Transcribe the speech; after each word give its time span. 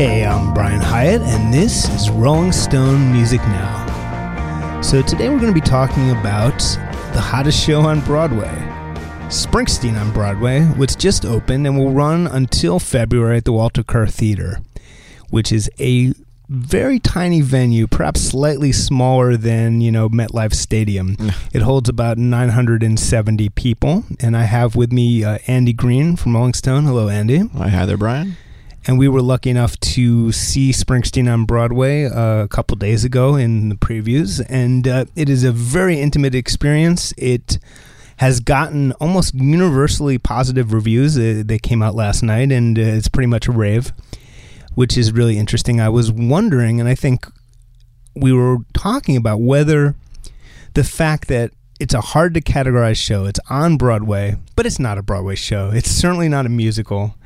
Hey, 0.00 0.24
I'm 0.24 0.54
Brian 0.54 0.80
Hiatt, 0.80 1.20
and 1.20 1.52
this 1.52 1.86
is 1.90 2.08
Rolling 2.08 2.52
Stone 2.52 3.12
Music 3.12 3.38
Now. 3.42 4.80
So, 4.80 5.02
today 5.02 5.28
we're 5.28 5.38
going 5.38 5.52
to 5.52 5.60
be 5.60 5.60
talking 5.60 6.10
about 6.12 6.58
the 7.12 7.20
hottest 7.20 7.62
show 7.62 7.82
on 7.82 8.00
Broadway 8.00 8.48
Springsteen 9.28 10.00
on 10.00 10.10
Broadway, 10.10 10.62
which 10.62 10.96
just 10.96 11.26
opened 11.26 11.66
and 11.66 11.78
will 11.78 11.92
run 11.92 12.26
until 12.26 12.78
February 12.78 13.36
at 13.36 13.44
the 13.44 13.52
Walter 13.52 13.82
Kerr 13.82 14.06
Theater, 14.06 14.62
which 15.28 15.52
is 15.52 15.70
a 15.78 16.14
very 16.48 16.98
tiny 16.98 17.42
venue, 17.42 17.86
perhaps 17.86 18.22
slightly 18.22 18.72
smaller 18.72 19.36
than, 19.36 19.82
you 19.82 19.92
know, 19.92 20.08
MetLife 20.08 20.54
Stadium. 20.54 21.14
it 21.52 21.60
holds 21.60 21.90
about 21.90 22.16
970 22.16 23.50
people, 23.50 24.04
and 24.18 24.34
I 24.34 24.44
have 24.44 24.74
with 24.74 24.92
me 24.92 25.24
uh, 25.24 25.36
Andy 25.46 25.74
Greene 25.74 26.16
from 26.16 26.34
Rolling 26.34 26.54
Stone. 26.54 26.84
Hello, 26.84 27.10
Andy. 27.10 27.40
Hi 27.48 27.84
there, 27.84 27.98
Brian 27.98 28.38
and 28.86 28.98
we 28.98 29.08
were 29.08 29.20
lucky 29.20 29.50
enough 29.50 29.78
to 29.80 30.32
see 30.32 30.70
Springsteen 30.70 31.32
on 31.32 31.44
Broadway 31.44 32.04
uh, 32.04 32.44
a 32.44 32.48
couple 32.48 32.76
days 32.76 33.04
ago 33.04 33.36
in 33.36 33.68
the 33.68 33.74
previews, 33.74 34.44
and 34.48 34.88
uh, 34.88 35.04
it 35.14 35.28
is 35.28 35.44
a 35.44 35.52
very 35.52 36.00
intimate 36.00 36.34
experience. 36.34 37.12
It 37.18 37.58
has 38.16 38.40
gotten 38.40 38.92
almost 38.92 39.34
universally 39.34 40.18
positive 40.18 40.72
reviews. 40.72 41.18
Uh, 41.18 41.42
they 41.44 41.58
came 41.58 41.82
out 41.82 41.94
last 41.94 42.22
night, 42.22 42.52
and 42.52 42.78
uh, 42.78 42.82
it's 42.82 43.08
pretty 43.08 43.26
much 43.26 43.48
a 43.48 43.52
rave, 43.52 43.92
which 44.74 44.96
is 44.96 45.12
really 45.12 45.38
interesting. 45.38 45.80
I 45.80 45.88
was 45.90 46.10
wondering, 46.10 46.80
and 46.80 46.88
I 46.88 46.94
think 46.94 47.26
we 48.14 48.32
were 48.32 48.58
talking 48.72 49.16
about 49.16 49.40
whether 49.40 49.94
the 50.74 50.84
fact 50.84 51.28
that 51.28 51.52
it's 51.78 51.94
a 51.94 52.00
hard 52.00 52.34
to 52.34 52.40
categorize 52.40 52.96
show. 52.96 53.24
It's 53.24 53.40
on 53.48 53.76
Broadway, 53.76 54.36
but 54.54 54.66
it's 54.66 54.78
not 54.78 54.98
a 54.98 55.02
Broadway 55.02 55.34
show. 55.34 55.70
It's 55.72 55.90
certainly 55.90 56.28
not 56.28 56.44
a 56.44 56.50
musical 56.50 57.16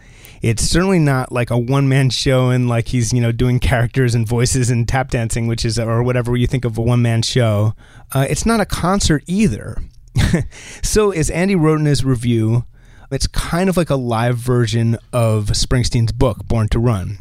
it's 0.44 0.62
certainly 0.62 0.98
not 0.98 1.32
like 1.32 1.50
a 1.50 1.56
one 1.56 1.88
man 1.88 2.10
show 2.10 2.50
and 2.50 2.68
like 2.68 2.88
he's 2.88 3.14
you 3.14 3.20
know 3.20 3.32
doing 3.32 3.58
characters 3.58 4.14
and 4.14 4.28
voices 4.28 4.68
and 4.68 4.86
tap 4.86 5.10
dancing, 5.10 5.46
which 5.46 5.64
is 5.64 5.78
or 5.78 6.02
whatever 6.02 6.36
you 6.36 6.46
think 6.46 6.66
of 6.66 6.76
a 6.76 6.82
one 6.82 7.00
man 7.00 7.22
show. 7.22 7.74
Uh, 8.12 8.26
it's 8.28 8.44
not 8.44 8.60
a 8.60 8.66
concert 8.66 9.24
either. 9.26 9.78
so 10.82 11.12
as 11.12 11.30
Andy 11.30 11.54
wrote 11.56 11.80
in 11.80 11.86
his 11.86 12.04
review, 12.04 12.66
it's 13.10 13.26
kind 13.26 13.70
of 13.70 13.78
like 13.78 13.88
a 13.88 13.96
live 13.96 14.36
version 14.36 14.98
of 15.14 15.46
Springsteen's 15.46 16.12
book, 16.12 16.46
Born 16.46 16.68
to 16.68 16.78
Run, 16.78 17.18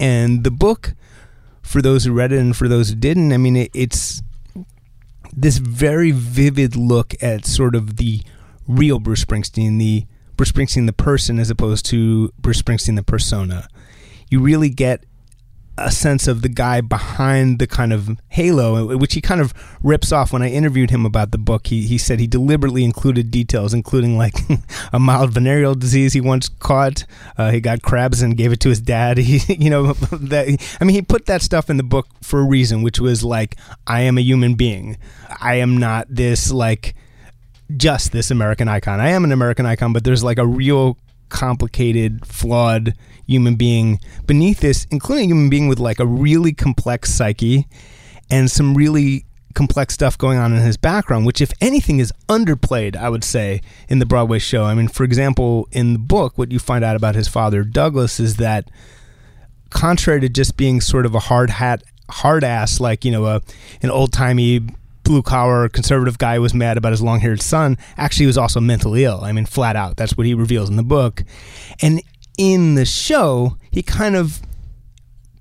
and 0.00 0.42
the 0.42 0.50
book. 0.50 0.94
For 1.62 1.80
those 1.80 2.04
who 2.04 2.12
read 2.12 2.32
it 2.32 2.40
and 2.40 2.56
for 2.56 2.66
those 2.66 2.90
who 2.90 2.96
didn't, 2.96 3.32
I 3.32 3.36
mean, 3.36 3.54
it, 3.54 3.70
it's 3.72 4.20
this 5.32 5.58
very 5.58 6.10
vivid 6.10 6.74
look 6.74 7.14
at 7.22 7.46
sort 7.46 7.76
of 7.76 7.98
the 7.98 8.20
real 8.66 8.98
Bruce 8.98 9.24
Springsteen, 9.24 9.78
the 9.78 10.06
Bruce 10.42 10.50
Springsteen 10.50 10.86
the 10.86 10.92
person 10.92 11.38
as 11.38 11.50
opposed 11.50 11.86
to 11.86 12.32
Bruce 12.36 12.60
Springsteen 12.60 12.96
the 12.96 13.02
persona. 13.04 13.68
You 14.28 14.40
really 14.40 14.70
get 14.70 15.04
a 15.78 15.92
sense 15.92 16.26
of 16.26 16.42
the 16.42 16.48
guy 16.48 16.80
behind 16.80 17.60
the 17.60 17.68
kind 17.68 17.92
of 17.92 18.18
halo, 18.26 18.96
which 18.96 19.14
he 19.14 19.20
kind 19.20 19.40
of 19.40 19.54
rips 19.84 20.10
off. 20.10 20.32
When 20.32 20.42
I 20.42 20.48
interviewed 20.48 20.90
him 20.90 21.06
about 21.06 21.30
the 21.30 21.38
book, 21.38 21.68
he, 21.68 21.86
he 21.86 21.96
said 21.96 22.18
he 22.18 22.26
deliberately 22.26 22.82
included 22.82 23.30
details, 23.30 23.72
including 23.72 24.18
like 24.18 24.34
a 24.92 24.98
mild 24.98 25.30
venereal 25.30 25.76
disease 25.76 26.12
he 26.12 26.20
once 26.20 26.48
caught. 26.48 27.04
Uh, 27.38 27.52
he 27.52 27.60
got 27.60 27.82
crabs 27.82 28.20
and 28.20 28.36
gave 28.36 28.50
it 28.50 28.58
to 28.58 28.68
his 28.68 28.80
dad. 28.80 29.18
He, 29.22 29.54
you 29.54 29.70
know, 29.70 29.92
that 30.10 30.48
I 30.80 30.84
mean, 30.84 30.96
he 30.96 31.02
put 31.02 31.26
that 31.26 31.42
stuff 31.42 31.70
in 31.70 31.76
the 31.76 31.84
book 31.84 32.08
for 32.20 32.40
a 32.40 32.44
reason, 32.44 32.82
which 32.82 32.98
was 32.98 33.22
like, 33.22 33.54
I 33.86 34.00
am 34.00 34.18
a 34.18 34.22
human 34.22 34.54
being. 34.54 34.96
I 35.40 35.54
am 35.54 35.78
not 35.78 36.08
this 36.10 36.50
like 36.50 36.96
just 37.76 38.12
this 38.12 38.30
American 38.30 38.68
icon. 38.68 39.00
I 39.00 39.10
am 39.10 39.24
an 39.24 39.32
American 39.32 39.66
icon, 39.66 39.92
but 39.92 40.04
there's 40.04 40.24
like 40.24 40.38
a 40.38 40.46
real 40.46 40.98
complicated, 41.28 42.26
flawed 42.26 42.94
human 43.26 43.54
being 43.54 43.98
beneath 44.26 44.60
this, 44.60 44.86
including 44.90 45.24
a 45.24 45.34
human 45.34 45.50
being 45.50 45.68
with 45.68 45.78
like 45.78 45.98
a 45.98 46.06
really 46.06 46.52
complex 46.52 47.12
psyche 47.12 47.66
and 48.30 48.50
some 48.50 48.74
really 48.74 49.24
complex 49.54 49.94
stuff 49.94 50.16
going 50.16 50.38
on 50.38 50.52
in 50.52 50.62
his 50.62 50.76
background, 50.76 51.26
which, 51.26 51.40
if 51.40 51.52
anything, 51.60 51.98
is 51.98 52.12
underplayed, 52.28 52.96
I 52.96 53.08
would 53.08 53.24
say, 53.24 53.60
in 53.88 53.98
the 53.98 54.06
Broadway 54.06 54.38
show. 54.38 54.64
I 54.64 54.74
mean, 54.74 54.88
for 54.88 55.04
example, 55.04 55.68
in 55.72 55.92
the 55.92 55.98
book, 55.98 56.38
what 56.38 56.50
you 56.52 56.58
find 56.58 56.84
out 56.84 56.96
about 56.96 57.14
his 57.14 57.28
father, 57.28 57.62
Douglas, 57.64 58.18
is 58.18 58.36
that 58.36 58.70
contrary 59.70 60.20
to 60.20 60.28
just 60.28 60.56
being 60.56 60.80
sort 60.80 61.06
of 61.06 61.14
a 61.14 61.18
hard 61.18 61.50
hat, 61.50 61.82
hard 62.10 62.44
ass, 62.44 62.80
like, 62.80 63.04
you 63.04 63.10
know, 63.10 63.26
a, 63.26 63.40
an 63.82 63.90
old 63.90 64.12
timey 64.12 64.60
blue 65.12 65.22
collar 65.22 65.68
conservative 65.68 66.16
guy 66.16 66.38
was 66.38 66.54
mad 66.54 66.78
about 66.78 66.90
his 66.90 67.02
long 67.02 67.20
haired 67.20 67.42
son 67.42 67.76
actually 67.98 68.24
was 68.24 68.38
also 68.38 68.60
mentally 68.60 69.04
ill. 69.04 69.20
I 69.22 69.32
mean, 69.32 69.44
flat 69.44 69.76
out. 69.76 69.98
That's 69.98 70.16
what 70.16 70.26
he 70.26 70.32
reveals 70.32 70.70
in 70.70 70.76
the 70.76 70.82
book. 70.82 71.22
And 71.82 72.00
in 72.38 72.76
the 72.76 72.86
show, 72.86 73.58
he 73.70 73.82
kind 73.82 74.16
of 74.16 74.40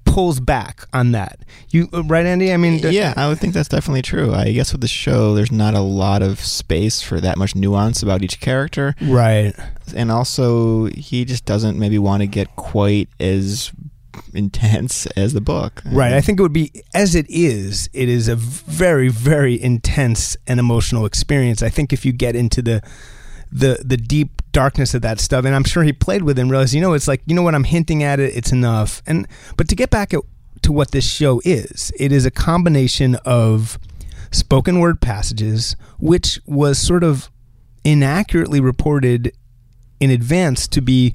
pulls 0.03 0.41
back 0.41 0.85
on 0.91 1.13
that. 1.13 1.39
You 1.69 1.87
uh, 1.93 2.03
right, 2.03 2.25
Andy? 2.25 2.51
I 2.51 2.57
mean, 2.57 2.79
yeah, 2.79 3.13
I 3.15 3.29
would 3.29 3.39
think 3.39 3.53
that's 3.53 3.69
definitely 3.69 4.01
true. 4.01 4.33
I 4.33 4.51
guess 4.51 4.73
with 4.73 4.81
the 4.81 4.89
show, 4.89 5.35
there's 5.35 5.53
not 5.53 5.73
a 5.73 5.79
lot 5.79 6.21
of 6.21 6.41
space 6.41 7.01
for 7.01 7.21
that 7.21 7.37
much 7.37 7.55
nuance 7.55 8.03
about 8.03 8.21
each 8.21 8.41
character, 8.41 8.93
right? 9.01 9.53
And 9.95 10.11
also, 10.11 10.87
he 10.87 11.23
just 11.23 11.45
doesn't 11.45 11.79
maybe 11.79 11.97
want 11.97 12.23
to 12.23 12.27
get 12.27 12.53
quite 12.57 13.07
as 13.21 13.71
intense 14.33 15.05
as 15.07 15.33
the 15.33 15.41
book. 15.41 15.81
Right. 15.85 16.13
I 16.13 16.21
think 16.21 16.39
it 16.39 16.43
would 16.43 16.53
be 16.53 16.71
as 16.93 17.15
it 17.15 17.25
is. 17.29 17.89
It 17.93 18.09
is 18.09 18.27
a 18.27 18.35
very 18.35 19.09
very 19.09 19.61
intense 19.61 20.37
and 20.47 20.59
emotional 20.59 21.05
experience. 21.05 21.61
I 21.61 21.69
think 21.69 21.93
if 21.93 22.05
you 22.05 22.11
get 22.11 22.35
into 22.35 22.61
the 22.61 22.81
the 23.51 23.83
the 23.83 23.97
deep 23.97 24.41
darkness 24.51 24.93
of 24.93 25.01
that 25.01 25.19
stuff, 25.19 25.45
and 25.45 25.53
I'm 25.53 25.63
sure 25.63 25.83
he 25.83 25.93
played 25.93 26.23
with 26.23 26.37
it 26.37 26.41
and 26.41 26.51
realized, 26.51 26.73
you 26.73 26.81
know, 26.81 26.93
it's 26.93 27.07
like 27.07 27.21
you 27.25 27.35
know 27.35 27.41
what 27.41 27.55
I'm 27.55 27.65
hinting 27.65 28.03
at 28.03 28.19
it. 28.19 28.35
It's 28.35 28.51
enough. 28.51 29.01
And 29.05 29.27
but 29.57 29.67
to 29.69 29.75
get 29.75 29.89
back 29.89 30.13
at, 30.13 30.21
to 30.63 30.71
what 30.71 30.91
this 30.91 31.09
show 31.09 31.41
is, 31.43 31.91
it 31.99 32.11
is 32.11 32.25
a 32.25 32.31
combination 32.31 33.15
of 33.25 33.77
spoken 34.31 34.79
word 34.79 35.01
passages, 35.01 35.75
which 35.99 36.39
was 36.45 36.77
sort 36.79 37.03
of 37.03 37.29
inaccurately 37.83 38.59
reported 38.59 39.33
in 39.99 40.09
advance 40.09 40.67
to 40.67 40.81
be 40.81 41.13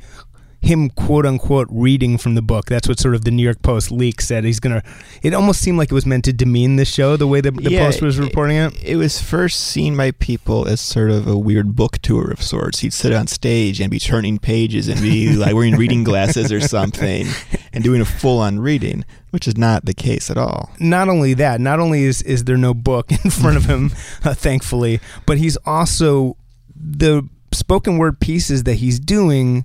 him 0.60 0.90
quote 0.90 1.26
unquote 1.26 1.68
reading 1.70 2.18
from 2.18 2.34
the 2.34 2.42
book. 2.42 2.66
That's 2.66 2.88
what 2.88 2.98
sort 2.98 3.14
of 3.14 3.24
the 3.24 3.30
New 3.30 3.42
York 3.42 3.62
Post 3.62 3.90
leak 3.90 4.20
said. 4.20 4.44
He's 4.44 4.60
gonna. 4.60 4.82
It 5.22 5.34
almost 5.34 5.60
seemed 5.60 5.78
like 5.78 5.90
it 5.90 5.94
was 5.94 6.06
meant 6.06 6.24
to 6.24 6.32
demean 6.32 6.76
the 6.76 6.84
show 6.84 7.16
the 7.16 7.26
way 7.26 7.40
the, 7.40 7.50
the 7.50 7.70
yeah, 7.70 7.86
Post 7.86 8.02
was 8.02 8.18
reporting 8.18 8.56
it, 8.56 8.74
it. 8.76 8.88
It 8.90 8.96
was 8.96 9.20
first 9.20 9.60
seen 9.60 9.96
by 9.96 10.10
people 10.12 10.66
as 10.66 10.80
sort 10.80 11.10
of 11.10 11.26
a 11.26 11.36
weird 11.36 11.76
book 11.76 11.98
tour 11.98 12.30
of 12.30 12.42
sorts. 12.42 12.80
He'd 12.80 12.92
sit 12.92 13.12
on 13.12 13.26
stage 13.26 13.80
and 13.80 13.90
be 13.90 13.98
turning 13.98 14.38
pages 14.38 14.88
and 14.88 15.00
be 15.00 15.32
like 15.36 15.54
wearing 15.54 15.76
reading 15.76 16.04
glasses 16.04 16.52
or 16.52 16.60
something 16.60 17.26
and 17.72 17.84
doing 17.84 18.00
a 18.00 18.04
full 18.04 18.40
on 18.40 18.58
reading, 18.58 19.04
which 19.30 19.46
is 19.46 19.56
not 19.56 19.84
the 19.84 19.94
case 19.94 20.30
at 20.30 20.38
all. 20.38 20.70
Not 20.80 21.08
only 21.08 21.34
that, 21.34 21.60
not 21.60 21.78
only 21.78 22.04
is 22.04 22.22
is 22.22 22.44
there 22.44 22.56
no 22.56 22.74
book 22.74 23.10
in 23.24 23.30
front 23.30 23.56
of 23.56 23.66
him, 23.66 23.92
uh, 24.24 24.34
thankfully, 24.34 25.00
but 25.26 25.38
he's 25.38 25.56
also 25.64 26.36
the 26.74 27.28
spoken 27.52 27.98
word 27.98 28.20
pieces 28.20 28.64
that 28.64 28.74
he's 28.74 28.98
doing 28.98 29.64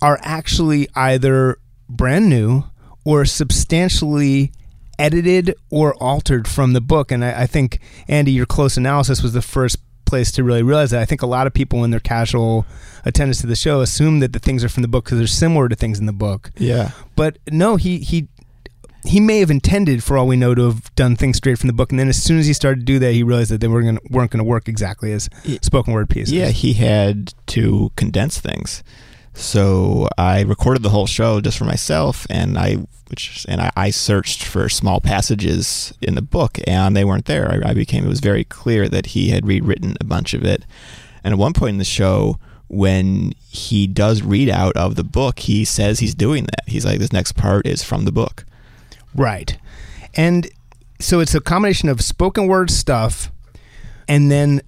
are 0.00 0.18
actually 0.22 0.88
either 0.94 1.58
brand 1.88 2.28
new 2.28 2.64
or 3.04 3.24
substantially 3.24 4.52
edited 4.98 5.54
or 5.70 5.94
altered 5.94 6.48
from 6.48 6.72
the 6.72 6.80
book. 6.80 7.10
And 7.10 7.24
I, 7.24 7.42
I, 7.42 7.46
think, 7.46 7.80
Andy, 8.08 8.32
your 8.32 8.46
close 8.46 8.76
analysis 8.76 9.22
was 9.22 9.32
the 9.32 9.42
first 9.42 9.78
place 10.04 10.32
to 10.32 10.42
really 10.42 10.62
realize 10.62 10.90
that. 10.90 11.00
I 11.00 11.04
think 11.04 11.22
a 11.22 11.26
lot 11.26 11.46
of 11.46 11.54
people 11.54 11.84
in 11.84 11.90
their 11.90 12.00
casual 12.00 12.66
attendance 13.04 13.40
to 13.40 13.46
the 13.46 13.56
show 13.56 13.80
assume 13.80 14.20
that 14.20 14.32
the 14.32 14.38
things 14.38 14.64
are 14.64 14.68
from 14.68 14.82
the 14.82 14.88
book 14.88 15.04
because 15.04 15.18
they're 15.18 15.26
similar 15.26 15.68
to 15.68 15.76
things 15.76 15.98
in 15.98 16.06
the 16.06 16.12
book. 16.12 16.50
Yeah. 16.56 16.90
But 17.14 17.38
no, 17.50 17.76
he, 17.76 17.98
he, 17.98 18.28
he 19.04 19.20
may 19.20 19.38
have 19.38 19.50
intended, 19.50 20.02
for 20.02 20.18
all 20.18 20.26
we 20.26 20.36
know, 20.36 20.54
to 20.54 20.66
have 20.66 20.94
done 20.94 21.14
things 21.14 21.36
straight 21.36 21.58
from 21.58 21.68
the 21.68 21.72
book, 21.72 21.90
and 21.90 21.98
then 21.98 22.08
as 22.08 22.20
soon 22.22 22.38
as 22.38 22.46
he 22.46 22.52
started 22.52 22.80
to 22.80 22.84
do 22.84 22.98
that, 22.98 23.12
he 23.12 23.22
realized 23.22 23.50
that 23.50 23.60
they 23.60 23.68
were 23.68 23.82
gonna, 23.82 24.00
weren't 24.10 24.30
going 24.30 24.38
to 24.38 24.44
work 24.44 24.68
exactly 24.68 25.12
as 25.12 25.30
spoken 25.62 25.92
word 25.92 26.10
pieces. 26.10 26.32
Yeah, 26.32 26.48
he 26.48 26.74
had 26.74 27.32
to 27.48 27.92
condense 27.96 28.40
things. 28.40 28.82
So 29.34 30.08
I 30.18 30.42
recorded 30.42 30.82
the 30.82 30.90
whole 30.90 31.06
show 31.06 31.40
just 31.40 31.58
for 31.58 31.64
myself, 31.64 32.26
and 32.28 32.58
I 32.58 32.78
which 33.08 33.46
and 33.48 33.60
I, 33.60 33.70
I, 33.74 33.90
searched 33.90 34.42
for 34.42 34.68
small 34.68 35.00
passages 35.00 35.94
in 36.02 36.14
the 36.14 36.22
book, 36.22 36.58
and 36.66 36.94
they 36.96 37.04
weren't 37.04 37.24
there. 37.24 37.50
I, 37.50 37.70
I, 37.70 37.74
became 37.74 38.04
it 38.04 38.08
was 38.08 38.20
very 38.20 38.44
clear 38.44 38.86
that 38.88 39.06
he 39.06 39.30
had 39.30 39.46
rewritten 39.46 39.96
a 39.98 40.04
bunch 40.04 40.34
of 40.34 40.44
it. 40.44 40.66
And 41.24 41.32
at 41.32 41.38
one 41.38 41.54
point 41.54 41.74
in 41.74 41.78
the 41.78 41.84
show, 41.84 42.38
when 42.68 43.32
he 43.48 43.86
does 43.86 44.22
read 44.22 44.50
out 44.50 44.76
of 44.76 44.96
the 44.96 45.04
book, 45.04 45.38
he 45.40 45.64
says 45.64 46.00
he's 46.00 46.14
doing 46.14 46.44
that. 46.44 46.64
He's 46.66 46.84
like, 46.84 46.98
"This 46.98 47.12
next 47.12 47.32
part 47.32 47.66
is 47.66 47.82
from 47.82 48.04
the 48.04 48.12
book." 48.12 48.44
Right, 49.14 49.56
and 50.14 50.48
so 51.00 51.20
it's 51.20 51.34
a 51.34 51.40
combination 51.40 51.88
of 51.88 52.02
spoken 52.02 52.46
word 52.46 52.70
stuff, 52.70 53.32
and 54.06 54.30
then 54.30 54.60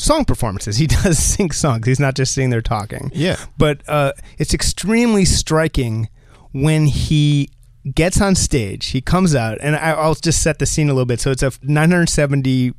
song 0.00 0.24
performances. 0.24 0.76
He 0.80 0.86
does 0.86 1.18
sing 1.18 1.50
songs. 1.50 1.86
He's 1.86 2.00
not 2.00 2.14
just 2.14 2.32
sitting 2.32 2.50
there 2.50 2.62
talking. 2.62 3.10
Yeah. 3.14 3.36
But 3.58 3.82
uh, 3.88 4.12
it's 4.38 4.54
extremely 4.54 5.24
striking 5.24 6.08
when 6.52 6.86
he 6.86 7.50
gets 7.94 8.20
on 8.20 8.34
stage. 8.34 8.88
He 8.88 9.00
comes 9.00 9.34
out, 9.34 9.58
and 9.60 9.76
I, 9.76 10.06
will 10.06 10.14
just 10.14 10.42
set 10.42 10.58
the 10.58 10.66
scene 10.66 10.88
a 10.88 10.94
little 10.94 11.06
bit. 11.06 11.20
So 11.20 11.30
it's 11.30 11.42
a 11.42 11.52
970 11.62 12.72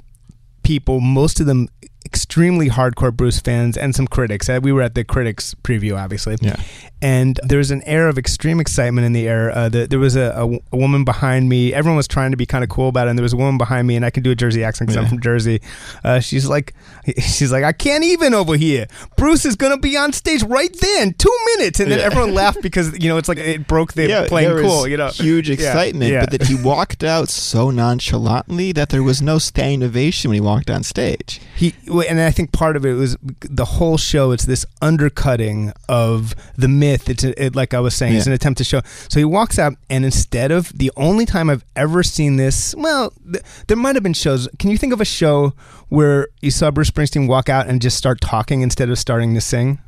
people, 0.64 1.00
most 1.00 1.40
of 1.40 1.46
them 1.46 1.70
extremely 2.06 2.70
hardcore 2.70 3.14
Bruce 3.16 3.40
fans 3.40 3.78
and 3.78 3.96
some 3.96 4.08
critics. 4.08 4.50
Uh, 4.50 4.60
We 4.62 4.72
were 4.72 4.82
at 4.82 4.96
the 4.96 5.04
critics 5.04 5.56
preview, 5.64 5.98
obviously. 5.98 6.38
Yeah. 6.42 6.56
And 7.04 7.40
there 7.44 7.58
was 7.58 7.72
an 7.72 7.82
air 7.84 8.08
of 8.10 8.20
extreme 8.20 8.60
excitement 8.60 9.06
in 9.06 9.14
the 9.14 9.28
air. 9.28 9.50
Uh, 9.50 9.70
the, 9.70 9.88
there 9.88 9.98
was 9.98 10.16
a, 10.16 10.34
a, 10.36 10.48
a 10.72 10.78
woman 10.78 11.04
behind 11.04 11.50
me. 11.50 11.74
Everyone 11.74 11.98
was 11.98 12.08
trying 12.08 12.30
to 12.30 12.38
be 12.38 12.46
kind 12.46 12.64
of 12.64 12.70
cool 12.70 12.90
about 12.90 13.08
it. 13.08 13.10
And 13.10 13.18
there 13.20 13.24
was 13.24 13.34
a 13.34 13.38
woman 13.38 13.58
behind 13.58 13.88
me, 13.88 13.96
and 13.96 14.06
I 14.06 14.12
can 14.12 14.22
do 14.22 14.30
a 14.30 14.36
Jersey 14.36 14.64
accent 14.64 14.90
because 14.90 15.04
I'm 15.04 15.10
from 15.10 15.20
Jersey. 15.20 15.62
Uh, 16.04 16.20
she's 16.20 16.46
like, 16.48 16.76
she's 17.18 17.52
like, 17.52 17.64
I 17.64 17.72
can't 17.72 18.04
even 18.04 18.36
over 18.36 18.56
here. 18.56 18.86
Bruce 19.18 19.46
is 19.46 19.56
gonna 19.56 19.78
be 19.80 19.98
on 19.98 20.14
stage 20.14 20.44
right 20.44 20.72
there 20.80 21.02
in 21.04 21.14
two 21.16 21.36
minutes, 21.58 21.80
and 21.80 21.92
then 21.92 21.98
Yeah. 22.00 22.06
everyone 22.06 22.36
laughed 22.36 22.62
because 22.62 22.98
you 23.00 23.10
know 23.10 23.18
it's 23.18 23.28
like 23.28 23.40
it 23.40 23.66
broke 23.68 23.94
the 23.94 24.08
yeah, 24.08 24.28
playing 24.28 24.62
cool. 24.62 24.88
You 24.88 24.98
know, 24.98 25.08
huge 25.10 25.50
excitement, 25.50 26.12
yeah. 26.12 26.22
but 26.22 26.32
that 26.32 26.44
he 26.48 26.54
walked 26.56 27.04
out 27.04 27.30
so 27.30 27.72
nonchalantly 27.72 28.72
that 28.74 28.90
there 28.90 29.02
was 29.04 29.22
no 29.24 29.40
standing 29.40 29.82
ovation 29.84 30.30
when 30.30 30.36
he 30.36 30.42
walked 30.42 30.70
on 30.70 30.84
stage. 30.84 31.42
He 31.56 31.74
and 32.00 32.20
I 32.22 32.32
think 32.32 32.52
part 32.52 32.76
of 32.76 32.86
it 32.86 32.94
was 32.94 33.18
the 33.42 33.66
whole 33.66 33.98
show. 33.98 34.32
It's 34.32 34.46
this 34.46 34.66
undercutting 34.82 35.74
of 35.90 36.34
the 36.56 36.68
myth. 36.68 37.10
It's 37.10 37.24
a, 37.24 37.46
it, 37.46 37.56
like 37.56 37.74
I 37.74 37.80
was 37.80 37.94
saying, 37.96 38.16
it's 38.16 38.28
an 38.28 38.34
attempt 38.34 38.58
to 38.60 38.64
show. 38.64 38.82
So 39.10 39.20
he 39.20 39.26
walks 39.26 39.60
out, 39.60 39.74
and 39.90 40.06
instead 40.06 40.52
of 40.52 40.72
the 40.78 40.92
only 40.96 41.26
time 41.26 41.50
I've 41.50 41.66
ever 41.76 42.04
seen 42.04 42.38
this, 42.38 42.74
well, 42.76 43.14
th- 43.32 43.44
there 43.68 43.78
might 43.78 43.96
have 43.96 44.04
been 44.04 44.14
shows. 44.14 44.48
Can 44.60 44.70
you 44.72 44.78
think 44.78 44.94
of 44.94 45.02
a 45.02 45.06
show 45.06 45.54
where 45.90 46.28
you 46.42 46.52
saw 46.52 46.72
Bruce 46.72 46.90
Springsteen 46.92 47.28
walk 47.28 47.50
out 47.50 47.68
and 47.68 47.82
just 47.82 47.98
start 47.98 48.22
talking 48.22 48.62
instead 48.62 48.90
of 48.90 48.98
starting 48.98 49.34
to 49.36 49.42
sing? 49.42 49.80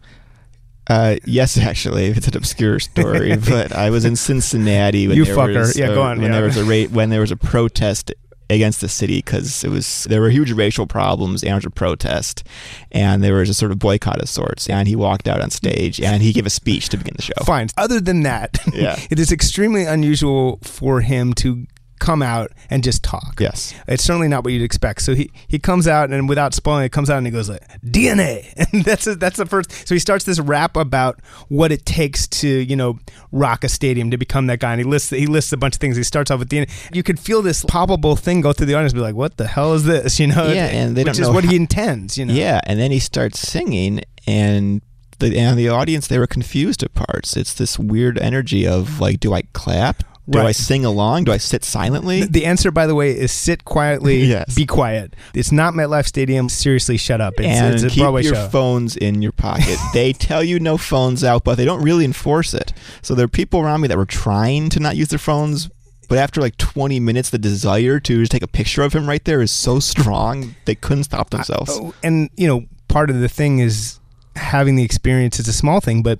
Uh, 0.89 1.15
yes, 1.23 1.57
actually, 1.57 2.07
it's 2.07 2.27
an 2.27 2.35
obscure 2.35 2.77
story, 2.77 3.38
but 3.50 3.71
I 3.71 3.89
was 3.89 4.03
in 4.03 4.17
Cincinnati 4.17 5.07
when 5.07 5.15
You 5.15 5.23
there 5.23 5.35
fucker. 5.38 5.59
was 5.59 5.79
Yeah, 5.79 5.91
a, 5.91 5.95
go 5.95 6.01
on, 6.01 6.19
when 6.19 6.31
yeah. 6.33 6.39
there 6.41 6.45
was 6.45 6.57
a 6.57 6.88
when 6.88 7.09
there 7.09 7.21
was 7.21 7.31
a 7.31 7.38
protest 7.38 8.13
against 8.53 8.81
the 8.81 8.88
city 8.89 9.17
because 9.17 9.63
it 9.63 9.69
was 9.69 10.05
there 10.05 10.21
were 10.21 10.29
huge 10.29 10.51
racial 10.51 10.88
problems 10.88 11.44
and 11.44 11.50
there 11.50 11.55
was 11.55 11.65
a 11.65 11.69
protest 11.69 12.44
and 12.91 13.23
there 13.23 13.33
was 13.35 13.50
a 13.50 13.53
sort 13.53 13.71
of 13.71 13.79
boycott 13.79 14.21
of 14.21 14.29
sorts 14.29 14.69
and 14.69 14.88
he 14.88 14.95
walked 14.95 15.27
out 15.27 15.41
on 15.41 15.50
stage 15.50 16.00
and 16.00 16.23
he 16.23 16.31
gave 16.33 16.45
a 16.45 16.50
speech 16.50 16.89
to 16.89 16.97
begin 16.97 17.13
the 17.15 17.21
show. 17.23 17.33
Fine. 17.45 17.69
Other 17.77 18.00
than 18.00 18.23
that, 18.23 18.57
Yeah. 18.73 18.97
it 19.09 19.19
is 19.19 19.31
extremely 19.31 19.83
unusual 19.85 20.59
for 20.63 21.01
him 21.01 21.33
to 21.35 21.65
come 22.03 22.21
out 22.21 22.51
and 22.69 22.83
just 22.83 23.01
talk. 23.03 23.38
Yes. 23.39 23.73
It's 23.88 24.03
certainly 24.03 24.27
not 24.27 24.44
what 24.44 24.51
you'd 24.51 24.61
expect. 24.61 25.01
So 25.03 25.15
he, 25.15 25.31
he 25.47 25.57
comes 25.57 25.88
out 25.88 26.11
and 26.11 26.27
without 26.27 26.53
spoiling 26.53 26.83
it, 26.83 26.91
comes 26.91 27.09
out 27.09 27.17
and 27.17 27.25
he 27.25 27.31
goes 27.31 27.50
like 27.50 27.61
DNA, 27.81 28.51
and 28.73 28.83
that's 28.83 29.07
a, 29.07 29.15
that's 29.15 29.38
the 29.38 29.45
first. 29.45 29.88
So 29.88 29.95
he 29.95 30.00
starts 30.00 30.25
this 30.25 30.39
rap 30.39 30.75
about 30.75 31.19
what 31.47 31.71
it 31.71 31.85
takes 31.85 32.27
to 32.27 32.47
you 32.47 32.75
know 32.75 33.00
rock 33.31 33.63
a 33.63 33.69
stadium 33.69 34.11
to 34.11 34.17
become 34.17 34.47
that 34.47 34.59
guy, 34.59 34.71
and 34.73 34.79
he 34.81 34.83
lists 34.85 35.09
he 35.11 35.25
lists 35.27 35.53
a 35.53 35.57
bunch 35.57 35.75
of 35.75 35.79
things. 35.79 35.95
He 35.95 36.03
starts 36.03 36.29
off 36.29 36.39
with 36.39 36.50
DNA. 36.50 36.69
You 36.94 37.03
could 37.03 37.19
feel 37.19 37.41
this 37.41 37.63
palpable 37.65 38.15
thing 38.17 38.41
go 38.41 38.51
through 38.51 38.67
the 38.67 38.73
audience, 38.75 38.91
and 38.91 39.00
be 39.00 39.03
like, 39.03 39.15
what 39.15 39.38
the 39.38 39.47
hell 39.47 39.73
is 39.73 39.85
this? 39.85 40.19
You 40.23 40.27
know? 40.27 40.47
Yeah, 40.51 40.65
and 40.67 40.95
they 40.95 41.01
which 41.01 41.13
don't 41.13 41.21
is 41.21 41.27
know 41.27 41.33
what 41.33 41.44
how- 41.45 41.50
he 41.51 41.55
intends. 41.55 42.17
You 42.17 42.25
know? 42.25 42.33
Yeah, 42.33 42.59
and 42.65 42.79
then 42.79 42.91
he 42.91 43.00
starts 43.00 43.39
singing, 43.39 44.01
and 44.27 44.81
the 45.19 45.38
and 45.38 45.57
the 45.57 45.69
audience 45.69 46.07
they 46.07 46.19
were 46.19 46.27
confused 46.27 46.83
at 46.83 46.94
parts. 46.94 47.38
It's 47.38 47.53
this 47.53 47.79
weird 47.79 48.17
energy 48.19 48.67
of 48.67 49.00
like, 49.00 49.19
do 49.19 49.33
I 49.33 49.44
clap? 49.53 50.03
Do 50.30 50.40
I 50.40 50.54
sing 50.54 50.86
along? 50.86 51.25
Do 51.25 51.34
I 51.34 51.38
sit 51.38 51.66
silently? 51.66 52.24
The- 52.24 52.46
answer, 52.46 52.72
by 52.72 52.88
the 52.88 52.96
way, 52.96 53.12
is 53.12 53.31
sit 53.31 53.66
quietly, 53.66 54.24
Yes. 54.24 54.56
be 54.56 54.66
quiet. 54.66 55.16
It's 55.34 55.52
not 55.52 55.74
MetLife 55.74 56.08
Stadium. 56.08 56.48
Seriously, 56.48 56.96
shut 56.98 57.20
up. 57.20 57.34
It's, 57.38 57.48
and 57.48 57.75
it's 57.75 57.94
keep 57.94 58.02
Broadway 58.04 58.24
your 58.24 58.36
show. 58.36 58.48
phones 58.48 58.96
in 58.96 59.22
your 59.22 59.34
pocket. 59.34 59.78
they 59.94 60.14
tell 60.14 60.42
you 60.44 60.60
no 60.60 60.78
phones 60.78 61.24
out, 61.25 61.44
but 61.44 61.56
they 61.56 61.66
don't 61.66 61.81
really 61.84 62.06
enforce 62.06 62.54
it. 62.54 62.72
So 63.02 63.16
there 63.16 63.25
are 63.25 63.30
people 63.30 63.60
around 63.60 63.81
me 63.81 63.88
that 63.90 63.98
were 63.98 64.06
trying 64.06 64.70
to 64.70 64.80
not 64.80 64.96
use 64.96 65.10
their 65.10 65.20
phones, 65.20 65.70
but 66.08 66.18
after 66.18 66.40
like 66.40 66.56
20 66.58 67.00
minutes, 67.02 67.30
the 67.30 67.38
desire 67.38 68.00
to 68.00 68.20
just 68.22 68.31
take 68.31 68.44
a 68.44 68.48
picture 68.48 68.81
of 68.84 68.94
him 68.94 69.08
right 69.10 69.24
there 69.25 69.42
is 69.42 69.52
so 69.52 69.80
strong 69.80 70.56
they 70.66 70.75
couldn't 70.75 71.04
stop 71.06 71.31
themselves. 71.31 71.72
Oh, 71.74 71.94
and 72.02 72.30
you 72.38 72.48
know, 72.48 72.66
part 72.88 73.10
of 73.10 73.20
the 73.20 73.28
thing 73.30 73.60
is 73.60 74.00
having 74.36 74.75
the 74.78 74.84
experience. 74.84 75.38
It's 75.40 75.50
a 75.50 75.54
small 75.54 75.81
thing, 75.81 76.02
but 76.02 76.20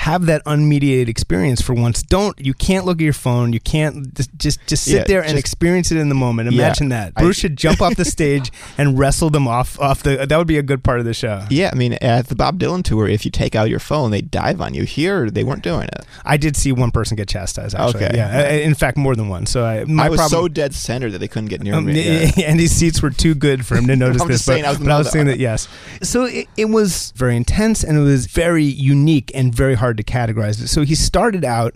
have 0.00 0.24
that 0.26 0.42
unmediated 0.46 1.08
experience 1.08 1.60
for 1.60 1.74
once. 1.74 2.02
Don't 2.02 2.34
you 2.40 2.54
can't 2.54 2.86
look 2.86 2.98
at 2.98 3.04
your 3.04 3.12
phone. 3.12 3.52
You 3.52 3.60
can't 3.60 4.14
just 4.14 4.30
just, 4.38 4.58
just 4.66 4.84
sit 4.84 4.94
Yeah, 4.94 5.04
there 5.04 5.20
and 5.20 5.32
just- 5.32 5.40
experience 5.40 5.90
it 5.92 5.98
in 5.98 6.08
the 6.08 6.14
moment. 6.14 6.50
Yeah, 6.52 6.62
Imagine 6.64 6.88
that. 6.88 7.12
I- 7.16 7.22
Bruce 7.22 7.36
should 7.38 7.56
jump 7.56 7.82
off 7.82 7.96
the 7.96 8.06
stage 8.06 8.50
and 8.78 8.98
wrestle 8.98 9.28
them 9.28 9.46
off 9.46 9.78
off 9.78 10.02
the. 10.02 10.24
That 10.26 10.36
would 10.38 10.46
be 10.46 10.56
a 10.56 10.62
good 10.62 10.82
part 10.82 11.00
of 11.00 11.04
the 11.04 11.12
show. 11.12 11.44
Yeah, 11.50 11.68
I 11.70 11.76
mean, 11.76 11.94
at 12.00 12.28
the 12.28 12.34
Bob 12.34 12.58
Dylan 12.58 12.82
tour, 12.82 13.08
if 13.08 13.26
you 13.26 13.30
take 13.30 13.54
out 13.54 13.68
your 13.68 13.78
phone, 13.78 14.10
they 14.10 14.22
dive 14.22 14.60
on 14.62 14.72
you. 14.72 14.84
Here, 14.84 15.30
they 15.30 15.44
weren't 15.44 15.62
doing 15.62 15.84
it. 15.84 16.06
I 16.24 16.38
did 16.38 16.56
see 16.56 16.72
one 16.72 16.90
person 16.92 17.14
get 17.16 17.28
chastised. 17.28 17.74
Actually, 17.74 18.06
Okay. 18.06 18.16
yeah. 18.16 18.40
Uh, 18.40 18.52
In 18.52 18.74
fact, 18.74 18.96
more 18.96 19.14
than 19.14 19.28
one. 19.28 19.44
So 19.44 19.64
I, 19.66 19.84
my 19.84 20.06
I 20.06 20.08
was 20.08 20.18
problem. 20.18 20.40
so 20.44 20.48
dead 20.48 20.74
center 20.74 21.10
that 21.10 21.18
they 21.18 21.28
couldn't 21.28 21.48
get 21.50 21.62
near 21.62 21.74
Um, 21.74 21.84
me. 21.84 22.02
Yeah. 22.02 22.30
and 22.48 22.58
these 22.58 22.72
seats 22.72 23.02
were 23.02 23.10
too 23.10 23.34
good 23.34 23.66
for 23.66 23.76
him 23.76 23.86
to 23.88 23.96
notice 24.04 24.22
this. 24.24 24.44
saying, 24.44 24.62
but 24.62 24.68
I 24.68 24.70
was 24.70 24.78
but 24.78 24.90
I 24.90 24.98
was 24.98 25.10
saying 25.10 25.26
that 25.26 25.38
yes. 25.38 25.68
So 26.02 26.24
it, 26.24 26.46
it 26.56 26.66
was 26.70 27.12
very 27.16 27.36
intense 27.36 27.84
and 27.84 27.98
it 27.98 28.00
was 28.00 28.24
very 28.26 28.64
unique 28.64 29.30
and 29.34 29.54
very 29.54 29.74
hard 29.74 29.89
to 29.96 30.02
categorize. 30.02 30.62
It. 30.62 30.68
So 30.68 30.82
he 30.82 30.94
started 30.94 31.44
out 31.44 31.74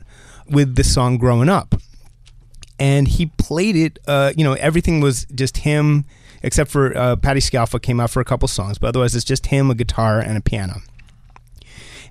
with 0.48 0.76
the 0.76 0.84
song 0.84 1.18
"Growing 1.18 1.48
Up," 1.48 1.74
and 2.78 3.08
he 3.08 3.26
played 3.26 3.76
it. 3.76 3.98
Uh, 4.06 4.32
you 4.36 4.44
know, 4.44 4.54
everything 4.54 5.00
was 5.00 5.26
just 5.34 5.58
him, 5.58 6.04
except 6.42 6.70
for 6.70 6.96
uh, 6.96 7.16
Patti 7.16 7.40
Scialfa 7.40 7.80
came 7.80 8.00
out 8.00 8.10
for 8.10 8.20
a 8.20 8.24
couple 8.24 8.48
songs, 8.48 8.78
but 8.78 8.88
otherwise 8.88 9.14
it's 9.14 9.24
just 9.24 9.46
him, 9.46 9.70
a 9.70 9.74
guitar, 9.74 10.20
and 10.20 10.36
a 10.36 10.40
piano. 10.40 10.82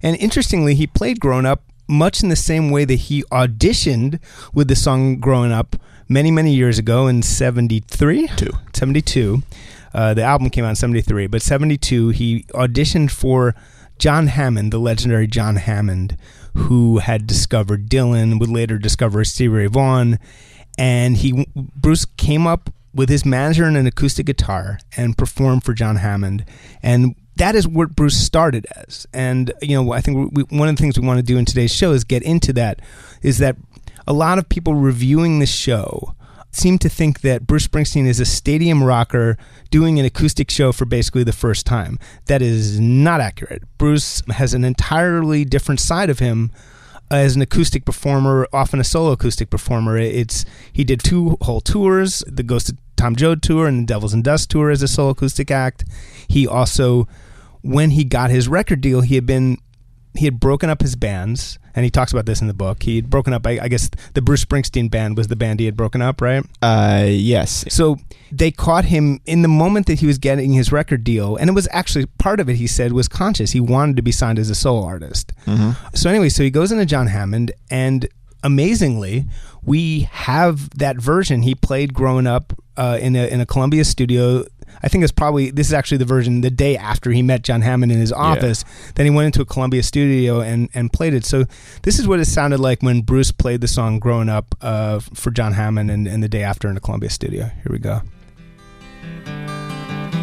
And 0.01 0.17
interestingly, 0.17 0.75
he 0.75 0.85
played 0.85 1.19
Grown 1.19 1.45
Up 1.45 1.63
much 1.87 2.23
in 2.23 2.29
the 2.29 2.35
same 2.35 2.69
way 2.69 2.85
that 2.85 2.95
he 2.95 3.23
auditioned 3.23 4.19
with 4.53 4.67
the 4.67 4.75
song 4.75 5.19
Growing 5.19 5.51
Up 5.51 5.75
many, 6.07 6.31
many 6.31 6.53
years 6.53 6.77
ago 6.77 7.07
in 7.07 7.21
73? 7.21 8.27
Two. 8.35 8.51
72. 8.73 9.43
Uh, 9.93 10.13
the 10.13 10.23
album 10.23 10.49
came 10.49 10.65
out 10.65 10.71
in 10.71 10.75
73, 10.75 11.27
but 11.27 11.41
72, 11.41 12.09
he 12.09 12.43
auditioned 12.53 13.11
for 13.11 13.55
John 14.03 14.27
Hammond, 14.27 14.73
the 14.73 14.79
legendary 14.79 15.27
John 15.27 15.55
Hammond, 15.55 16.17
who 16.55 16.97
had 16.97 17.25
discovered 17.25 17.87
Dylan, 17.87 18.37
would 18.37 18.49
later 18.49 18.77
discover 18.77 19.23
Stevie 19.23 19.47
Ray 19.47 19.67
Vaughan. 19.67 20.19
And 20.77 21.15
he, 21.15 21.47
Bruce 21.55 22.03
came 22.03 22.45
up 22.45 22.69
with 22.93 23.07
his 23.07 23.25
manager 23.25 23.63
and 23.63 23.77
an 23.77 23.87
acoustic 23.87 24.25
guitar 24.25 24.79
and 24.97 25.17
performed 25.17 25.63
for 25.63 25.73
John 25.73 25.95
Hammond. 25.95 26.43
And 26.83 27.15
that 27.37 27.55
is 27.55 27.65
what 27.65 27.95
Bruce 27.95 28.17
started 28.17 28.67
as. 28.75 29.07
And, 29.13 29.53
you 29.61 29.81
know, 29.81 29.93
I 29.93 30.01
think 30.01 30.33
we, 30.35 30.43
one 30.49 30.67
of 30.67 30.75
the 30.75 30.81
things 30.81 30.99
we 30.99 31.07
want 31.07 31.19
to 31.19 31.23
do 31.23 31.37
in 31.37 31.45
today's 31.45 31.73
show 31.73 31.93
is 31.93 32.03
get 32.03 32.23
into 32.23 32.51
that, 32.51 32.81
is 33.21 33.37
that 33.37 33.55
a 34.05 34.11
lot 34.11 34.37
of 34.37 34.49
people 34.49 34.73
reviewing 34.73 35.39
the 35.39 35.45
show 35.45 36.13
seem 36.55 36.77
to 36.79 36.89
think 36.89 37.21
that 37.21 37.47
Bruce 37.47 37.67
Springsteen 37.67 38.05
is 38.07 38.19
a 38.19 38.25
stadium 38.25 38.83
rocker 38.83 39.37
doing 39.69 39.99
an 39.99 40.05
acoustic 40.05 40.49
show 40.49 40.71
for 40.71 40.85
basically 40.85 41.23
the 41.23 41.33
first 41.33 41.65
time. 41.65 41.99
That 42.25 42.41
is 42.41 42.79
not 42.79 43.21
accurate. 43.21 43.63
Bruce 43.77 44.21
has 44.29 44.53
an 44.53 44.63
entirely 44.63 45.45
different 45.45 45.79
side 45.79 46.09
of 46.09 46.19
him 46.19 46.51
as 47.11 47.35
an 47.35 47.41
acoustic 47.41 47.85
performer, 47.85 48.47
often 48.53 48.79
a 48.79 48.83
solo 48.83 49.11
acoustic 49.11 49.49
performer. 49.49 49.97
It's 49.97 50.45
he 50.71 50.83
did 50.83 51.03
two 51.03 51.37
whole 51.41 51.61
tours, 51.61 52.23
the 52.27 52.43
Ghost 52.43 52.69
of 52.69 52.77
Tom 52.95 53.15
Joad 53.15 53.41
tour 53.41 53.67
and 53.67 53.83
the 53.83 53.93
Devils 53.93 54.13
and 54.13 54.23
Dust 54.23 54.49
tour 54.49 54.69
as 54.69 54.81
a 54.81 54.87
solo 54.87 55.09
acoustic 55.09 55.51
act. 55.51 55.83
He 56.27 56.47
also 56.47 57.07
when 57.61 57.91
he 57.91 58.03
got 58.03 58.29
his 58.29 58.47
record 58.47 58.81
deal, 58.81 59.01
he 59.01 59.15
had 59.15 59.25
been 59.25 59.57
he 60.15 60.25
had 60.25 60.39
broken 60.39 60.69
up 60.69 60.81
his 60.81 60.95
bands, 60.95 61.57
and 61.75 61.83
he 61.83 61.89
talks 61.89 62.11
about 62.11 62.25
this 62.25 62.39
in 62.41 62.47
the 62.47 62.53
book. 62.53 62.83
He 62.83 62.97
had 62.97 63.09
broken 63.09 63.33
up. 63.33 63.47
I, 63.47 63.59
I 63.63 63.67
guess 63.67 63.89
the 64.13 64.21
Bruce 64.21 64.45
Springsteen 64.45 64.91
band 64.91 65.17
was 65.17 65.27
the 65.27 65.35
band 65.35 65.59
he 65.59 65.65
had 65.65 65.75
broken 65.75 66.01
up, 66.01 66.21
right? 66.21 66.45
Uh, 66.61 67.05
yes. 67.07 67.65
So 67.69 67.97
they 68.31 68.51
caught 68.51 68.85
him 68.85 69.19
in 69.25 69.41
the 69.41 69.47
moment 69.47 69.87
that 69.87 69.99
he 69.99 70.05
was 70.05 70.17
getting 70.17 70.53
his 70.53 70.71
record 70.71 71.03
deal, 71.03 71.35
and 71.35 71.49
it 71.49 71.53
was 71.53 71.67
actually 71.71 72.05
part 72.17 72.39
of 72.39 72.49
it. 72.49 72.57
He 72.57 72.67
said 72.67 72.93
was 72.93 73.07
conscious. 73.07 73.51
He 73.51 73.59
wanted 73.59 73.95
to 73.95 74.01
be 74.01 74.11
signed 74.11 74.39
as 74.39 74.49
a 74.49 74.55
solo 74.55 74.85
artist. 74.85 75.33
So 75.93 76.09
anyway, 76.09 76.29
so 76.29 76.43
he 76.43 76.49
goes 76.51 76.71
into 76.71 76.85
John 76.85 77.07
Hammond, 77.07 77.51
and 77.71 78.07
amazingly, 78.43 79.25
we 79.63 80.01
have 80.11 80.69
that 80.77 80.97
version 80.97 81.41
he 81.43 81.55
played 81.55 81.93
growing 81.93 82.27
up 82.27 82.53
uh, 82.75 82.97
in 83.01 83.15
a 83.15 83.27
in 83.27 83.39
a 83.39 83.45
Columbia 83.45 83.85
studio. 83.85 84.43
I 84.81 84.87
think 84.87 85.03
it's 85.03 85.13
probably 85.13 85.51
this 85.51 85.67
is 85.67 85.73
actually 85.73 85.97
the 85.97 86.05
version 86.05 86.41
the 86.41 86.49
day 86.49 86.77
after 86.77 87.11
he 87.11 87.21
met 87.21 87.43
John 87.43 87.61
Hammond 87.61 87.91
in 87.91 87.99
his 87.99 88.11
office. 88.11 88.65
Then 88.95 89.05
he 89.05 89.11
went 89.11 89.27
into 89.27 89.41
a 89.41 89.45
Columbia 89.45 89.83
studio 89.83 90.41
and 90.41 90.69
and 90.73 90.91
played 90.91 91.13
it. 91.13 91.25
So 91.25 91.45
this 91.83 91.99
is 91.99 92.07
what 92.07 92.19
it 92.19 92.25
sounded 92.25 92.59
like 92.59 92.81
when 92.81 93.01
Bruce 93.01 93.31
played 93.31 93.61
the 93.61 93.67
song 93.67 93.99
"Growing 93.99 94.29
Up" 94.29 94.55
uh, 94.61 94.99
for 94.99 95.31
John 95.31 95.53
Hammond 95.53 95.91
and, 95.91 96.07
and 96.07 96.23
the 96.23 96.29
day 96.29 96.43
after 96.43 96.69
in 96.69 96.77
a 96.77 96.79
Columbia 96.79 97.09
studio. 97.09 97.45
Here 97.45 97.71
we 97.71 97.79
go. 97.79 98.01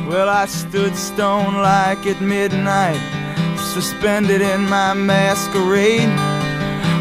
Well, 0.09 0.28
I 0.28 0.47
stood 0.47 0.97
stone 0.97 1.54
like 1.54 2.04
at 2.04 2.21
midnight, 2.21 2.99
suspended 3.57 4.40
in 4.40 4.69
my 4.69 4.92
masquerade. 4.92 6.09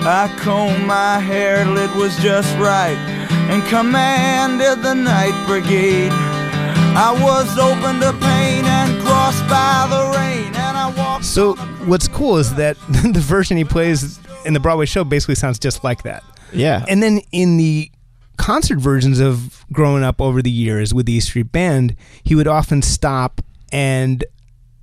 I 0.06 0.34
combed 0.40 0.86
my 0.86 1.20
hair 1.20 1.64
till 1.64 1.78
it 1.78 1.94
was 1.96 2.16
just 2.18 2.56
right, 2.58 2.98
and 3.50 3.64
commanded 3.66 4.84
the 4.84 4.94
night 4.94 5.34
brigade. 5.48 6.14
I 6.96 7.12
was 7.12 7.58
open 7.58 8.00
to 8.02 8.12
pain 8.14 8.66
and 8.66 9.02
crossed 9.02 9.48
by 9.48 9.88
the 9.90 10.18
rain, 10.18 10.48
and 10.48 10.78
I 10.78 10.94
walked. 10.98 11.26
So 11.26 11.56
what's 11.86 12.08
cool 12.08 12.38
is 12.38 12.56
that 12.56 12.78
the 12.90 13.20
version 13.20 13.58
he 13.58 13.64
plays 13.64 14.20
in 14.46 14.54
the 14.54 14.60
Broadway 14.60 14.86
show 14.86 15.04
basically 15.04 15.36
sounds 15.36 15.60
just 15.60 15.84
like 15.84 16.04
that. 16.04 16.24
Yeah. 16.54 16.86
And 16.88 17.02
then 17.02 17.22
in 17.32 17.58
the 17.58 17.92
concert 18.38 18.80
versions 18.80 19.20
of 19.20 19.66
growing 19.72 20.04
up 20.04 20.22
over 20.22 20.42
the 20.42 20.52
years 20.52 20.94
with 20.94 21.06
the 21.06 21.14
East 21.14 21.28
Street 21.28 21.52
Band, 21.52 21.96
he 22.24 22.36
would 22.36 22.48
often 22.48 22.82
stop 22.82 23.42
and 23.72 24.24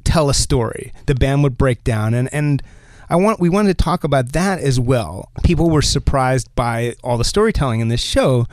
tell 0.04 0.30
a 0.30 0.34
story. 0.34 0.92
The 1.06 1.14
band 1.14 1.42
would 1.42 1.58
break 1.58 1.82
down 1.84 2.14
and 2.14 2.32
and 2.32 2.62
I 3.08 3.16
want 3.16 3.40
we 3.40 3.48
wanted 3.48 3.76
to 3.78 3.84
talk 3.84 4.04
about 4.04 4.32
that 4.32 4.60
as 4.60 4.80
well. 4.80 5.30
People 5.44 5.70
were 5.70 5.82
surprised 5.82 6.52
by 6.54 6.94
all 7.04 7.18
the 7.18 7.24
storytelling 7.24 7.80
in 7.80 7.88
this 7.88 8.02
show, 8.02 8.46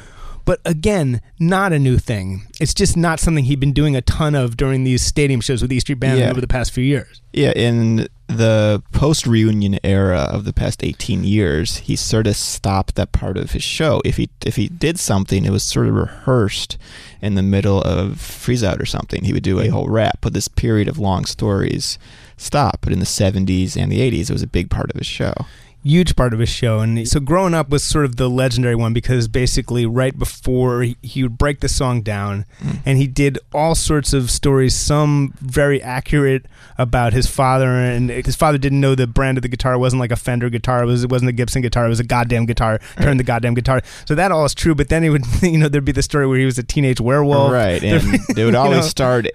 but 0.45 0.59
again, 0.65 1.21
not 1.39 1.71
a 1.73 1.79
new 1.79 1.97
thing. 1.97 2.47
It's 2.59 2.73
just 2.73 2.95
not 2.97 3.19
something 3.19 3.45
he'd 3.45 3.59
been 3.59 3.73
doing 3.73 3.95
a 3.95 4.01
ton 4.01 4.35
of 4.35 4.57
during 4.57 4.83
these 4.83 5.01
stadium 5.01 5.41
shows 5.41 5.61
with 5.61 5.71
E 5.71 5.79
Street 5.79 5.99
Band 5.99 6.19
Yeah. 6.19 6.29
over 6.31 6.41
the 6.41 6.47
past 6.47 6.71
few 6.71 6.83
years. 6.83 7.21
Yeah, 7.31 7.51
in 7.55 8.07
the 8.27 8.81
post 8.91 9.27
reunion 9.27 9.79
era 9.83 10.19
of 10.31 10.45
the 10.45 10.53
past 10.53 10.83
18 10.83 11.23
years, 11.23 11.77
he 11.77 11.95
sort 11.95 12.25
of 12.27 12.35
stopped 12.35 12.95
that 12.95 13.11
part 13.11 13.37
of 13.37 13.51
his 13.51 13.63
show. 13.63 14.01
If 14.05 14.17
he 14.17 14.29
if 14.45 14.55
he 14.55 14.67
did 14.69 14.99
something, 14.99 15.45
it 15.45 15.51
was 15.51 15.63
sort 15.63 15.87
of 15.87 15.95
rehearsed 15.95 16.77
in 17.21 17.35
the 17.35 17.43
middle 17.43 17.81
of 17.81 18.19
Freeze 18.19 18.63
Out 18.63 18.81
or 18.81 18.85
something. 18.85 19.23
He 19.23 19.33
would 19.33 19.43
do 19.43 19.59
a 19.59 19.67
whole 19.69 19.87
rap, 19.87 20.19
but 20.21 20.33
this 20.33 20.47
period 20.47 20.87
of 20.87 20.97
long 20.99 21.25
stories 21.25 21.97
stopped. 22.37 22.81
But 22.81 22.93
in 22.93 22.99
the 22.99 23.05
70s 23.05 23.75
and 23.77 23.91
the 23.91 23.99
80s, 23.99 24.29
it 24.29 24.33
was 24.33 24.41
a 24.43 24.47
big 24.47 24.69
part 24.69 24.89
of 24.91 24.97
his 24.97 25.07
show. 25.07 25.33
Huge 25.83 26.15
part 26.15 26.33
of 26.33 26.39
his 26.39 26.49
show. 26.49 26.79
And 26.79 27.07
so 27.07 27.19
growing 27.19 27.53
up 27.53 27.69
was 27.69 27.83
sort 27.83 28.05
of 28.05 28.15
the 28.15 28.29
legendary 28.29 28.75
one 28.75 28.93
because 28.93 29.27
basically 29.27 29.85
right 29.85 30.17
before 30.17 30.83
he, 30.83 30.97
he 31.01 31.23
would 31.23 31.37
break 31.37 31.59
the 31.59 31.69
song 31.69 32.01
down 32.01 32.45
hmm. 32.59 32.77
and 32.85 32.97
he 32.97 33.07
did 33.07 33.37
all 33.53 33.75
sorts 33.75 34.13
of 34.13 34.31
stories, 34.31 34.75
some 34.75 35.33
very 35.39 35.81
accurate 35.81 36.45
about 36.77 37.13
his 37.13 37.27
father. 37.27 37.67
And 37.67 38.09
his 38.09 38.35
father 38.35 38.57
didn't 38.57 38.81
know 38.81 38.95
the 38.95 39.07
brand 39.07 39.37
of 39.37 39.41
the 39.41 39.47
guitar. 39.49 39.73
It 39.73 39.79
wasn't 39.79 39.99
like 39.99 40.11
a 40.11 40.15
Fender 40.15 40.49
guitar. 40.49 40.83
It, 40.83 40.85
was, 40.85 41.03
it 41.03 41.11
wasn't 41.11 41.29
a 41.29 41.33
Gibson 41.33 41.61
guitar. 41.61 41.85
It 41.85 41.89
was 41.89 41.99
a 41.99 42.05
goddamn 42.05 42.45
guitar. 42.45 42.79
Turned 42.97 43.19
the 43.19 43.23
goddamn 43.23 43.53
guitar. 43.53 43.81
So 44.05 44.15
that 44.15 44.31
all 44.31 44.45
is 44.45 44.53
true. 44.53 44.75
But 44.75 44.89
then 44.89 45.03
he 45.03 45.09
would, 45.09 45.25
you 45.41 45.57
know, 45.57 45.69
there'd 45.69 45.85
be 45.85 45.91
the 45.91 46.01
story 46.01 46.27
where 46.27 46.39
he 46.39 46.45
was 46.45 46.57
a 46.57 46.63
teenage 46.63 47.01
werewolf. 47.01 47.51
right, 47.51 47.83
and 47.83 48.01
they 48.35 48.45
would 48.45 48.53
you 48.53 48.59
always 48.59 48.81
know. 48.81 48.87
start. 48.87 49.27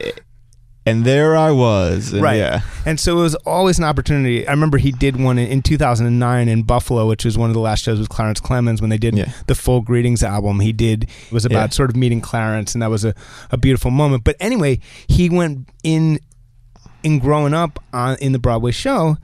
And 0.88 1.04
there 1.04 1.36
I 1.36 1.50
was. 1.50 2.12
and 2.12 2.22
Right. 2.22 2.36
Yeah. 2.38 2.60
And 2.86 2.98
so 2.98 3.18
it 3.18 3.22
was 3.22 3.34
always 3.36 3.78
an 3.78 3.84
opportunity. 3.84 4.46
I 4.46 4.50
remember 4.52 4.78
he 4.78 4.92
did 4.92 5.20
one 5.20 5.38
in, 5.38 5.48
in 5.48 5.62
2009 5.62 6.48
in 6.48 6.62
Buffalo, 6.62 7.06
which 7.06 7.24
was 7.24 7.36
one 7.36 7.50
of 7.50 7.54
the 7.54 7.60
last 7.60 7.84
shows 7.84 7.98
with 7.98 8.08
Clarence 8.08 8.40
Clemons 8.40 8.80
when 8.80 8.90
they 8.90 8.98
did 8.98 9.16
Yeah. 9.16 9.30
the 9.46 9.54
full 9.54 9.80
Greetings 9.80 10.22
album. 10.22 10.60
He 10.60 10.72
did 10.72 11.04
it 11.04 11.32
was 11.32 11.44
about 11.44 11.70
Yeah. 11.70 11.74
sort 11.74 11.90
of 11.90 11.96
meeting 11.96 12.20
Clarence, 12.20 12.74
and 12.74 12.82
that 12.82 12.90
was 12.90 13.04
a, 13.04 13.14
a 13.50 13.56
beautiful 13.56 13.90
moment. 13.90 14.24
But 14.24 14.36
anyway, 14.40 14.80
he 15.06 15.28
went 15.30 15.68
in 15.82 16.18
in 17.02 17.18
growing 17.20 17.54
up 17.54 17.78
on 17.92 18.16
in 18.16 18.32
the 18.32 18.38
Broadway 18.38 18.72
show. 18.72 19.16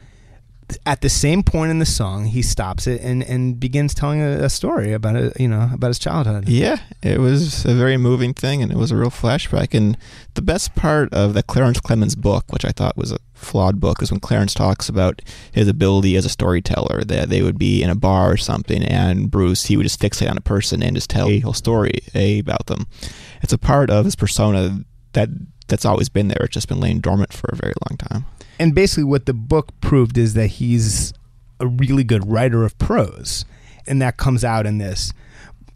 At 0.86 1.00
the 1.00 1.08
same 1.08 1.42
point 1.42 1.70
in 1.70 1.78
the 1.78 1.86
song, 1.86 2.26
he 2.26 2.42
stops 2.42 2.86
it 2.86 3.00
and, 3.00 3.22
and 3.22 3.58
begins 3.58 3.94
telling 3.94 4.20
a, 4.20 4.44
a 4.44 4.50
story 4.50 4.92
about 4.92 5.16
it, 5.16 5.38
you 5.38 5.48
know, 5.48 5.70
about 5.72 5.88
his 5.88 5.98
childhood. 5.98 6.48
Yeah, 6.48 6.78
it 7.02 7.20
was 7.20 7.64
a 7.64 7.74
very 7.74 7.96
moving 7.96 8.34
thing, 8.34 8.62
and 8.62 8.70
it 8.70 8.78
was 8.78 8.90
a 8.90 8.96
real 8.96 9.10
flashback. 9.10 9.74
And 9.74 9.96
the 10.34 10.42
best 10.42 10.74
part 10.74 11.12
of 11.12 11.34
the 11.34 11.42
Clarence 11.42 11.80
Clemons 11.80 12.16
book, 12.16 12.50
which 12.50 12.64
I 12.64 12.70
thought 12.70 12.96
was 12.96 13.12
a 13.12 13.18
flawed 13.34 13.80
book, 13.80 14.02
is 14.02 14.10
when 14.10 14.20
Clarence 14.20 14.54
talks 14.54 14.88
about 14.88 15.22
his 15.52 15.68
ability 15.68 16.16
as 16.16 16.24
a 16.24 16.30
storyteller. 16.30 17.04
That 17.04 17.28
they 17.28 17.42
would 17.42 17.58
be 17.58 17.82
in 17.82 17.90
a 17.90 17.94
bar 17.96 18.32
or 18.32 18.36
something, 18.36 18.82
and 18.82 19.30
Bruce 19.30 19.66
he 19.66 19.76
would 19.76 19.84
just 19.84 20.00
fixate 20.00 20.30
on 20.30 20.36
a 20.36 20.42
person 20.42 20.82
and 20.82 20.96
just 20.96 21.10
tell 21.10 21.28
a 21.28 21.40
whole 21.40 21.52
story 21.52 22.00
about 22.14 22.66
them. 22.66 22.86
It's 23.42 23.52
a 23.52 23.58
part 23.58 23.90
of 23.90 24.04
his 24.04 24.16
persona 24.16 24.84
that 25.12 25.28
that's 25.68 25.84
always 25.84 26.08
been 26.08 26.28
there. 26.28 26.42
It's 26.42 26.54
just 26.54 26.68
been 26.68 26.80
laying 26.80 27.00
dormant 27.00 27.32
for 27.32 27.48
a 27.52 27.56
very 27.56 27.72
long 27.88 27.96
time. 27.96 28.26
And 28.58 28.74
basically 28.74 29.04
what 29.04 29.26
the 29.26 29.34
book 29.34 29.72
proved 29.80 30.18
is 30.18 30.34
that 30.34 30.46
he's 30.46 31.12
a 31.60 31.66
really 31.66 32.04
good 32.04 32.28
writer 32.28 32.64
of 32.64 32.76
prose. 32.78 33.44
And 33.86 34.00
that 34.00 34.16
comes 34.16 34.44
out 34.44 34.66
in 34.66 34.78
this. 34.78 35.12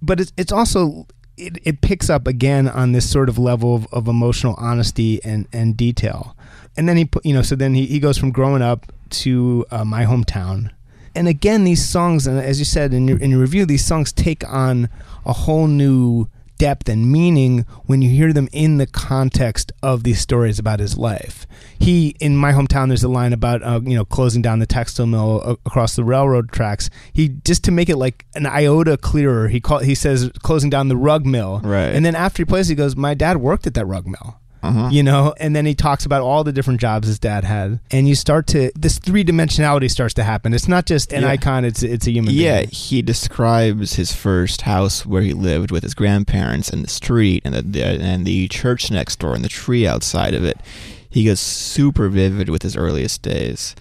But 0.01 0.21
it's, 0.21 0.33
it's 0.37 0.53
also 0.53 1.07
it, 1.37 1.59
it 1.65 1.81
picks 1.81 2.11
up 2.11 2.27
again 2.27 2.69
on 2.69 2.93
this 2.93 3.09
sort 3.09 3.29
of 3.29 3.39
level 3.39 3.75
of, 3.75 3.87
of 3.93 4.09
emotional 4.09 4.55
honesty 4.59 5.23
and, 5.25 5.47
and 5.53 5.77
detail. 5.77 6.37
And 6.77 6.89
then 6.89 6.97
he 6.97 7.05
put 7.05 7.25
you 7.25 7.35
know 7.35 7.43
so 7.43 7.57
then 7.57 7.75
he, 7.75 7.87
he 7.87 8.01
goes 8.01 8.19
from 8.19 8.31
growing 8.31 8.63
up 8.63 8.93
to 9.11 9.67
uh, 9.71 9.85
my 9.85 10.05
hometown. 10.05 10.71
And 11.15 11.27
again 11.27 11.65
these 11.65 11.87
songs 11.87 12.27
and 12.27 12.39
as 12.39 12.59
you 12.59 12.65
said 12.65 12.95
in 12.95 13.09
your, 13.09 13.19
in 13.19 13.31
your 13.31 13.41
review 13.41 13.67
these 13.67 13.85
songs 13.85 14.13
take 14.13 14.49
on 14.49 14.89
a 15.27 15.33
whole 15.33 15.67
new 15.67 16.29
depth 16.59 16.89
and 16.89 17.11
meaning 17.11 17.65
when 17.87 18.03
you 18.03 18.11
hear 18.11 18.33
them 18.33 18.49
in 18.53 18.79
the 18.79 18.87
context 18.87 19.73
of 19.83 20.03
these 20.05 20.21
stories 20.21 20.59
about 20.59 20.81
his 20.81 20.99
life. 20.99 21.47
He 21.79 22.17
in 22.21 22.37
my 22.37 22.53
hometown, 22.53 22.89
there's 22.89 23.05
a 23.05 23.09
line 23.09 23.33
about 23.33 23.63
uh, 23.63 23.81
you 23.83 23.97
know 23.97 24.05
closing 24.05 24.43
down 24.43 24.59
the 24.59 24.67
textile 24.67 25.07
mill 25.07 25.59
across 25.65 25.97
the 25.97 26.05
railroad 26.05 26.53
tracks. 26.53 26.91
He 27.13 27.29
just 27.29 27.65
to 27.65 27.71
make 27.71 27.89
it 27.89 27.97
like 27.97 28.27
an 28.35 28.47
iota 28.47 28.97
clearer. 28.97 29.49
He 29.49 29.61
call 29.61 29.79
he 29.79 29.95
says 29.95 30.31
closing 30.43 30.71
down 30.71 30.89
the 30.89 30.97
rug 30.97 31.25
mill, 31.25 31.61
Right. 31.63 31.95
And 31.95 32.05
then 32.05 32.15
after 32.15 32.43
he 32.43 32.45
plays, 32.45 32.69
he 32.69 32.75
goes, 32.75 32.97
"My 32.97 33.15
dad 33.15 33.39
worked 33.39 33.67
at 33.67 33.75
that 33.75 33.87
rug 33.87 34.07
mill." 34.07 34.41
Uh-huh. 34.63 34.89
you 34.91 35.03
know 35.03 35.35
and 35.39 35.55
then 35.55 35.65
he 35.67 35.75
talks 35.75 36.05
about 36.05 36.21
all 36.23 36.43
the 36.43 36.53
different 36.53 36.81
jobs 36.81 37.07
his 37.07 37.19
dad 37.19 37.45
had 37.45 37.79
and 37.93 38.09
you 38.09 38.15
start 38.17 38.47
to 38.49 38.73
this 38.75 38.99
three-dimensionality 38.99 39.89
starts 39.91 40.15
to 40.15 40.25
happen 40.25 40.53
it's 40.53 40.67
not 40.67 40.85
just 40.87 41.13
an 41.13 41.23
Yeah. 41.23 41.29
icon 41.31 41.65
it's 41.65 41.83
it's 41.83 42.07
a 42.07 42.11
human 42.11 42.35
Yeah, 42.35 42.59
being 42.61 42.71
he 42.71 43.03
describes 43.03 43.95
his 43.95 44.13
first 44.13 44.63
house 44.63 45.07
where 45.07 45.23
he 45.23 45.33
lived 45.33 45.71
with 45.71 45.83
his 45.85 45.95
grandparents 45.95 46.71
and 46.71 46.83
the 46.85 46.91
street 46.91 47.43
and 47.45 47.55
the, 47.55 47.63
the 47.63 47.85
and 47.85 48.27
the 48.27 48.49
church 48.49 48.91
next 48.91 49.21
door 49.21 49.35
and 49.35 49.45
the 49.45 49.49
tree 49.49 49.87
outside 49.87 50.35
of 50.35 50.45
it. 50.45 50.59
He 51.09 51.25
goes 51.25 51.41
super 51.41 52.09
vivid 52.09 52.49
with 52.49 52.63
his 52.63 52.77
earliest 52.77 53.23
days. 53.23 53.75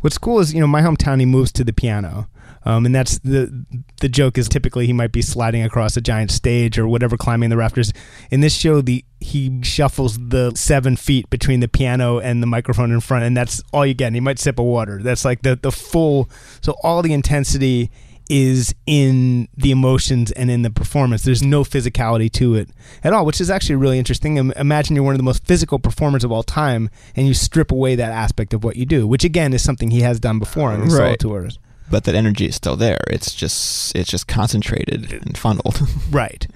What's 0.00 0.18
cool 0.18 0.40
is 0.40 0.52
you 0.52 0.60
know 0.60 0.66
my 0.66 0.82
hometown. 0.82 1.20
He 1.20 1.26
moves 1.26 1.52
to 1.52 1.64
the 1.64 1.72
piano, 1.72 2.28
um, 2.64 2.86
and 2.86 2.94
that's 2.94 3.18
the 3.20 3.64
the 4.00 4.08
joke 4.08 4.38
is 4.38 4.48
typically 4.48 4.86
he 4.86 4.92
might 4.92 5.12
be 5.12 5.22
sliding 5.22 5.62
across 5.62 5.96
a 5.96 6.00
giant 6.00 6.30
stage 6.30 6.78
or 6.78 6.86
whatever, 6.88 7.16
climbing 7.16 7.50
the 7.50 7.56
rafters. 7.56 7.92
In 8.30 8.40
this 8.40 8.54
show, 8.56 8.80
the 8.80 9.04
he 9.20 9.60
shuffles 9.62 10.18
the 10.18 10.52
seven 10.54 10.96
feet 10.96 11.28
between 11.30 11.60
the 11.60 11.68
piano 11.68 12.18
and 12.18 12.42
the 12.42 12.46
microphone 12.46 12.90
in 12.92 13.00
front, 13.00 13.24
and 13.24 13.36
that's 13.36 13.62
all 13.72 13.84
you 13.86 13.94
get. 13.94 14.08
And 14.08 14.16
he 14.16 14.20
might 14.20 14.38
sip 14.38 14.58
a 14.58 14.62
water. 14.62 15.02
That's 15.02 15.24
like 15.24 15.42
the 15.42 15.56
the 15.56 15.72
full. 15.72 16.28
So 16.60 16.74
all 16.82 17.02
the 17.02 17.12
intensity 17.12 17.90
is 18.30 18.74
in 18.86 19.46
the 19.54 19.70
emotions 19.70 20.32
and 20.32 20.50
in 20.50 20.62
the 20.62 20.70
performance. 20.70 21.22
There's 21.24 21.42
no 21.42 21.62
physicality 21.62 22.32
to 22.32 22.54
it 22.54 22.70
at 23.02 23.12
all, 23.12 23.26
which 23.26 23.38
is 23.38 23.50
actually 23.50 23.76
really 23.76 23.98
interesting. 23.98 24.38
Imagine 24.38 24.96
you're 24.96 25.04
one 25.04 25.12
of 25.14 25.18
the 25.18 25.22
most 25.24 25.44
physical 25.46 25.78
performers 25.78 26.24
of 26.24 26.32
all 26.32 26.42
time, 26.42 26.88
and 27.14 27.26
you 27.26 27.34
strip 27.34 27.70
away 27.70 27.94
that 27.96 28.12
aspect 28.12 28.54
of 28.54 28.64
what 28.64 28.76
you 28.76 28.86
do, 28.86 29.06
which 29.06 29.24
again 29.24 29.52
is 29.52 29.62
something 29.62 29.90
he 29.90 30.00
has 30.00 30.18
done 30.18 30.38
before 30.38 30.72
on 30.72 30.80
his 30.80 30.94
solo 30.94 31.04
Right. 31.10 31.18
tours. 31.18 31.58
But 31.90 32.04
that 32.04 32.14
energy 32.14 32.46
is 32.46 32.54
still 32.54 32.76
there. 32.76 33.00
It's 33.08 33.34
just 33.34 33.94
it's 33.94 34.10
just 34.10 34.26
concentrated 34.26 35.12
and 35.12 35.36
funneled. 35.36 35.80
Right. 36.10 36.46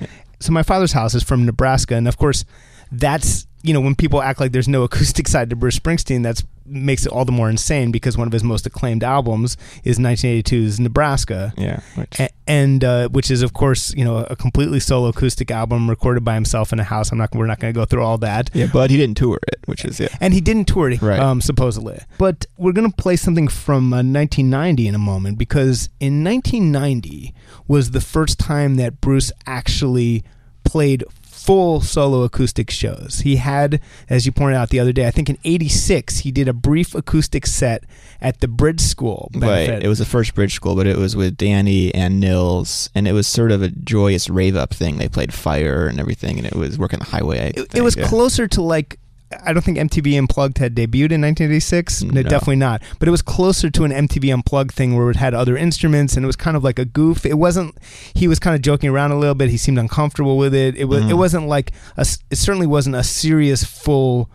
So 0.41 0.53
my 0.53 0.63
father's 0.63 0.93
house 0.93 1.15
is 1.15 1.25
from 1.25 1.45
Nebraska, 1.45 1.97
and 1.97 2.07
of 2.07 2.17
course, 2.17 2.45
that's 2.93 3.48
you 3.63 3.75
know 3.75 3.81
when 3.81 3.95
people 3.95 4.23
act 4.23 4.41
like 4.41 4.53
there's 4.53 4.69
no 4.69 4.83
acoustic 4.89 5.27
side 5.29 5.51
to 5.51 5.57
Bruce 5.57 5.79
Springsteen, 5.79 6.23
that's 6.23 6.45
makes 6.71 7.07
it 7.07 7.13
all 7.13 7.25
the 7.25 7.33
more 7.33 7.49
insane 7.49 7.91
because 7.91 8.19
one 8.19 8.27
of 8.27 8.33
his 8.35 8.45
most 8.45 8.67
acclaimed 8.67 9.03
albums 9.03 9.57
is 9.85 9.99
1982's 9.99 10.79
Nebraska. 10.79 11.51
yeah. 11.57 11.81
Which, 11.95 12.21
A- 12.21 12.29
and 12.47 12.85
uh, 12.85 13.09
which 13.09 13.31
is 13.31 13.41
of 13.41 13.55
course 13.55 13.95
you 13.95 14.05
know 14.05 14.19
a 14.19 14.37
completely 14.37 14.79
solo 14.81 15.09
acoustic 15.09 15.51
album 15.51 15.89
recorded 15.89 16.25
by 16.25 16.35
himself 16.35 16.71
in 16.73 16.79
a 16.79 16.85
house. 16.85 17.11
I'm 17.11 17.17
not 17.19 17.35
we're 17.35 17.47
not 17.47 17.59
going 17.59 17.73
to 17.73 17.79
go 17.81 17.87
through 17.87 18.03
all 18.03 18.19
that. 18.19 18.51
yeah, 18.53 18.67
but 18.73 18.91
he 18.91 18.97
didn't 18.99 19.17
tour 19.17 19.39
it, 19.49 19.61
which 19.67 19.85
is 19.85 19.99
yeah. 19.99 20.09
And 20.21 20.35
he 20.35 20.41
didn't 20.43 20.67
tour 20.67 20.91
it, 20.91 21.01
Right. 21.01 21.19
um, 21.19 21.41
supposedly. 21.41 22.01
But 22.19 22.45
we're 22.59 22.73
going 22.73 22.91
to 22.91 22.97
play 22.97 23.17
something 23.17 23.49
from 23.49 23.93
uh, 23.95 23.97
1990 24.05 24.89
in 24.89 24.95
a 24.95 24.99
moment 24.99 25.39
because 25.39 25.89
in 26.01 26.23
1990 26.23 27.35
was 27.67 27.93
the 27.93 28.01
first 28.03 28.39
time 28.39 28.77
that 28.77 29.01
Bruce 29.01 29.33
actually 29.47 30.23
played 30.65 31.03
full 31.49 31.81
solo 31.81 32.25
acoustic 32.25 32.71
shows. 32.71 33.21
He 33.21 33.37
had, 33.37 33.81
as 34.11 34.27
you 34.27 34.33
pointed 34.33 34.59
out 34.59 34.69
the 34.69 34.79
other 34.79 34.93
day, 34.93 35.07
I 35.07 35.11
think 35.11 35.31
in 35.31 35.39
86, 35.45 36.19
he 36.19 36.31
did 36.31 36.47
a 36.47 36.53
brief 36.53 36.95
acoustic 36.95 37.47
set 37.47 37.85
at 38.21 38.41
the 38.41 38.49
Bridge 38.49 38.83
School. 38.83 39.31
benefit. 39.33 39.73
Right. 39.73 39.83
It 39.83 39.89
was 39.89 39.99
the 39.99 40.05
first 40.05 40.35
bridge 40.35 40.53
school, 40.53 40.77
but 40.77 40.87
it 40.87 40.99
was 40.99 41.17
with 41.17 41.39
Danny 41.39 41.95
and 41.95 42.21
Nils, 42.21 42.91
and 42.95 43.09
it 43.09 43.13
was 43.13 43.27
sort 43.27 43.51
of 43.51 43.63
a 43.63 43.69
joyous 43.71 44.29
rave 44.29 44.57
up 44.57 44.75
thing. 44.75 44.99
They 44.99 45.09
played 45.09 45.33
Fire 45.33 45.87
and 45.87 45.99
everything, 45.99 46.37
and 46.37 46.47
it 46.47 46.55
was 46.55 46.79
working 46.79 46.99
the 46.99 47.07
highway. 47.07 47.41
I 47.41 47.61
it, 47.61 47.77
it 47.77 47.83
was 47.83 47.97
yeah. 47.97 48.07
closer 48.07 48.47
to 48.49 48.61
like 48.61 48.99
I 49.45 49.53
don't 49.53 49.63
think 49.63 49.77
MTV 49.77 50.17
Unplugged 50.19 50.57
had 50.59 50.75
debuted 50.75 51.13
in 51.13 51.21
1986. 51.21 52.03
No, 52.03 52.13
No. 52.15 52.23
definitely 52.23 52.57
not. 52.57 52.83
But 52.99 53.09
it 53.09 53.11
was 53.11 53.21
closer 53.21 53.69
to 53.69 53.85
an 53.85 53.91
MTV 53.93 54.33
Unplugged 54.33 54.73
thing 54.73 54.97
where 54.97 55.11
it 55.11 55.17
had 55.17 55.35
other 55.35 55.57
instruments 55.57 56.17
and 56.17 56.25
it 56.25 56.27
was 56.27 56.37
kind 56.37 56.57
of 56.57 56.65
like 56.65 56.79
a 56.79 56.87
goof. 56.87 57.27
It 57.27 57.37
wasn't. 57.39 57.77
He 58.15 58.27
was 58.27 58.39
kind 58.39 58.57
of 58.57 58.63
joking 58.63 58.89
around 58.89 59.11
a 59.13 59.19
little 59.19 59.35
bit. 59.35 59.51
He 59.51 59.59
seemed 59.59 59.79
uncomfortable 59.79 60.39
with 60.39 60.55
it. 60.55 60.77
It 60.77 60.87
was. 60.87 61.05
It 61.05 61.09
Mhm. 61.13 61.19
wasn't 61.19 61.47
like 61.47 61.73
a. 61.97 62.07
It 62.31 62.37
certainly 62.39 62.67
wasn't 62.67 62.97
a 62.97 63.05
serious 63.05 63.65
full 63.65 64.31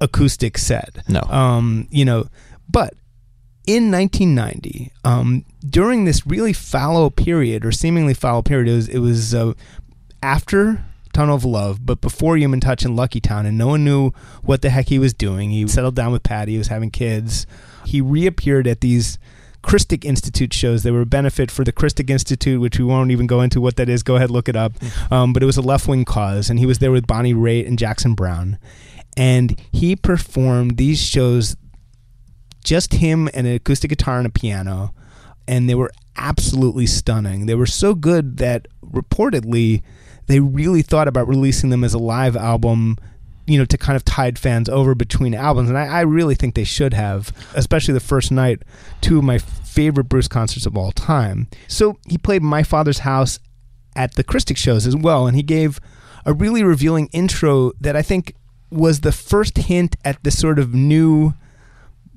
acoustic 0.00 0.58
set. 0.58 0.98
No. 1.08 1.20
Um. 1.22 1.88
You 1.90 2.04
know, 2.04 2.26
but 2.68 2.92
in 3.66 3.90
1990, 3.90 4.92
um, 5.04 5.44
during 5.66 6.04
this 6.04 6.26
really 6.26 6.52
fallow 6.52 7.08
period 7.08 7.64
or 7.64 7.72
seemingly 7.72 8.12
fallow 8.12 8.42
period, 8.42 8.68
it 8.68 8.74
was, 8.76 8.88
it 8.88 8.98
was 8.98 9.34
uh, 9.34 9.54
after 10.22 10.84
Tunnel 11.14 11.36
of 11.36 11.44
Love, 11.44 11.86
but 11.86 12.00
before 12.00 12.36
Human 12.36 12.60
Touch 12.60 12.84
and 12.84 12.94
Lucky 12.94 13.20
Town, 13.20 13.46
and 13.46 13.56
no 13.56 13.68
one 13.68 13.84
knew 13.84 14.10
what 14.42 14.60
the 14.60 14.70
heck 14.70 14.88
he 14.88 14.98
was 14.98 15.14
doing. 15.14 15.50
He 15.50 15.66
settled 15.66 15.94
down 15.94 16.12
with 16.12 16.22
Patti, 16.22 16.52
he 16.52 16.58
was 16.58 16.68
having 16.68 16.90
kids. 16.90 17.46
He 17.86 18.00
reappeared 18.00 18.66
at 18.66 18.80
these 18.80 19.18
Christic 19.62 20.04
Institute 20.04 20.52
shows. 20.52 20.82
They 20.82 20.90
were 20.90 21.02
a 21.02 21.06
benefit 21.06 21.50
for 21.50 21.64
the 21.64 21.72
Christic 21.72 22.10
Institute, 22.10 22.60
which 22.60 22.78
we 22.78 22.84
won't 22.84 23.10
even 23.10 23.26
go 23.26 23.40
into 23.40 23.60
what 23.60 23.76
that 23.76 23.88
is. 23.88 24.02
Go 24.02 24.16
ahead, 24.16 24.30
look 24.30 24.48
it 24.48 24.56
up. 24.56 24.72
Um, 25.10 25.32
but 25.32 25.42
it 25.42 25.46
was 25.46 25.56
a 25.56 25.62
left 25.62 25.88
wing 25.88 26.04
cause, 26.04 26.50
and 26.50 26.58
he 26.58 26.66
was 26.66 26.80
there 26.80 26.92
with 26.92 27.06
Bonnie 27.06 27.32
Raitt 27.32 27.66
and 27.66 27.78
Jackson 27.78 28.14
Browne. 28.14 28.58
and 29.16 29.58
he 29.72 29.94
performed 29.96 30.76
these 30.76 31.00
shows 31.00 31.56
just 32.64 32.94
him 32.94 33.28
and 33.32 33.46
an 33.46 33.54
acoustic 33.54 33.90
guitar 33.90 34.18
and 34.18 34.26
a 34.26 34.30
piano 34.30 34.92
and 35.46 35.68
they 35.68 35.74
were 35.74 35.90
absolutely 36.16 36.86
stunning. 36.86 37.46
They 37.46 37.54
were 37.54 37.66
so 37.66 37.94
good 37.94 38.38
that 38.38 38.66
reportedly 38.84 39.82
they 40.26 40.40
really 40.40 40.82
thought 40.82 41.08
about 41.08 41.28
releasing 41.28 41.70
them 41.70 41.84
as 41.84 41.94
a 41.94 41.98
live 41.98 42.36
album 42.36 42.96
you 43.46 43.58
know, 43.58 43.64
to 43.66 43.76
kind 43.76 43.96
of 43.96 44.04
tide 44.04 44.38
fans 44.38 44.68
over 44.68 44.94
between 44.94 45.34
albums. 45.34 45.68
And 45.68 45.78
I, 45.78 45.86
I, 45.86 46.00
really 46.00 46.34
think 46.34 46.54
they 46.54 46.64
should 46.64 46.94
have, 46.94 47.32
especially 47.54 47.92
the 47.92 48.00
first 48.00 48.32
night, 48.32 48.62
two 49.00 49.18
of 49.18 49.24
my 49.24 49.38
favorite 49.38 50.04
Bruce 50.04 50.28
concerts 50.28 50.66
of 50.66 50.76
all 50.76 50.92
time. 50.92 51.48
So 51.68 51.98
he 52.08 52.16
played 52.16 52.42
My 52.42 52.62
Father's 52.62 53.00
House 53.00 53.38
at 53.94 54.14
the 54.14 54.24
Christic 54.24 54.56
shows 54.56 54.86
as 54.86 54.96
well. 54.96 55.26
And 55.26 55.36
he 55.36 55.42
gave 55.42 55.78
a 56.24 56.32
really 56.32 56.62
revealing 56.62 57.08
intro 57.12 57.72
that 57.80 57.96
I 57.96 58.02
think 58.02 58.34
was 58.70 59.00
the 59.00 59.12
first 59.12 59.58
hint 59.58 59.96
at 60.04 60.22
the 60.24 60.30
sort 60.30 60.58
of 60.58 60.74
new 60.74 61.34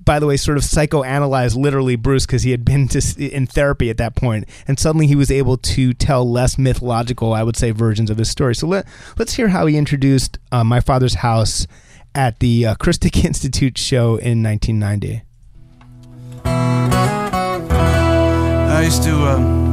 by 0.08 0.18
the 0.20 0.26
way, 0.26 0.38
sort 0.38 0.58
of 0.58 0.64
psychoanalyzed 0.64 1.58
literally 1.58 1.98
Bruce 1.98 2.26
because 2.26 2.44
he 2.44 2.52
had 2.52 2.64
been 2.64 2.88
to, 2.88 3.02
in 3.20 3.46
therapy 3.46 3.90
at 3.90 3.98
that 3.98 4.16
point, 4.16 4.48
and 4.66 4.80
suddenly 4.80 5.06
he 5.06 5.18
was 5.18 5.30
able 5.30 5.58
to 5.58 5.94
tell 5.94 6.28
less 6.28 6.58
mythological, 6.58 7.34
I 7.34 7.44
would 7.44 7.58
say, 7.58 7.72
versions 7.72 8.10
of 8.10 8.18
his 8.18 8.30
story. 8.30 8.56
So 8.56 8.68
let 8.68 8.88
let's 9.18 9.34
hear 9.34 9.50
how 9.50 9.66
he 9.66 9.78
introduced 9.78 10.40
uh, 10.50 10.64
my 10.64 10.80
father's 10.80 11.16
house 11.16 11.68
at 12.16 12.40
the 12.40 12.68
uh, 12.68 12.76
Christic 12.76 13.26
Institute 13.26 13.78
show 13.78 14.16
in 14.16 14.42
1990. 14.42 15.24
I 16.46 18.82
used 18.84 19.04
to. 19.04 19.14
Um, 19.14 19.68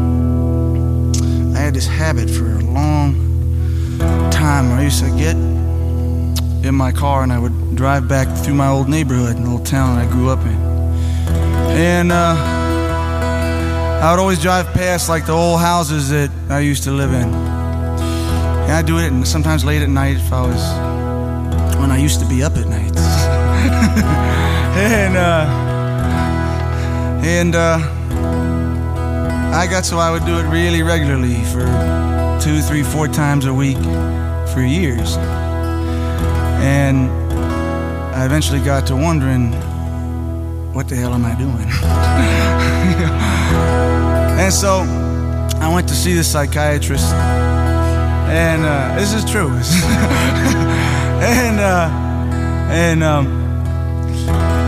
I 1.55 1.59
had 1.59 1.75
this 1.75 1.87
habit 1.87 2.29
for 2.29 2.57
a 2.57 2.59
long 2.59 3.15
time 4.33 4.73
I 4.73 4.83
used 4.83 5.05
to 5.05 5.17
get 5.17 5.37
in 6.65 6.75
my 6.75 6.91
car 6.93 7.23
and 7.23 7.33
I 7.33 7.39
would 7.39 7.77
drive 7.77 8.09
back 8.09 8.27
through 8.39 8.55
my 8.55 8.69
old 8.69 8.89
neighborhood, 8.89 9.39
little 9.39 9.59
town 9.59 9.99
I 9.99 10.11
grew 10.11 10.31
up 10.31 10.41
in. 10.41 10.57
And 11.77 12.11
uh, 12.11 12.35
I 14.03 14.11
would 14.11 14.19
always 14.19 14.41
drive 14.41 14.67
past 14.73 15.09
like 15.09 15.27
the 15.27 15.33
old 15.33 15.61
houses 15.61 16.09
that 16.11 16.31
I 16.49 16.61
used 16.61 16.85
to 16.85 16.91
live 16.91 17.13
in. 17.13 17.29
And 17.35 18.73
I'd 18.73 18.87
do 18.87 18.99
it 18.99 19.13
and 19.13 19.29
sometimes 19.29 19.65
late 19.65 19.83
at 19.83 19.91
night 19.91 20.17
if 20.17 20.33
I 20.33 20.41
was, 20.41 21.79
when 21.79 21.91
I 21.91 21.99
used 21.99 22.21
to 22.21 22.27
be 22.27 22.43
up 22.43 22.57
at 22.57 22.67
night. 22.67 22.97
and, 24.77 25.17
uh, 25.17 25.47
and, 27.25 27.55
uh, 27.55 27.79
I 29.55 29.67
got 29.69 29.85
so 29.85 29.99
I 29.99 30.11
would 30.11 30.25
do 30.25 30.39
it 30.39 30.45
really 30.45 30.83
regularly 30.83 31.45
for 31.45 31.65
two, 32.43 32.61
three, 32.61 32.83
four 32.83 33.07
times 33.07 33.45
a 33.45 33.55
week 33.55 33.79
for 34.53 34.63
years. 34.63 35.17
And 36.65 37.11
I 38.15 38.25
eventually 38.25 38.61
got 38.61 38.87
to 38.87 38.97
wondering, 38.97 39.53
what 40.73 40.89
the 40.89 40.97
hell 40.97 41.13
am 41.13 41.27
I 41.27 41.35
doing? 41.35 41.69
and 44.41 44.51
so 44.51 44.81
I 45.61 45.71
went 45.73 45.87
to 45.89 45.95
see 45.95 46.15
the 46.15 46.25
psychiatrist, 46.25 47.13
and 47.13 48.65
uh, 48.65 48.97
this 48.99 49.13
is 49.13 49.31
true. 49.31 49.49
and 51.21 51.61
uh, 51.61 51.91
and 52.71 53.05
um, 53.05 53.27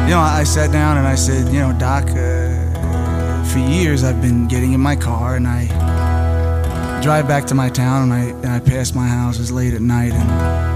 you 0.07 0.13
know, 0.13 0.21
I 0.21 0.45
sat 0.45 0.71
down 0.71 0.99
and 0.99 1.07
I 1.07 1.15
said, 1.15 1.51
you 1.51 1.61
know, 1.61 1.73
Doc, 1.79 2.05
uh, 2.11 3.45
for 3.45 3.59
years 3.59 4.05
I've 4.05 4.21
been 4.21 4.49
getting 4.49 4.75
in 4.75 4.81
my 4.81 4.97
car 4.97 5.37
and 5.37 5.49
I 5.49 5.67
drive 7.03 7.27
back 7.27 7.47
to 7.47 7.55
my 7.55 7.71
town 7.71 8.03
and 8.03 8.13
I 8.13 8.21
and 8.21 8.49
I 8.49 8.61
pass 8.61 8.95
my 8.95 9.07
houses 9.07 9.51
late 9.51 9.73
at 9.73 9.81
night 9.81 10.13
and 10.13 10.76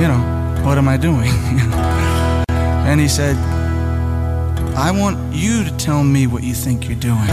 you 0.00 0.06
know, 0.06 0.62
what 0.64 0.78
am 0.78 0.88
I 0.88 0.96
doing? 0.96 1.28
and 2.48 3.00
he 3.00 3.08
said, 3.08 3.36
I 4.76 4.92
want 4.92 5.34
you 5.34 5.64
to 5.64 5.76
tell 5.76 6.04
me 6.04 6.28
what 6.28 6.44
you 6.44 6.54
think 6.54 6.86
you're 6.88 7.00
doing. 7.00 7.26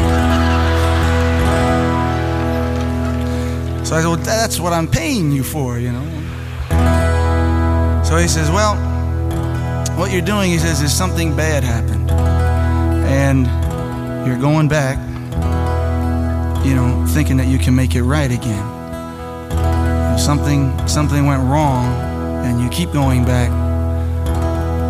So 3.86 3.95
I 3.95 4.01
said, 4.01 4.08
Well, 4.08 4.15
that's 4.15 4.60
what 4.60 4.73
I'm 4.73 4.88
paying 4.88 5.32
you 5.32 5.43
for, 5.43 5.78
you 5.78 5.91
know. 5.91 6.04
So 8.04 8.17
he 8.17 8.28
says, 8.28 8.49
Well, 8.49 8.75
what 9.95 10.12
you're 10.12 10.23
doing, 10.23 10.49
he 10.49 10.58
says, 10.58 10.82
is 10.82 10.91
something 10.91 11.36
bad 11.36 11.63
happened. 11.63 12.10
And 12.10 13.45
you're 14.25 14.39
going 14.39 14.67
back, 14.67 14.97
you 16.65 16.73
know, 16.73 17.06
thinking 17.10 17.38
that 17.38 17.45
you 17.45 17.60
can 17.60 17.75
make 17.75 17.93
it 17.93 18.01
right 18.01 18.32
again. 18.32 20.17
Something 20.17 20.75
something 20.88 21.28
went 21.28 21.43
wrong 21.43 22.14
and 22.45 22.62
you 22.62 22.69
keep 22.69 22.91
going 22.91 23.25
back 23.25 23.49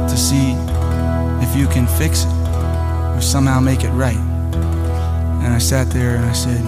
to 0.10 0.18
see 0.18 0.52
if 1.42 1.56
you 1.56 1.68
can 1.68 1.88
fix 1.88 2.24
it 2.26 2.34
or 3.16 3.22
somehow 3.22 3.60
make 3.60 3.84
it 3.84 3.92
right. 3.92 4.18
And 4.18 5.54
I 5.54 5.58
sat 5.58 5.90
there 5.90 6.16
and 6.18 6.26
I 6.26 6.34
said, 6.34 6.62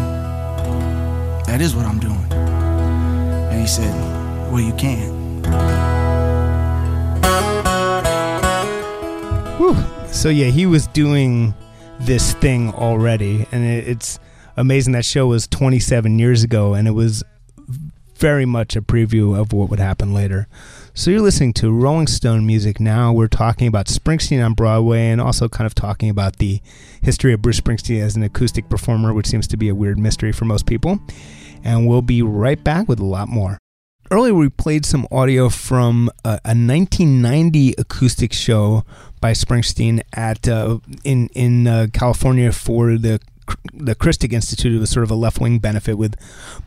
That 1.46 1.62
is 1.62 1.76
what 1.76 1.86
I'm 1.86 2.00
doing. 2.00 2.32
And 2.32 3.60
he 3.60 3.68
said, 3.68 3.94
Well, 4.52 4.62
you 4.62 4.74
can. 4.74 5.44
Whew. 9.58 9.76
So, 10.14 10.30
yeah, 10.30 10.48
he 10.48 10.66
was 10.66 10.88
doing 10.88 11.54
this 12.00 12.34
thing 12.34 12.72
already. 12.74 13.46
And 13.52 13.66
it's 13.66 14.20
amazing 14.56 14.94
that 14.94 15.06
show 15.06 15.28
was 15.28 15.48
27 15.48 16.18
years 16.20 16.44
ago 16.44 16.74
and 16.74 16.88
it 16.88 16.92
was 16.92 17.24
very 18.18 18.46
much 18.46 18.76
a 18.76 18.82
preview 18.82 19.38
of 19.40 19.54
what 19.54 19.70
would 19.70 19.80
happen 19.80 20.14
later. 20.14 20.48
So 20.94 21.12
you're 21.12 21.22
listening 21.22 21.54
to 21.54 21.72
Rolling 21.72 22.08
Stone 22.08 22.46
music 22.48 22.80
now. 22.80 23.14
We're 23.14 23.28
talking 23.28 23.68
about 23.68 23.86
Springsteen 23.86 24.44
on 24.44 24.54
Broadway 24.54 25.08
and 25.10 25.22
also 25.22 25.48
kind 25.48 25.68
of 25.68 25.76
talking 25.76 26.10
about 26.10 26.38
the 26.38 26.60
history 27.02 27.34
of 27.34 27.42
Bruce 27.42 27.62
Springsteen 27.62 28.02
as 28.02 28.16
an 28.16 28.24
acoustic 28.24 28.70
performer, 28.70 29.14
which 29.14 29.28
seems 29.28 29.48
to 29.48 29.58
be 29.58 29.70
a 29.70 29.76
weird 29.76 30.00
mystery 30.00 30.32
for 30.32 30.46
most 30.46 30.66
people. 30.66 31.00
And 31.64 31.88
we'll 31.88 32.02
be 32.02 32.22
right 32.22 32.62
back 32.64 32.88
with 32.88 33.00
a 33.00 33.06
lot 33.06 33.30
more. 33.30 33.60
Earlier, 34.10 34.34
we 34.34 34.50
played 34.50 34.86
some 34.86 35.06
audio 35.12 35.50
from 35.50 36.10
a, 36.24 36.40
a 36.46 36.56
1990 36.56 37.76
acoustic 37.78 38.32
show 38.32 38.86
by 39.20 39.34
Springsteen 39.34 40.02
at 40.14 40.48
uh, 40.48 40.80
in 41.04 41.28
in 41.34 41.68
uh, 41.68 41.88
California 41.92 42.54
for 42.54 42.98
the 42.98 43.20
the 43.74 43.96
Christic 43.96 44.34
Institute 44.34 44.80
was 44.80 44.90
sort 44.90 45.04
of 45.04 45.12
a 45.12 45.16
left 45.16 45.40
wing 45.40 45.60
benefit 45.60 45.98
with 45.98 46.16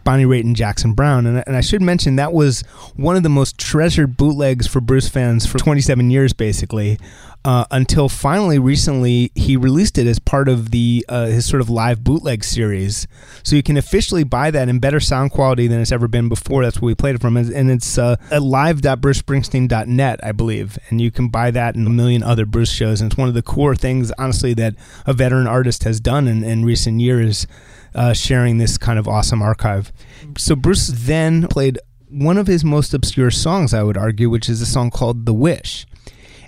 Bonnie 0.04 0.24
Raitt 0.24 0.44
and 0.44 0.56
Jackson 0.56 0.92
Browne. 0.92 1.26
And, 1.26 1.42
and 1.46 1.56
I 1.56 1.60
should 1.60 1.82
mention 1.82 2.16
that 2.16 2.32
was 2.32 2.62
one 2.96 3.16
of 3.16 3.22
the 3.22 3.28
most 3.28 3.58
treasured 3.58 4.16
bootlegs 4.16 4.66
for 4.66 4.80
Bruce 4.80 5.08
fans 5.08 5.46
for 5.46 5.58
27 5.58 6.10
years, 6.10 6.32
basically 6.32 6.98
uh, 7.44 7.64
until 7.70 8.08
finally 8.08 8.58
recently 8.58 9.30
he 9.34 9.56
released 9.56 9.96
it 9.96 10.06
as 10.06 10.18
part 10.18 10.48
of 10.48 10.70
the 10.70 11.04
uh, 11.08 11.26
his 11.26 11.46
sort 11.46 11.62
of 11.62 11.70
live 11.70 12.04
bootleg 12.04 12.44
series. 12.44 13.06
So 13.42 13.56
you 13.56 13.62
can 13.62 13.76
officially 13.76 14.24
buy 14.24 14.50
that 14.50 14.68
in 14.68 14.78
better 14.78 15.00
sound 15.00 15.30
quality 15.30 15.66
than 15.66 15.80
it's 15.80 15.92
ever 15.92 16.06
been 16.06 16.28
before. 16.28 16.62
That's 16.62 16.76
what 16.76 16.86
we 16.86 16.94
played 16.94 17.14
it 17.14 17.20
from, 17.20 17.36
and 17.36 17.70
it's 17.70 17.96
uh, 17.96 18.16
at 18.30 18.42
live.brucespringsteen.net, 18.42 20.20
I 20.22 20.32
believe, 20.32 20.78
and 20.90 21.00
you 21.00 21.10
can 21.10 21.28
buy 21.28 21.50
that 21.50 21.74
and 21.74 21.86
a 21.86 21.90
million 21.90 22.22
other 22.22 22.44
Bruce 22.44 22.72
shows. 22.72 23.00
And 23.00 23.10
it's 23.10 23.18
one 23.18 23.28
of 23.28 23.34
the 23.34 23.42
core 23.42 23.74
things, 23.74 24.12
honestly, 24.18 24.52
that 24.54 24.74
a 25.06 25.14
veteran 25.14 25.46
artist 25.46 25.84
has 25.84 25.98
done 26.00 26.28
in, 26.28 26.44
in 26.44 26.64
recent 26.70 27.00
years. 27.00 27.46
Uh, 27.92 28.12
sharing 28.12 28.58
this 28.58 28.78
kind 28.78 29.00
of 29.00 29.08
awesome 29.08 29.42
archive. 29.42 29.90
So 30.38 30.54
Bruce 30.54 30.86
then 30.94 31.48
played 31.48 31.76
one 32.08 32.38
of 32.38 32.46
his 32.46 32.64
most 32.64 32.94
obscure 32.94 33.32
songs, 33.32 33.74
I 33.74 33.82
would 33.82 33.96
argue, 33.96 34.30
which 34.30 34.48
is 34.48 34.60
a 34.60 34.66
song 34.66 34.90
called 34.90 35.26
The 35.26 35.34
Wish. 35.34 35.86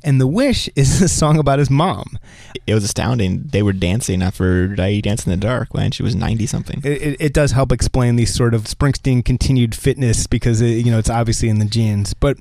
And 0.04 0.20
The 0.20 0.26
Wish 0.26 0.68
is 0.76 1.00
a 1.00 1.08
song 1.08 1.38
about 1.38 1.58
his 1.58 1.70
mom. 1.70 2.18
It 2.66 2.74
was 2.74 2.84
astounding. 2.84 3.44
They 3.44 3.62
were 3.62 3.72
dancing 3.72 4.22
after 4.22 4.74
I 4.78 5.00
Dance 5.00 5.26
in 5.26 5.30
the 5.30 5.36
Dark 5.36 5.74
when 5.74 5.90
she 5.92 6.02
was 6.02 6.14
90 6.14 6.46
something. 6.46 6.80
It, 6.84 7.02
it, 7.02 7.16
it, 7.20 7.34
does 7.34 7.52
help 7.52 7.72
explain 7.72 8.16
these 8.16 8.34
sort 8.34 8.54
of 8.54 8.64
Springsteen 8.64 9.24
continued 9.24 9.74
fitness 9.74 10.26
because, 10.26 10.60
it, 10.60 10.84
you 10.84 10.90
know, 10.90 10.98
it's 10.98 11.10
obviously 11.10 11.48
in 11.48 11.58
the 11.58 11.64
genes. 11.64 12.14
But 12.14 12.38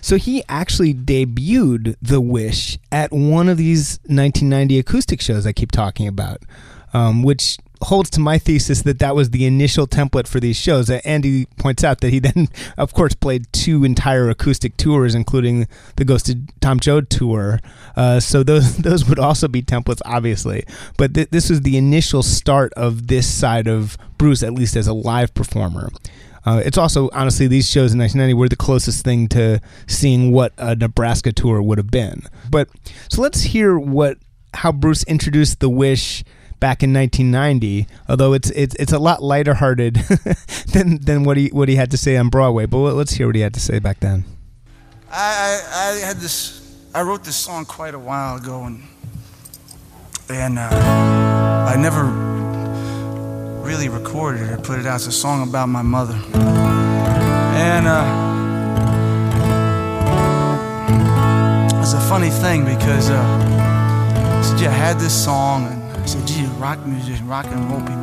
so 0.00 0.16
he 0.16 0.42
actually 0.48 0.94
debuted 0.94 1.96
The 2.00 2.20
Wish 2.20 2.78
at 2.90 3.12
one 3.12 3.48
of 3.48 3.58
these 3.58 3.98
1990 4.06 4.78
acoustic 4.78 5.20
shows 5.20 5.46
I 5.46 5.52
keep 5.52 5.72
talking 5.72 6.08
about, 6.08 6.42
um, 6.92 7.22
which 7.22 7.58
holds 7.82 8.10
to 8.10 8.20
my 8.20 8.38
thesis 8.38 8.82
that 8.82 8.98
that 9.00 9.14
was 9.14 9.30
the 9.30 9.44
initial 9.44 9.86
template 9.86 10.26
for 10.26 10.40
these 10.40 10.56
shows. 10.56 10.88
Uh, 10.88 11.00
Andy 11.04 11.46
points 11.58 11.84
out 11.84 12.00
that 12.00 12.10
he 12.10 12.18
then, 12.20 12.48
of 12.76 12.92
course, 12.92 13.14
played 13.14 13.46
two 13.52 13.84
entire 13.84 14.30
acoustic 14.30 14.76
tours, 14.76 15.14
including 15.14 15.66
the 15.96 16.04
Ghost 16.04 16.28
of 16.28 16.36
Tom 16.60 16.80
Joad 16.80 17.10
tour. 17.10 17.60
Uh, 17.96 18.20
so 18.20 18.42
those 18.42 18.76
those 18.78 19.08
would 19.08 19.18
also 19.18 19.48
be 19.48 19.62
templates, 19.62 20.00
obviously. 20.04 20.64
But 20.96 21.14
th- 21.14 21.30
this 21.30 21.50
was 21.50 21.62
the 21.62 21.76
initial 21.76 22.22
start 22.22 22.72
of 22.74 23.08
this 23.08 23.32
side 23.32 23.66
of 23.66 23.98
Bruce, 24.18 24.42
at 24.42 24.52
least 24.52 24.76
as 24.76 24.86
a 24.86 24.94
live 24.94 25.34
performer. 25.34 25.90
Uh, 26.44 26.60
it's 26.64 26.78
also 26.78 27.08
honestly 27.12 27.46
these 27.46 27.70
shows 27.70 27.92
in 27.92 28.00
1990 28.00 28.34
were 28.34 28.48
the 28.48 28.56
closest 28.56 29.04
thing 29.04 29.28
to 29.28 29.60
seeing 29.86 30.32
what 30.32 30.52
a 30.58 30.74
Nebraska 30.74 31.32
tour 31.32 31.62
would 31.62 31.78
have 31.78 31.90
been. 31.90 32.22
But 32.50 32.68
so 33.08 33.22
let's 33.22 33.42
hear 33.42 33.78
what 33.78 34.18
how 34.54 34.72
Bruce 34.72 35.04
introduced 35.04 35.60
the 35.60 35.70
Wish 35.70 36.24
back 36.62 36.84
in 36.84 36.94
1990. 36.94 37.88
Although 38.08 38.32
it's 38.34 38.50
it's 38.50 38.74
it's 38.76 38.92
a 38.92 38.98
lot 39.00 39.20
lighter 39.20 39.54
hearted 39.54 39.94
than 40.72 41.00
than 41.00 41.24
what 41.24 41.36
he 41.36 41.48
what 41.48 41.68
he 41.68 41.74
had 41.74 41.90
to 41.90 41.98
say 41.98 42.16
on 42.16 42.28
Broadway. 42.28 42.66
But 42.66 42.94
let's 42.94 43.12
hear 43.12 43.26
what 43.26 43.34
he 43.34 43.42
had 43.42 43.52
to 43.54 43.60
say 43.60 43.80
back 43.80 43.98
then. 43.98 44.24
I, 45.10 45.60
I, 45.74 45.90
I 45.90 46.06
had 46.06 46.16
this. 46.18 46.60
I 46.94 47.02
wrote 47.02 47.24
this 47.24 47.36
song 47.36 47.64
quite 47.64 47.94
a 47.94 47.98
while 47.98 48.36
ago, 48.36 48.62
and 48.62 48.82
and 50.30 50.58
uh, 50.58 50.70
I 51.68 51.76
never 51.76 52.04
really 53.66 53.88
recorded 53.88 54.42
it 54.42 54.52
or 54.52 54.58
put 54.58 54.78
it 54.78 54.86
out. 54.86 54.96
It's 54.96 55.08
a 55.08 55.12
song 55.12 55.46
about 55.48 55.68
my 55.68 55.82
mother, 55.82 56.14
and 56.34 57.86
uh, 57.88 58.06
it's 61.82 61.92
a 61.92 62.00
funny 62.08 62.30
thing 62.30 62.64
because 62.64 63.10
uh, 63.10 63.18
I 64.60 64.70
had 64.70 65.00
this 65.00 65.24
song, 65.24 65.66
and 65.66 65.81
I 66.02 66.06
said, 66.06 66.26
gee, 66.26 66.44
rock 66.58 66.84
music, 66.84 67.20
rock 67.24 67.46
and 67.46 67.70
roll 67.70 67.80
people, 67.80 68.02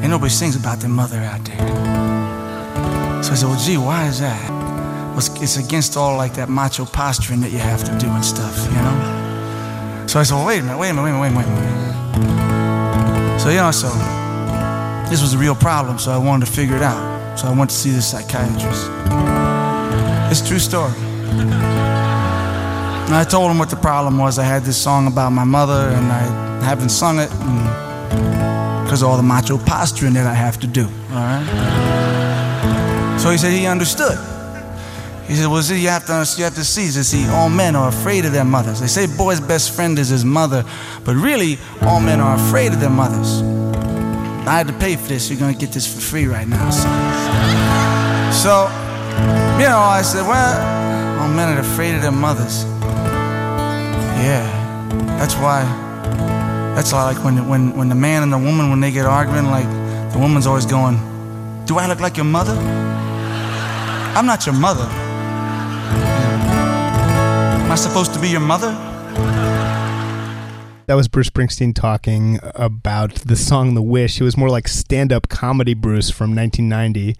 ain't 0.00 0.10
nobody 0.10 0.30
sings 0.30 0.56
about 0.56 0.80
their 0.80 0.90
mother 0.90 1.18
out 1.18 1.44
there. 1.44 3.22
So 3.22 3.32
I 3.32 3.34
said, 3.36 3.48
well, 3.48 3.60
gee, 3.60 3.78
why 3.78 4.06
is 4.08 4.18
that? 4.20 4.50
Well, 4.50 5.18
it's, 5.18 5.28
it's 5.40 5.56
against 5.56 5.96
all 5.96 6.16
like 6.16 6.34
that 6.34 6.48
macho 6.48 6.84
posturing 6.84 7.40
that 7.40 7.52
you 7.52 7.58
have 7.58 7.84
to 7.84 7.96
do 7.98 8.08
and 8.08 8.24
stuff, 8.24 8.56
you 8.66 8.74
know? 8.74 10.04
So 10.08 10.18
I 10.18 10.24
said, 10.24 10.34
well, 10.34 10.46
wait 10.46 10.58
a 10.58 10.62
minute, 10.62 10.78
wait 10.78 10.90
a 10.90 10.94
minute, 10.94 11.20
wait 11.20 11.28
a 11.28 11.30
minute, 11.30 11.36
wait 11.36 11.46
a 11.46 12.20
minute. 12.20 13.40
So, 13.40 13.50
you 13.50 13.56
know, 13.56 13.70
so 13.70 13.88
this 15.08 15.22
was 15.22 15.34
a 15.34 15.38
real 15.38 15.54
problem, 15.54 15.98
so 15.98 16.10
I 16.10 16.18
wanted 16.18 16.46
to 16.46 16.52
figure 16.52 16.74
it 16.74 16.82
out. 16.82 17.38
So 17.38 17.46
I 17.46 17.56
went 17.56 17.70
to 17.70 17.76
see 17.76 17.90
the 17.90 18.02
psychiatrist. 18.02 18.90
It's 20.30 20.40
a 20.40 20.46
true 20.46 20.58
story. 20.58 20.92
And 23.06 23.14
I 23.14 23.24
told 23.24 23.50
him 23.50 23.58
what 23.58 23.70
the 23.70 23.76
problem 23.76 24.18
was. 24.18 24.38
I 24.38 24.44
had 24.44 24.64
this 24.64 24.76
song 24.76 25.06
about 25.06 25.30
my 25.30 25.44
mother, 25.44 25.90
and 25.90 26.10
I 26.10 26.64
haven't 26.64 26.90
sung 26.90 27.20
it 27.20 27.30
because 28.84 29.02
of 29.02 29.08
all 29.08 29.16
the 29.16 29.22
macho 29.22 29.58
posturing 29.58 30.14
that 30.14 30.26
I 30.26 30.34
have 30.34 30.58
to 30.60 30.66
do, 30.66 30.88
all 31.10 31.16
right? 31.16 33.16
So 33.20 33.30
he 33.30 33.38
said 33.38 33.52
he 33.52 33.66
understood. 33.66 34.18
He 35.26 35.34
said, 35.34 35.48
"Well, 35.48 35.62
see, 35.62 35.80
you 35.80 35.88
have 35.88 36.06
to 36.06 36.24
you 36.36 36.44
have 36.44 36.54
to 36.54 36.64
see. 36.64 36.82
He 36.82 36.90
see, 36.90 37.26
all 37.28 37.48
men 37.48 37.74
are 37.74 37.88
afraid 37.88 38.24
of 38.24 38.32
their 38.32 38.44
mothers. 38.44 38.80
They 38.80 38.86
say 38.86 39.06
boy's 39.06 39.40
best 39.40 39.74
friend 39.74 39.98
is 39.98 40.08
his 40.08 40.24
mother, 40.24 40.64
but 41.04 41.16
really, 41.16 41.58
all 41.82 42.00
men 42.00 42.20
are 42.20 42.36
afraid 42.36 42.72
of 42.72 42.80
their 42.80 42.90
mothers. 42.90 43.42
I 44.46 44.58
had 44.58 44.68
to 44.68 44.74
pay 44.74 44.94
for 44.94 45.08
this. 45.08 45.28
You're 45.28 45.40
gonna 45.40 45.54
get 45.54 45.72
this 45.72 45.92
for 45.92 46.00
free 46.00 46.26
right 46.26 46.46
now, 46.46 46.70
son. 46.70 48.32
So, 48.32 48.68
you 49.58 49.66
know, 49.66 49.80
I 49.80 50.02
said, 50.02 50.26
well, 50.26 51.20
all 51.20 51.28
men 51.28 51.56
are 51.56 51.60
afraid 51.60 51.96
of 51.96 52.02
their 52.02 52.12
mothers. 52.12 52.64
Yeah, 54.16 54.46
that's 55.18 55.34
why. 55.34 55.64
That's 56.74 56.92
why, 56.92 57.04
like 57.04 57.24
when 57.24 57.48
when 57.48 57.76
when 57.76 57.88
the 57.88 57.94
man 57.94 58.22
and 58.22 58.32
the 58.32 58.38
woman 58.38 58.70
when 58.70 58.80
they 58.80 58.90
get 58.90 59.06
arguing, 59.06 59.46
like 59.46 59.68
the 60.12 60.18
woman's 60.18 60.46
always 60.46 60.66
going, 60.66 60.96
"Do 61.66 61.78
I 61.78 61.86
look 61.86 62.00
like 62.00 62.16
your 62.16 62.26
mother? 62.26 62.56
I'm 64.16 64.26
not 64.26 64.46
your 64.46 64.54
mother." 64.54 64.88
Am 67.66 67.72
I 67.72 67.74
supposed 67.74 68.14
to 68.14 68.20
be 68.20 68.28
your 68.28 68.40
mother? 68.40 68.72
That 70.86 70.94
was 70.94 71.08
Bruce 71.08 71.28
Springsteen 71.28 71.74
talking 71.74 72.38
about 72.54 73.14
the 73.16 73.34
song 73.34 73.74
The 73.74 73.82
Wish. 73.82 74.20
It 74.20 74.24
was 74.24 74.36
more 74.36 74.48
like 74.48 74.68
stand 74.68 75.12
up 75.12 75.28
comedy 75.28 75.74
Bruce 75.74 76.10
from 76.10 76.32
1990. 76.36 77.16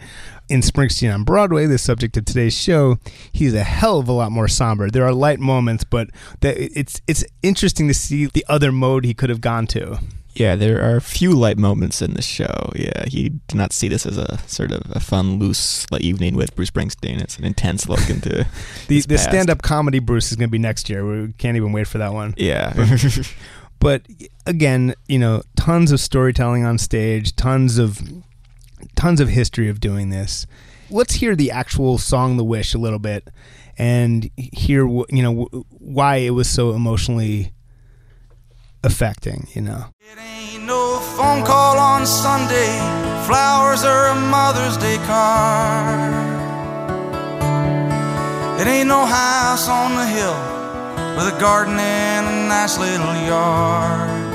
In 0.49 0.61
Springsteen 0.61 1.13
on 1.13 1.25
Broadway, 1.25 1.67
the 1.67 1.79
subject 1.79 2.17
of 2.17 2.25
today's 2.25 2.57
show, 2.57 2.99
he's 3.33 3.53
a 3.53 3.65
hell 3.65 3.99
of 3.99 4.09
a 4.09 4.13
lot 4.13 4.31
more 4.31 4.47
somber. 4.47 4.91
There 4.91 5.05
are 5.05 5.13
light 5.13 5.41
moments, 5.41 5.83
but 5.83 6.11
it's 6.43 7.01
it's 7.09 7.25
interesting 7.43 7.89
to 7.89 7.95
see 7.95 8.27
the 8.27 8.45
other 8.49 8.71
mode 8.71 9.05
he 9.05 9.15
could 9.15 9.31
have 9.31 9.41
gone 9.41 9.67
to. 9.69 9.99
Yeah, 10.37 10.55
there 10.55 10.83
are 10.83 10.97
a 10.97 11.01
few 11.01 11.35
light 11.35 11.57
moments 11.57 12.03
in 12.03 12.13
the 12.13 12.21
show. 12.21 12.71
Yeah, 12.77 13.07
he 13.07 13.31
did 13.31 13.55
not 13.55 13.73
see 13.73 13.89
this 13.89 14.05
as 14.05 14.19
a 14.19 14.39
sort 14.47 14.71
of 14.71 14.83
a 14.91 15.01
fun, 15.01 15.39
loose 15.39 15.91
like, 15.91 16.03
evening 16.03 16.37
with 16.37 16.55
Bruce 16.55 16.71
Springsteen. 16.71 17.23
It's 17.23 17.39
an 17.39 17.45
intense 17.45 17.89
look 17.89 18.11
into 18.11 18.47
the 18.89 19.01
the 19.01 19.17
stand 19.17 19.49
up 19.49 19.63
comedy. 19.63 19.99
Bruce 19.99 20.31
is 20.31 20.37
going 20.37 20.49
to 20.49 20.53
be 20.53 20.59
next 20.59 20.91
year. 20.91 21.07
We 21.07 21.33
can't 21.33 21.57
even 21.57 21.73
wait 21.73 21.87
for 21.89 21.99
that 21.99 22.13
one. 22.13 22.35
Yeah. 22.37 22.75
but 23.81 24.03
again, 24.45 24.95
you 25.09 25.19
know, 25.19 25.43
tons 25.57 25.91
of 25.91 26.01
storytelling 26.01 26.65
on 26.65 26.77
stage, 26.77 27.35
tons 27.35 27.79
of 27.79 27.99
tons 28.95 29.21
of 29.21 29.29
history 29.29 29.69
of 29.69 29.81
doing 29.81 30.11
this. 30.11 30.47
Let's 30.91 31.15
hear 31.15 31.35
the 31.35 31.51
actual 31.51 31.99
song 31.99 32.37
"The 32.37 32.45
Wish" 32.45 32.75
a 32.75 32.79
little 32.79 32.99
bit, 32.99 33.29
and 33.77 34.31
hear 34.37 34.87
you 34.87 35.23
know 35.23 35.49
why 35.71 36.17
it 36.17 36.31
was 36.31 36.49
so 36.49 36.73
emotionally 36.73 37.53
affecting. 38.85 39.49
You 39.55 39.62
know. 39.62 39.85
It 40.01 40.19
ain't 40.19 40.65
no 40.65 41.01
phone 41.17 41.45
call 41.45 41.79
on 41.79 42.07
Sunday. 42.07 42.79
Flowers 43.27 43.83
are 43.85 44.09
a 44.09 44.15
Mother's 44.15 44.77
Day 44.77 44.99
card. 45.07 46.37
It 48.61 48.67
ain't 48.67 48.89
no 48.89 49.05
house 49.05 49.69
on 49.69 49.97
the 49.97 50.07
hill 50.07 50.57
with 51.17 51.35
a 51.35 51.41
garden 51.41 51.79
and 51.79 52.27
a 52.27 52.49
nice 52.49 52.79
little 52.79 53.15
yard. 53.27 54.26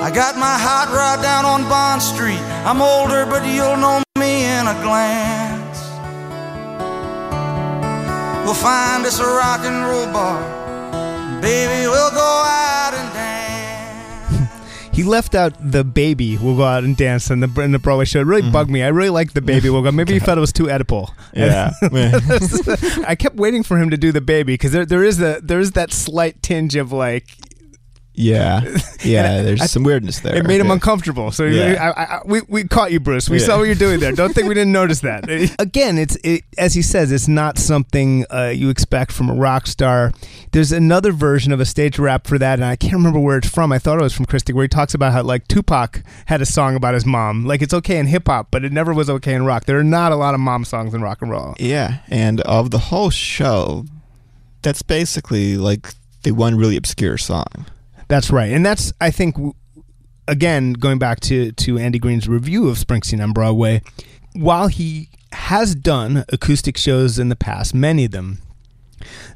I 0.00 0.10
got 0.12 0.36
my 0.36 0.56
hot 0.56 0.88
rod 0.94 1.22
down 1.22 1.44
on 1.44 1.68
Bond 1.68 2.00
Street. 2.00 2.40
I'm 2.64 2.80
older, 2.80 3.26
but 3.26 3.44
you'll 3.44 3.76
know 3.76 4.00
me 4.16 4.44
in 4.44 4.66
a 4.66 4.74
glance. 4.82 5.78
We'll 8.44 8.54
find 8.54 9.04
us 9.04 9.18
a 9.18 9.24
rock 9.24 9.60
and 9.64 9.84
roll 9.84 10.06
bar. 10.06 10.40
Baby, 11.42 11.88
we'll 11.88 12.10
go 12.12 12.42
out 12.46 12.94
and 12.94 13.12
dance. 13.12 14.90
he 14.92 15.02
left 15.02 15.34
out 15.34 15.52
the 15.60 15.84
baby 15.84 16.38
We'll 16.38 16.56
go 16.56 16.64
out 16.64 16.84
and 16.84 16.96
dance 16.96 17.30
in 17.30 17.40
the 17.40 17.60
in 17.60 17.72
the 17.72 17.78
Broadway 17.78 18.04
show. 18.04 18.20
It 18.20 18.26
really 18.26 18.42
mm-hmm. 18.42 18.52
bugged 18.52 18.70
me. 18.70 18.82
I 18.82 18.88
really 18.88 19.10
liked 19.10 19.34
the 19.34 19.42
baby 19.42 19.68
We'll 19.68 19.82
go. 19.82 19.92
Maybe 19.92 20.14
he 20.14 20.20
felt 20.20 20.38
it 20.38 20.40
was 20.40 20.52
too 20.52 20.64
Oedipal. 20.64 21.10
Yeah. 21.34 21.72
I 23.06 23.16
kept 23.16 23.36
waiting 23.36 23.64
for 23.64 23.76
him 23.76 23.90
to 23.90 23.96
do 23.96 24.12
the 24.12 24.20
baby 24.20 24.54
because 24.54 24.70
there 24.70 24.86
there 24.86 25.02
is 25.02 25.18
the 25.18 25.40
there 25.42 25.60
is 25.60 25.72
that 25.72 25.92
slight 25.92 26.40
tinge 26.40 26.76
of 26.76 26.92
like 26.92 27.36
yeah, 28.18 28.62
yeah. 29.04 29.42
There's 29.42 29.60
I, 29.60 29.66
some 29.66 29.84
weirdness 29.84 30.20
there. 30.20 30.34
It 30.34 30.44
made 30.44 30.60
him 30.60 30.72
uncomfortable. 30.72 31.30
So 31.30 31.44
yeah. 31.44 31.92
I, 31.96 32.02
I, 32.02 32.20
we 32.24 32.40
we 32.48 32.64
caught 32.64 32.90
you, 32.90 32.98
Bruce. 32.98 33.30
We 33.30 33.38
yeah. 33.38 33.46
saw 33.46 33.58
what 33.58 33.64
you're 33.64 33.76
doing 33.76 34.00
there. 34.00 34.10
Don't 34.10 34.34
think 34.34 34.48
we 34.48 34.54
didn't 34.54 34.72
notice 34.72 35.00
that. 35.00 35.28
Again, 35.60 35.98
it's 35.98 36.16
it, 36.24 36.42
as 36.58 36.74
he 36.74 36.82
says, 36.82 37.12
it's 37.12 37.28
not 37.28 37.58
something 37.58 38.26
uh, 38.32 38.46
you 38.48 38.70
expect 38.70 39.12
from 39.12 39.30
a 39.30 39.34
rock 39.34 39.68
star. 39.68 40.12
There's 40.50 40.72
another 40.72 41.12
version 41.12 41.52
of 41.52 41.60
a 41.60 41.64
stage 41.64 41.96
rap 41.96 42.26
for 42.26 42.38
that, 42.38 42.54
and 42.54 42.64
I 42.64 42.74
can't 42.74 42.94
remember 42.94 43.20
where 43.20 43.38
it's 43.38 43.48
from. 43.48 43.70
I 43.70 43.78
thought 43.78 44.00
it 44.00 44.02
was 44.02 44.14
from 44.14 44.26
Christy, 44.26 44.52
where 44.52 44.64
he 44.64 44.68
talks 44.68 44.94
about 44.94 45.12
how 45.12 45.22
like 45.22 45.46
Tupac 45.46 46.02
had 46.26 46.42
a 46.42 46.46
song 46.46 46.74
about 46.74 46.94
his 46.94 47.06
mom. 47.06 47.46
Like 47.46 47.62
it's 47.62 47.74
okay 47.74 47.98
in 47.98 48.06
hip 48.06 48.26
hop, 48.26 48.48
but 48.50 48.64
it 48.64 48.72
never 48.72 48.92
was 48.92 49.08
okay 49.08 49.34
in 49.34 49.44
rock. 49.44 49.66
There 49.66 49.78
are 49.78 49.84
not 49.84 50.10
a 50.10 50.16
lot 50.16 50.34
of 50.34 50.40
mom 50.40 50.64
songs 50.64 50.92
in 50.92 51.02
rock 51.02 51.22
and 51.22 51.30
roll. 51.30 51.54
Yeah, 51.60 51.98
and 52.08 52.40
of 52.40 52.72
the 52.72 52.78
whole 52.78 53.10
show, 53.10 53.84
that's 54.62 54.82
basically 54.82 55.56
like 55.56 55.94
the 56.24 56.32
one 56.32 56.56
really 56.56 56.76
obscure 56.76 57.16
song. 57.16 57.66
That's 58.08 58.30
right, 58.30 58.50
and 58.50 58.64
that's 58.64 58.92
I 59.00 59.10
think 59.10 59.36
again 60.26 60.72
going 60.72 60.98
back 60.98 61.20
to 61.20 61.52
to 61.52 61.78
Andy 61.78 61.98
Greene's 61.98 62.28
review 62.28 62.68
of 62.68 62.78
Springsteen 62.78 63.22
on 63.22 63.32
Broadway. 63.32 63.82
While 64.34 64.68
he 64.68 65.10
has 65.32 65.74
done 65.74 66.24
acoustic 66.30 66.76
shows 66.76 67.18
in 67.18 67.28
the 67.28 67.36
past, 67.36 67.74
many 67.74 68.06
of 68.06 68.12
them. 68.12 68.38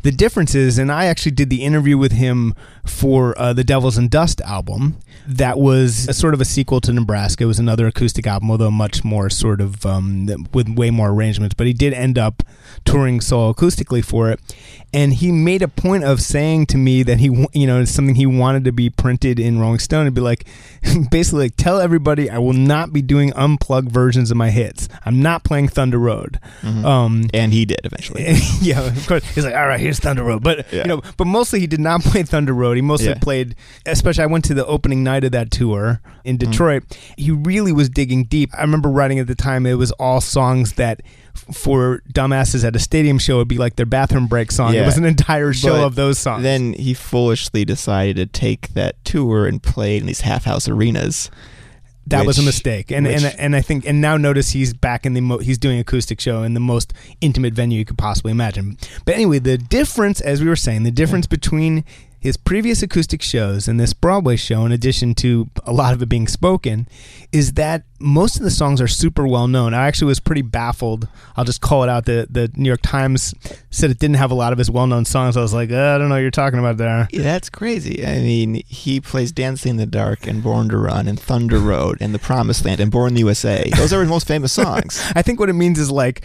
The 0.02 0.10
difference 0.10 0.54
is, 0.54 0.78
and 0.78 0.90
I 0.90 1.06
actually 1.06 1.32
did 1.32 1.50
the 1.50 1.62
interview 1.62 1.96
with 1.98 2.12
him 2.12 2.54
for 2.84 3.38
uh, 3.38 3.52
the 3.52 3.64
Devils 3.64 3.96
and 3.96 4.10
Dust 4.10 4.40
album. 4.42 4.96
That 5.26 5.58
was 5.58 6.08
a 6.08 6.14
sort 6.14 6.34
of 6.34 6.40
a 6.40 6.44
sequel 6.44 6.80
to 6.80 6.92
Nebraska. 6.92 7.44
It 7.44 7.46
was 7.46 7.58
another 7.58 7.86
acoustic 7.86 8.26
album, 8.26 8.50
although 8.50 8.70
much 8.70 9.04
more 9.04 9.30
sort 9.30 9.60
of 9.60 9.86
um, 9.86 10.26
with 10.52 10.68
way 10.68 10.90
more 10.90 11.10
arrangements. 11.10 11.54
But 11.54 11.68
he 11.68 11.72
did 11.72 11.92
end 11.92 12.18
up 12.18 12.42
touring 12.84 13.20
solo 13.20 13.52
acoustically 13.52 14.04
for 14.04 14.30
it, 14.30 14.40
and 14.92 15.14
he 15.14 15.32
made 15.32 15.62
a 15.62 15.68
point 15.68 16.04
of 16.04 16.20
saying 16.20 16.66
to 16.66 16.76
me 16.76 17.02
that 17.04 17.18
he, 17.18 17.26
you 17.52 17.66
know, 17.66 17.80
it's 17.80 17.92
something 17.92 18.14
he 18.14 18.26
wanted 18.26 18.64
to 18.64 18.72
be 18.72 18.90
printed 18.90 19.38
in 19.38 19.58
Rolling 19.58 19.78
Stone 19.78 20.06
and 20.06 20.14
be 20.14 20.20
like, 20.20 20.46
basically, 21.10 21.44
like, 21.44 21.56
tell 21.56 21.80
everybody 21.80 22.28
I 22.28 22.38
will 22.38 22.52
not 22.52 22.92
be 22.92 23.00
doing 23.00 23.32
unplugged 23.34 23.90
versions 23.90 24.30
of 24.30 24.36
my 24.36 24.50
hits. 24.50 24.88
I'm 25.06 25.22
not 25.22 25.44
playing 25.44 25.68
Thunder 25.68 25.98
Road. 25.98 26.38
Mm-hmm. 26.60 26.84
Um, 26.84 27.24
and 27.32 27.52
he 27.52 27.64
did 27.64 27.80
eventually. 27.84 28.34
yeah, 28.60 28.82
of 28.82 29.06
course. 29.06 29.24
He's 29.34 29.44
like, 29.44 29.51
all 29.52 29.66
right, 29.66 29.80
here's 29.80 29.98
Thunder 29.98 30.24
Road, 30.24 30.42
but 30.42 30.72
yeah. 30.72 30.82
you 30.82 30.88
know, 30.88 31.02
but 31.16 31.26
mostly 31.26 31.60
he 31.60 31.66
did 31.66 31.80
not 31.80 32.00
play 32.02 32.22
Thunder 32.22 32.52
Road. 32.52 32.76
He 32.76 32.82
mostly 32.82 33.08
yeah. 33.08 33.18
played, 33.20 33.54
especially 33.86 34.24
I 34.24 34.26
went 34.26 34.44
to 34.46 34.54
the 34.54 34.66
opening 34.66 35.02
night 35.02 35.24
of 35.24 35.32
that 35.32 35.50
tour 35.50 36.00
in 36.24 36.38
mm-hmm. 36.38 36.50
Detroit. 36.50 36.84
Mm-hmm. 36.88 37.22
He 37.22 37.30
really 37.30 37.72
was 37.72 37.88
digging 37.88 38.24
deep. 38.24 38.50
I 38.56 38.62
remember 38.62 38.88
writing 38.88 39.18
at 39.18 39.26
the 39.26 39.34
time 39.34 39.66
it 39.66 39.74
was 39.74 39.92
all 39.92 40.20
songs 40.20 40.74
that 40.74 41.02
for 41.52 42.02
dumbasses 42.12 42.64
at 42.64 42.76
a 42.76 42.78
stadium 42.78 43.18
show 43.18 43.38
would 43.38 43.48
be 43.48 43.58
like 43.58 43.76
their 43.76 43.86
bathroom 43.86 44.26
break 44.26 44.52
song. 44.52 44.74
Yeah. 44.74 44.82
It 44.82 44.86
was 44.86 44.98
an 44.98 45.04
entire 45.04 45.52
show 45.52 45.78
but 45.78 45.84
of 45.84 45.94
those 45.94 46.18
songs. 46.18 46.42
Then 46.42 46.74
he 46.74 46.94
foolishly 46.94 47.64
decided 47.64 48.16
to 48.16 48.26
take 48.26 48.68
that 48.74 49.02
tour 49.04 49.46
and 49.46 49.62
play 49.62 49.96
in 49.96 50.06
these 50.06 50.20
half 50.20 50.44
house 50.44 50.68
arenas. 50.68 51.30
That 52.06 52.20
which, 52.20 52.26
was 52.26 52.38
a 52.38 52.42
mistake, 52.42 52.90
and 52.90 53.06
which, 53.06 53.22
and 53.22 53.38
and 53.38 53.56
I 53.56 53.60
think 53.60 53.86
and 53.86 54.00
now 54.00 54.16
notice 54.16 54.50
he's 54.50 54.74
back 54.74 55.06
in 55.06 55.14
the 55.14 55.20
mo- 55.20 55.38
he's 55.38 55.58
doing 55.58 55.78
acoustic 55.78 56.20
show 56.20 56.42
in 56.42 56.54
the 56.54 56.60
most 56.60 56.92
intimate 57.20 57.54
venue 57.54 57.78
you 57.78 57.84
could 57.84 57.98
possibly 57.98 58.32
imagine. 58.32 58.76
But 59.04 59.14
anyway, 59.14 59.38
the 59.38 59.56
difference, 59.56 60.20
as 60.20 60.40
we 60.42 60.48
were 60.48 60.56
saying, 60.56 60.82
the 60.82 60.90
difference 60.90 61.26
between 61.26 61.84
his 62.22 62.36
previous 62.36 62.84
acoustic 62.84 63.20
shows 63.20 63.66
and 63.66 63.80
this 63.80 63.92
Broadway 63.92 64.36
show, 64.36 64.64
in 64.64 64.70
addition 64.70 65.12
to 65.16 65.50
a 65.64 65.72
lot 65.72 65.92
of 65.92 66.00
it 66.02 66.08
being 66.08 66.28
spoken, 66.28 66.86
is 67.32 67.54
that 67.54 67.82
most 67.98 68.36
of 68.36 68.44
the 68.44 68.50
songs 68.50 68.80
are 68.80 68.86
super 68.86 69.26
well 69.26 69.48
known. 69.48 69.74
I 69.74 69.88
actually 69.88 70.06
was 70.06 70.20
pretty 70.20 70.42
baffled. 70.42 71.08
I'll 71.36 71.44
just 71.44 71.60
call 71.60 71.82
it 71.82 71.88
out. 71.88 72.04
The 72.04 72.28
the 72.30 72.48
New 72.54 72.68
York 72.68 72.80
Times 72.80 73.34
said 73.70 73.90
it 73.90 73.98
didn't 73.98 74.16
have 74.16 74.30
a 74.30 74.36
lot 74.36 74.52
of 74.52 74.58
his 74.58 74.70
well 74.70 74.86
known 74.86 75.04
songs. 75.04 75.36
I 75.36 75.40
was 75.40 75.52
like, 75.52 75.72
uh, 75.72 75.96
I 75.96 75.98
don't 75.98 76.10
know 76.10 76.14
what 76.14 76.20
you're 76.20 76.30
talking 76.30 76.60
about 76.60 76.76
there. 76.76 77.08
Yeah, 77.10 77.22
that's 77.22 77.50
crazy. 77.50 78.06
I 78.06 78.20
mean, 78.20 78.62
he 78.68 79.00
plays 79.00 79.32
Dancing 79.32 79.70
in 79.70 79.76
the 79.78 79.86
Dark 79.86 80.28
and 80.28 80.44
Born 80.44 80.68
to 80.68 80.76
Run 80.76 81.08
and 81.08 81.18
Thunder 81.18 81.58
Road 81.58 81.98
and 82.00 82.14
The 82.14 82.20
Promised 82.20 82.64
Land 82.64 82.80
and 82.80 82.92
Born 82.92 83.08
in 83.08 83.14
the 83.14 83.20
USA. 83.20 83.68
Those 83.76 83.92
are 83.92 84.00
his 84.00 84.08
most 84.08 84.28
famous 84.28 84.52
songs. 84.52 85.02
I 85.16 85.22
think 85.22 85.40
what 85.40 85.48
it 85.48 85.54
means 85.54 85.80
is 85.80 85.90
like 85.90 86.22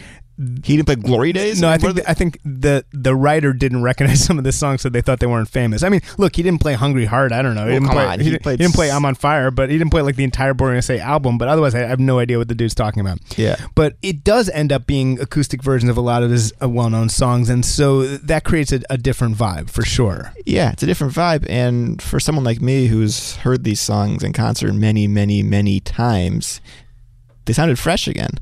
He 0.63 0.75
didn't 0.75 0.85
play 0.85 0.95
Glory 0.95 1.33
Days? 1.33 1.59
No, 1.59 1.67
I 1.67 1.79
think 1.79 1.95
the- 1.95 2.07
I 2.09 2.13
think 2.13 2.39
the 2.45 2.85
the 2.91 3.15
writer 3.15 3.53
didn't 3.53 3.81
recognize 3.91 4.23
some 4.23 4.37
of 4.37 4.43
the 4.43 4.51
songs, 4.51 4.81
so 4.81 4.89
they 4.89 5.01
thought 5.01 5.19
they 5.19 5.25
weren't 5.25 5.49
famous. 5.49 5.81
I 5.81 5.89
mean, 5.89 6.01
look, 6.19 6.35
he 6.35 6.43
didn't 6.43 6.61
play 6.61 6.73
"Hungry 6.73 7.05
Heart." 7.05 7.31
I 7.31 7.41
don't 7.41 7.55
know. 7.55 7.61
He 7.65 7.71
Well, 7.71 7.79
didn't 7.79 7.87
come 7.87 7.95
play. 7.95 8.05
on, 8.05 8.19
he, 8.19 8.29
he 8.31 8.37
played 8.37 8.59
he 8.59 8.63
didn't 8.65 8.75
play 8.75 8.91
"I'm 8.91 9.03
on 9.03 9.15
Fire," 9.15 9.49
but 9.49 9.71
he 9.71 9.77
didn't 9.79 9.89
play 9.89 10.03
like 10.03 10.15
the 10.15 10.23
entire 10.23 10.53
Boring 10.53 10.79
Say 10.83 10.99
album. 10.99 11.39
But 11.39 11.47
otherwise, 11.47 11.73
I 11.73 11.79
have 11.79 11.99
no 11.99 12.19
idea 12.19 12.37
what 12.37 12.49
the 12.49 12.53
dude's 12.55 12.75
talking 12.75 13.01
about. 13.01 13.17
yeah. 13.35 13.55
But 13.73 13.95
it 14.03 14.23
does 14.23 14.47
end 14.49 14.71
up 14.71 14.85
being 14.85 15.19
acoustic 15.19 15.63
versions 15.63 15.89
of 15.89 15.97
a 15.97 16.01
lot 16.01 16.21
of 16.21 16.29
his 16.29 16.53
uh, 16.61 16.69
well-known 16.69 17.09
songs, 17.09 17.49
and 17.49 17.65
so 17.65 18.05
that 18.17 18.43
creates 18.43 18.71
a, 18.71 18.81
a 18.91 18.97
different 18.99 19.37
vibe 19.37 19.71
for 19.71 19.81
sure. 19.83 20.33
Yeah, 20.45 20.71
it's 20.71 20.83
a 20.83 20.85
different 20.85 21.13
vibe. 21.13 21.47
And 21.49 21.99
for 21.99 22.19
someone 22.19 22.43
like 22.45 22.61
me 22.61 22.85
who's 22.87 23.37
heard 23.37 23.63
these 23.63 23.81
songs 23.81 24.21
in 24.23 24.33
concert 24.33 24.73
many, 24.73 25.07
many, 25.07 25.41
many 25.41 25.79
times, 25.79 26.61
they 27.45 27.53
sounded 27.53 27.79
fresh 27.79 28.07
again. 28.07 28.37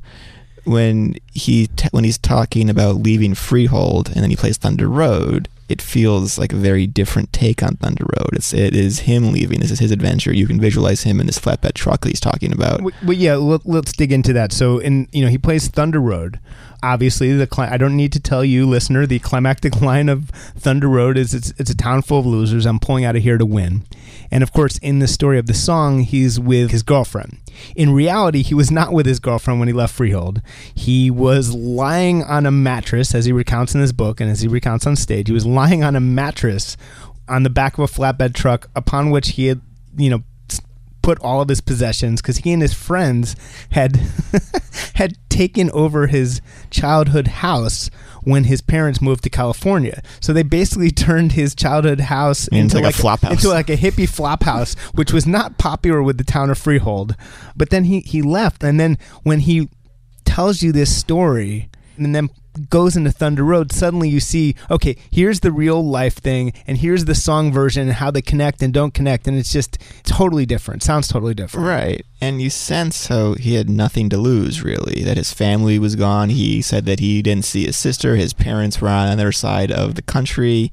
When 0.66 1.16
he 1.32 1.68
t- 1.68 1.88
when 1.92 2.04
he's 2.04 2.18
talking 2.18 2.68
about 2.68 2.96
leaving 2.96 3.34
Freehold 3.34 4.08
and 4.08 4.22
then 4.22 4.30
he 4.30 4.36
plays 4.36 4.56
Thunder 4.56 4.88
Road, 4.88 5.48
it 5.68 5.82
feels 5.82 6.38
like 6.38 6.52
a 6.52 6.56
very 6.56 6.86
different 6.86 7.32
take 7.32 7.62
on 7.62 7.76
Thunder 7.76 8.04
Road. 8.18 8.30
It's 8.32 8.52
it 8.52 8.74
is 8.74 9.00
him 9.00 9.32
leaving. 9.32 9.60
This 9.60 9.70
is 9.70 9.78
his 9.80 9.90
adventure. 9.90 10.32
You 10.32 10.46
can 10.46 10.60
visualize 10.60 11.02
him 11.02 11.20
in 11.20 11.26
this 11.26 11.38
flatbed 11.38 11.74
truck 11.74 12.02
that 12.02 12.08
he's 12.08 12.20
talking 12.20 12.52
about. 12.52 12.82
Well, 12.82 13.12
yeah, 13.12 13.36
let, 13.36 13.66
let's 13.66 13.92
dig 13.92 14.12
into 14.12 14.32
that. 14.34 14.52
So, 14.52 14.78
in 14.78 15.08
you 15.12 15.24
know, 15.24 15.30
he 15.30 15.38
plays 15.38 15.68
Thunder 15.68 16.00
Road. 16.00 16.38
Obviously, 16.82 17.32
the 17.32 17.46
cli- 17.46 17.66
I 17.66 17.78
don't 17.78 17.96
need 17.96 18.12
to 18.12 18.20
tell 18.20 18.44
you, 18.44 18.66
listener, 18.66 19.06
the 19.06 19.18
climactic 19.18 19.80
line 19.80 20.08
of 20.08 20.30
Thunder 20.56 20.88
Road 20.88 21.16
is 21.16 21.34
it's, 21.34 21.52
it's 21.58 21.70
a 21.70 21.76
town 21.76 22.02
full 22.02 22.20
of 22.20 22.26
losers. 22.26 22.64
I'm 22.66 22.78
pulling 22.78 23.04
out 23.04 23.16
of 23.16 23.22
here 23.22 23.38
to 23.38 23.46
win. 23.46 23.82
And 24.30 24.42
of 24.42 24.52
course, 24.52 24.78
in 24.78 24.98
the 24.98 25.08
story 25.08 25.38
of 25.38 25.46
the 25.46 25.54
song, 25.54 26.00
he's 26.00 26.38
with 26.38 26.70
his 26.70 26.82
girlfriend. 26.82 27.38
In 27.74 27.92
reality, 27.92 28.42
he 28.42 28.54
was 28.54 28.70
not 28.70 28.92
with 28.92 29.06
his 29.06 29.20
girlfriend 29.20 29.60
when 29.60 29.68
he 29.68 29.74
left 29.74 29.94
Freehold. 29.94 30.42
He 30.74 31.10
was 31.10 31.54
lying 31.54 32.22
on 32.24 32.46
a 32.46 32.50
mattress, 32.50 33.14
as 33.14 33.24
he 33.24 33.32
recounts 33.32 33.74
in 33.74 33.80
his 33.80 33.92
book 33.92 34.20
and 34.20 34.30
as 34.30 34.40
he 34.40 34.48
recounts 34.48 34.86
on 34.86 34.96
stage. 34.96 35.28
He 35.28 35.34
was 35.34 35.46
lying 35.46 35.82
on 35.82 35.96
a 35.96 36.00
mattress 36.00 36.76
on 37.28 37.42
the 37.42 37.50
back 37.50 37.78
of 37.78 37.80
a 37.80 37.92
flatbed 37.92 38.34
truck 38.34 38.68
upon 38.74 39.10
which 39.10 39.30
he 39.30 39.46
had, 39.46 39.60
you 39.96 40.10
know, 40.10 40.22
put 41.06 41.20
all 41.20 41.40
of 41.40 41.48
his 41.48 41.60
possessions 41.60 42.20
because 42.20 42.38
he 42.38 42.52
and 42.52 42.60
his 42.60 42.74
friends 42.74 43.36
had 43.70 43.96
had 44.94 45.16
taken 45.28 45.70
over 45.70 46.08
his 46.08 46.40
childhood 46.68 47.28
house 47.28 47.90
when 48.26 48.42
his 48.44 48.60
parents 48.60 49.00
moved 49.00 49.22
to 49.22 49.30
California. 49.30 50.02
So 50.20 50.32
they 50.32 50.42
basically 50.42 50.90
turned 51.06 51.32
his 51.32 51.54
childhood 51.54 52.00
house 52.00 52.48
Into 52.48 52.80
like 52.80 52.92
a 52.94 52.98
flop 52.98 53.20
house. 53.20 53.30
into 53.32 53.48
like 53.48 53.70
a 53.70 53.76
hippie 53.76 54.08
flop 54.08 54.42
house, 54.42 54.74
which 54.94 55.12
was 55.12 55.28
not 55.28 55.58
popular 55.58 56.02
with 56.02 56.18
the 56.18 56.24
town 56.24 56.50
of 56.50 56.58
Freehold. 56.58 57.14
But 57.56 57.70
then 57.70 57.84
he 57.84 58.00
he 58.00 58.22
left, 58.22 58.64
and 58.64 58.80
then 58.80 58.98
when 59.22 59.40
he 59.40 59.68
tells 60.24 60.60
you 60.60 60.72
this 60.72 60.94
story, 60.94 61.70
and 61.96 62.14
then 62.16 62.28
goes 62.56 62.96
into 62.96 63.12
Thunder 63.12 63.44
Road, 63.44 63.72
suddenly 63.72 64.08
you 64.08 64.20
see, 64.20 64.54
okay, 64.70 64.96
here's 65.10 65.40
the 65.40 65.52
real 65.52 65.84
life 65.84 66.14
thing, 66.14 66.52
and 66.66 66.78
here's 66.78 67.04
the 67.04 67.14
song 67.14 67.52
version, 67.52 67.82
and 67.82 67.92
how 67.92 68.10
they 68.10 68.22
connect 68.22 68.62
and 68.62 68.72
don't 68.72 68.94
connect, 68.94 69.26
and 69.26 69.36
it's 69.36 69.52
just 69.52 69.78
totally 70.04 70.46
different. 70.46 70.82
Sounds 70.82 71.08
totally 71.08 71.34
different. 71.34 71.66
Right. 71.66 72.04
And 72.20 72.40
you 72.40 72.50
sense 72.50 73.08
how 73.08 73.34
he 73.34 73.54
had 73.54 73.68
nothing 73.68 74.08
to 74.10 74.16
lose, 74.16 74.62
really. 74.62 75.02
That 75.04 75.16
his 75.16 75.32
family 75.32 75.78
was 75.78 75.96
gone. 75.96 76.30
He 76.30 76.62
said 76.62 76.86
that 76.86 77.00
he 77.00 77.20
didn't 77.22 77.44
see 77.44 77.66
his 77.66 77.76
sister. 77.76 78.16
His 78.16 78.32
parents 78.32 78.80
were 78.80 78.88
on 78.88 79.06
the 79.06 79.12
other 79.12 79.32
side 79.32 79.70
of 79.70 79.94
the 79.96 80.02
country. 80.02 80.72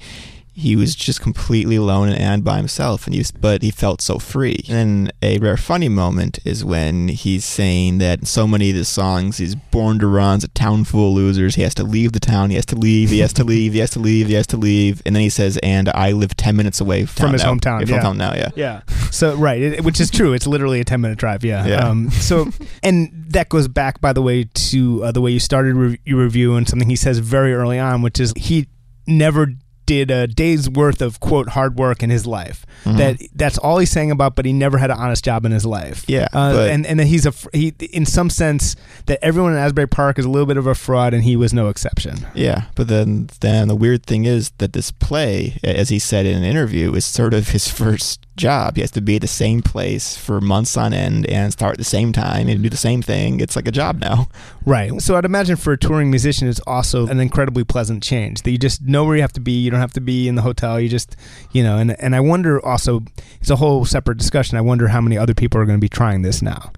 He 0.55 0.75
was 0.75 0.95
just 0.95 1.19
completely 1.19 1.77
alone 1.77 2.09
and 2.09 2.43
by 2.43 2.57
himself, 2.57 3.05
and 3.05 3.13
he 3.15 3.19
was, 3.19 3.31
but 3.31 3.63
he 3.63 3.71
felt 3.71 4.01
so 4.01 4.19
free. 4.19 4.63
And 4.69 5.11
a 5.21 5.39
rare 5.39 5.57
funny 5.57 5.89
moment 5.89 6.37
is 6.45 6.63
when 6.63 7.07
he's 7.07 7.43
saying 7.43 7.97
that 7.97 8.27
so 8.27 8.45
many 8.47 8.69
of 8.69 8.75
his 8.75 8.87
songs, 8.87 9.37
he's 9.37 9.55
born 9.55 9.97
to 9.99 10.07
run, 10.07 10.35
it's 10.35 10.43
a 10.45 10.47
town 10.49 10.83
full 10.83 11.09
of 11.09 11.15
losers. 11.15 11.55
He 11.55 11.63
has 11.63 11.73
to 11.75 11.83
leave 11.83 12.11
the 12.11 12.19
town. 12.19 12.51
He 12.51 12.55
has 12.55 12.67
to 12.67 12.75
leave. 12.75 13.09
He 13.09 13.19
has 13.19 13.33
to 13.33 13.43
leave. 13.43 13.73
He 13.73 13.79
has 13.79 13.89
to 13.91 13.99
leave. 13.99 14.27
He 14.27 14.33
has 14.35 14.45
to 14.47 14.57
leave. 14.57 15.01
And 15.05 15.15
then 15.15 15.21
he 15.23 15.29
says, 15.29 15.57
"And 15.63 15.89
I 15.89 16.11
live 16.11 16.37
ten 16.37 16.55
minutes 16.55 16.79
away 16.79 17.05
From 17.05 17.33
his 17.33 17.43
now. 17.43 17.55
hometown, 17.55 17.87
Yeah, 17.87 17.95
yeah. 17.95 18.01
Hometown 18.03 18.17
now, 18.17 18.33
yeah. 18.35 18.49
Yeah. 18.55 18.81
So 19.13 19.35
right, 19.35 19.61
it, 19.61 19.83
which 19.83 19.99
is 20.01 20.09
true. 20.09 20.33
It's 20.33 20.47
literally 20.47 20.79
a 20.79 20.83
ten 20.83 20.99
minute 21.01 21.19
drive. 21.19 21.43
Yeah. 21.43 21.67
Yeah. 21.67 21.87
Um, 21.87 22.09
so, 22.09 22.49
and 22.81 23.11
that 23.29 23.47
goes 23.49 23.67
back, 23.67 24.01
by 24.01 24.11
the 24.11 24.21
way, 24.23 24.45
to 24.45 25.03
uh, 25.03 25.11
the 25.11 25.21
way 25.21 25.29
you 25.31 25.39
started 25.39 25.75
re- 25.75 25.99
your 26.03 26.23
review 26.23 26.55
and 26.55 26.67
something 26.67 26.89
he 26.89 26.95
says 26.95 27.19
very 27.19 27.53
early 27.53 27.77
on, 27.77 28.01
which 28.01 28.19
is 28.19 28.33
he 28.35 28.67
never 29.05 29.53
did 29.85 30.09
a 30.11 30.27
day's 30.27 30.69
worth 30.69 31.01
of 31.01 31.19
quote 31.19 31.49
hard 31.49 31.77
work 31.77 32.01
in 32.03 32.09
his 32.09 32.25
life. 32.25 32.65
Mhm. 32.85 32.97
That 32.97 33.17
that's 33.35 33.57
all 33.57 33.77
he's 33.79 33.91
saying 33.91 34.11
about, 34.11 34.35
but 34.35 34.45
he 34.45 34.53
never 34.53 34.77
had 34.77 34.91
an 34.91 34.97
honest 34.97 35.23
job 35.25 35.45
in 35.45 35.51
his 35.51 35.65
life. 35.65 36.03
Yeah, 36.07 36.27
Uh, 36.33 36.67
and 36.69 36.85
and 36.85 36.99
that 36.99 37.07
he's 37.07 37.25
a 37.25 37.33
he 37.53 37.73
in 37.91 38.05
some 38.05 38.29
sense 38.29 38.75
that 39.05 39.19
everyone 39.21 39.53
in 39.53 39.59
Asbury 39.59 39.87
Park 39.87 40.17
is 40.19 40.25
a 40.25 40.29
little 40.29 40.45
bit 40.45 40.57
of 40.57 40.67
a 40.67 40.75
fraud, 40.75 41.13
and 41.13 41.23
he 41.23 41.35
was 41.35 41.53
no 41.53 41.67
exception. 41.69 42.25
Yeah, 42.33 42.63
but 42.75 42.87
then 42.87 43.29
then 43.41 43.67
the 43.67 43.75
weird 43.75 44.05
thing 44.05 44.25
is 44.25 44.51
that 44.59 44.73
this 44.73 44.91
play, 44.91 45.57
as 45.63 45.89
he 45.89 45.99
said 45.99 46.25
in 46.25 46.37
an 46.37 46.43
interview, 46.43 46.93
is 46.93 47.05
sort 47.05 47.33
of 47.33 47.49
his 47.49 47.67
first 47.79 48.25
job. 48.35 48.75
He 48.75 48.81
has 48.81 48.91
to 48.91 49.01
be 49.01 49.15
at 49.15 49.21
the 49.21 49.27
same 49.27 49.61
place 49.61 50.17
for 50.17 50.41
months 50.41 50.75
on 50.77 50.93
end 50.93 51.25
and 51.29 51.51
start 51.51 51.73
at 51.73 51.77
the 51.77 51.83
same 51.83 52.11
time 52.11 52.47
and 52.47 52.63
do 52.63 52.69
the 52.69 52.77
same 52.77 53.01
thing. 53.01 53.39
It's 53.39 53.55
like 53.55 53.67
a 53.67 53.71
job 53.71 53.99
now. 53.99 54.27
Right. 54.65 55.01
So 55.01 55.17
I'd 55.17 55.25
imagine 55.25 55.57
for 55.57 55.73
a 55.73 55.77
touring 55.77 56.09
musician, 56.09 56.47
it's 56.47 56.61
also 56.65 57.05
an 57.07 57.19
incredibly 57.19 57.65
pleasant 57.65 58.01
change 58.01 58.43
that 58.43 58.51
you 58.51 58.57
just 58.57 58.81
know 58.81 59.03
where 59.03 59.17
you 59.17 59.21
have 59.21 59.33
to 59.33 59.41
be. 59.41 59.51
You 59.51 59.69
don't 59.69 59.81
have 59.81 59.91
to 59.91 59.99
be 59.99 60.29
in 60.29 60.35
the 60.35 60.41
hotel. 60.41 60.79
You 60.79 60.87
just, 60.87 61.17
you 61.51 61.63
know, 61.63 61.77
and, 61.77 61.99
and 61.99 62.15
I 62.15 62.21
wonder 62.21 62.65
also, 62.65 63.01
it's 63.41 63.49
a 63.49 63.57
whole 63.57 63.83
separate 63.83 64.19
discussion. 64.19 64.57
I 64.57 64.61
wonder 64.61 64.87
how 64.87 65.01
many 65.01 65.17
other 65.17 65.33
people 65.33 65.59
are 65.59 65.65
going 65.65 65.77
to 65.77 65.81
be 65.81 65.89
trying 65.89 66.21
this 66.21 66.41
now. 66.41 66.71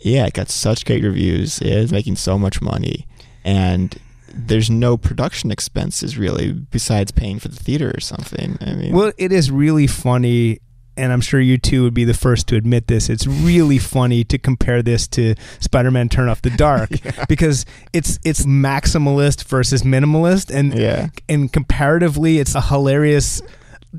Yeah, 0.00 0.26
it 0.26 0.34
got 0.34 0.48
such 0.48 0.84
great 0.84 1.04
reviews. 1.04 1.60
It's 1.62 1.92
making 1.92 2.16
so 2.16 2.38
much 2.40 2.60
money, 2.60 3.06
and 3.44 3.96
there's 4.34 4.68
no 4.68 4.96
production 4.96 5.50
expenses 5.52 6.18
really 6.18 6.52
besides 6.52 7.12
paying 7.12 7.38
for 7.38 7.48
the 7.48 7.56
theater 7.56 7.92
or 7.96 8.00
something. 8.00 8.58
I 8.60 8.72
mean, 8.74 8.92
Well, 8.94 9.12
it 9.16 9.30
is 9.32 9.50
really 9.50 9.86
funny. 9.86 10.58
And 10.96 11.12
I'm 11.12 11.20
sure 11.20 11.40
you 11.40 11.58
two 11.58 11.82
would 11.82 11.94
be 11.94 12.04
the 12.04 12.14
first 12.14 12.46
to 12.48 12.56
admit 12.56 12.86
this. 12.86 13.08
It's 13.08 13.26
really 13.26 13.78
funny 13.78 14.24
to 14.24 14.38
compare 14.38 14.82
this 14.82 15.06
to 15.08 15.34
Spider-Man: 15.60 16.08
Turn 16.08 16.28
Off 16.28 16.42
the 16.42 16.50
Dark 16.50 16.90
because 17.28 17.66
it's 17.92 18.18
it's 18.24 18.46
maximalist 18.46 19.44
versus 19.44 19.82
minimalist, 19.82 20.54
and 20.54 20.76
yeah, 20.78 21.08
and 21.28 21.52
comparatively, 21.52 22.38
it's 22.38 22.54
a 22.54 22.60
hilarious 22.60 23.42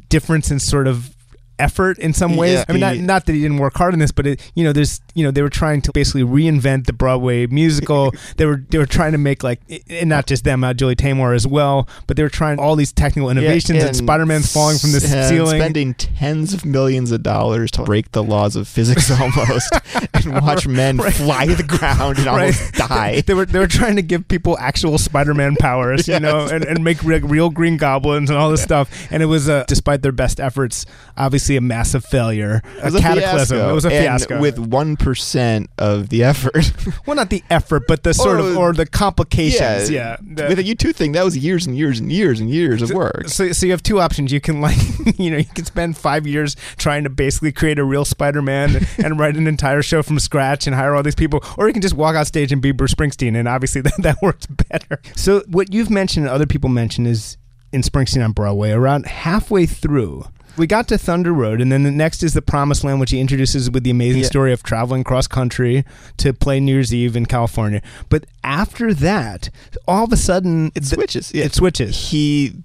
difference 0.10 0.52
in 0.52 0.60
sort 0.60 0.88
of 0.88 1.17
effort 1.60 1.98
in 2.00 2.14
some 2.14 2.36
ways. 2.36 2.54
Yeah, 2.60 2.66
I 2.70 2.72
mean, 2.74 2.80
not, 2.82 2.98
not 2.98 3.26
that 3.26 3.34
he 3.34 3.42
didn't 3.42 3.58
work 3.58 3.76
hard 3.76 3.94
on 3.94 4.00
this, 4.00 4.12
but 4.12 4.28
it, 4.28 4.52
you 4.56 4.64
know, 4.64 4.74
there's, 4.74 5.02
you 5.16 5.24
know, 5.24 5.32
they 5.32 5.42
were 5.42 5.50
trying 5.50 5.82
to 5.84 5.92
basically 5.92 6.24
reinvent 6.24 6.86
the 6.86 6.94
Broadway 6.94 7.48
musical. 7.48 8.12
they 8.38 8.46
were, 8.46 8.64
they 8.70 8.78
were 8.78 8.86
trying 8.86 9.12
to 9.14 9.18
make 9.18 9.44
like, 9.44 9.60
and 9.90 10.10
not 10.10 10.28
just 10.28 10.44
them, 10.44 10.64
uh, 10.64 10.74
Julie 10.74 10.96
Taymor 10.96 11.36
as 11.36 11.48
well, 11.48 11.88
but 12.08 12.18
they 12.18 12.24
were 12.24 12.30
trying 12.30 12.60
all 12.60 12.76
these 12.76 12.92
technical 12.92 13.30
innovations. 13.30 13.80
Yeah, 13.80 13.88
and 13.88 13.96
Spider-Man's 13.96 14.52
falling 14.52 14.78
from 14.78 14.92
the 14.92 14.98
and 14.98 15.30
ceiling. 15.30 15.60
spending 15.60 15.94
tens 15.96 16.54
of 16.54 16.66
millions 16.66 17.12
of 17.12 17.24
dollars 17.24 17.72
to 17.72 17.84
break 17.84 18.12
the 18.12 18.24
laws 18.24 18.56
of 18.56 18.68
physics 18.68 19.10
almost, 19.22 19.74
and 20.14 20.34
watch 20.42 20.68
men 20.68 20.98
Right. 20.98 21.14
fly 21.14 21.46
to 21.46 21.56
the 21.56 21.64
ground 21.64 22.18
and 22.20 22.28
almost 22.28 22.74
die. 22.74 23.22
They 23.22 23.34
were 23.34 23.46
they 23.46 23.60
were 23.60 23.68
trying 23.68 23.96
to 23.98 24.02
give 24.02 24.28
people 24.28 24.58
actual 24.60 24.98
Spider-Man 24.98 25.56
powers, 25.60 26.08
you 26.08 26.20
know, 26.20 26.48
and, 26.48 26.64
and 26.64 26.84
make 26.84 27.02
re- 27.04 27.20
real 27.20 27.50
Green 27.50 27.78
Goblins 27.78 28.30
and 28.30 28.38
all 28.38 28.50
this 28.50 28.62
stuff. 28.64 28.90
And 29.12 29.22
it 29.24 29.28
was, 29.28 29.48
uh, 29.50 29.64
despite 29.68 30.02
their 30.02 30.12
best 30.12 30.40
efforts, 30.40 30.86
obviously 31.16 31.47
a 31.56 31.62
massive 31.62 32.04
failure, 32.04 32.62
It 32.80 32.84
was 32.84 32.96
a 32.96 33.00
cataclysm. 33.00 33.58
fiasco. 33.58 33.70
It 33.70 33.74
was 33.74 33.86
a 33.86 33.94
And 33.94 34.04
fiasco. 34.06 34.42
with 34.42 34.60
one 34.60 34.98
percent 34.98 35.70
of 35.78 36.10
the 36.10 36.24
effort. 36.24 36.74
well, 37.06 37.16
not 37.16 37.30
the 37.30 37.44
effort, 37.50 37.84
but 37.88 38.04
the 38.04 38.14
sort 38.14 38.40
of 38.40 38.58
Or- 38.58 38.70
or 38.70 38.74
the 38.74 38.86
complications. 38.86 39.90
Yeah. 39.90 40.18
The- 40.22 40.48
with 40.48 40.60
a 40.60 40.64
U2 40.64 40.94
thing, 40.94 41.14
that 41.14 41.24
was 41.24 41.38
years 41.38 41.66
and 41.66 41.78
years 41.78 42.00
and 42.00 42.12
years 42.12 42.40
and 42.40 42.50
years 42.50 42.82
of 42.82 42.92
work. 42.92 43.28
so, 43.30 43.52
so 43.52 43.66
you 43.66 43.72
have 43.72 43.84
two 43.84 44.00
options. 44.02 44.32
You 44.32 44.42
can 44.42 44.60
like, 44.62 44.78
you 45.18 45.32
know, 45.32 45.38
you 45.38 45.46
can 45.46 45.66
spend 45.66 45.98
five 45.98 46.28
years 46.28 46.56
trying 46.78 47.04
to 47.04 47.10
basically 47.10 47.52
create 47.52 47.80
a 47.80 47.84
real 47.84 48.04
Spider-Man 48.06 48.86
and 48.98 49.20
write 49.20 49.36
an 49.38 49.48
entire 49.48 49.82
show 49.82 50.02
from 50.04 50.20
scratch 50.20 50.68
and 50.68 50.76
hire 50.76 50.96
all 50.96 51.04
these 51.04 51.16
people, 51.16 51.44
or 51.58 51.68
you 51.68 51.74
can 51.74 51.82
just 51.82 51.96
walk 51.96 52.16
out 52.16 52.28
stage 52.28 52.52
and 52.52 52.62
be 52.62 52.72
Bruce 52.72 52.94
Springsteen, 52.94 53.38
and 53.38 53.48
obviously 53.48 53.82
that, 53.82 53.94
that 54.00 54.18
works 54.22 54.46
better. 54.48 55.00
So 55.16 55.44
what 55.48 55.72
you've 55.74 55.90
mentioned, 55.90 56.26
and 56.26 56.34
other 56.34 56.46
people 56.48 56.70
mentioned, 56.70 57.08
is 57.08 57.38
in 57.72 57.82
Springsteen 57.82 58.24
on 58.24 58.32
Broadway. 58.32 58.72
Around 58.72 59.06
halfway 59.06 59.66
through, 59.66 60.26
we 60.58 60.68
got 60.68 60.88
to 60.90 60.98
Thunder 60.98 61.32
Road, 61.34 61.62
and 61.62 61.72
then 61.72 61.84
the 61.84 61.92
next 61.92 62.24
is 62.24 62.34
the 62.34 62.42
Promised 62.42 62.84
Land, 62.84 63.00
which 63.00 63.12
he 63.12 63.20
introduces 63.20 63.70
with 63.72 63.84
the 63.84 63.90
amazing 63.92 64.22
Yeah. 64.22 64.28
story 64.28 64.52
of 64.54 64.64
traveling 64.64 65.04
cross 65.04 65.28
country 65.28 65.86
to 66.18 66.34
play 66.34 66.60
New 66.60 66.74
Year's 66.74 66.94
Eve 66.94 67.16
in 67.16 67.26
California. 67.26 67.82
But 68.10 68.26
after 68.44 68.94
that, 68.94 69.50
all 69.88 70.06
of 70.06 70.12
a 70.14 70.18
sudden, 70.18 70.72
It 70.76 70.82
the- 70.82 70.96
switches. 70.96 71.32
Yeah. 71.34 71.46
It 71.46 71.54
switches. 71.56 72.10
he 72.12 72.56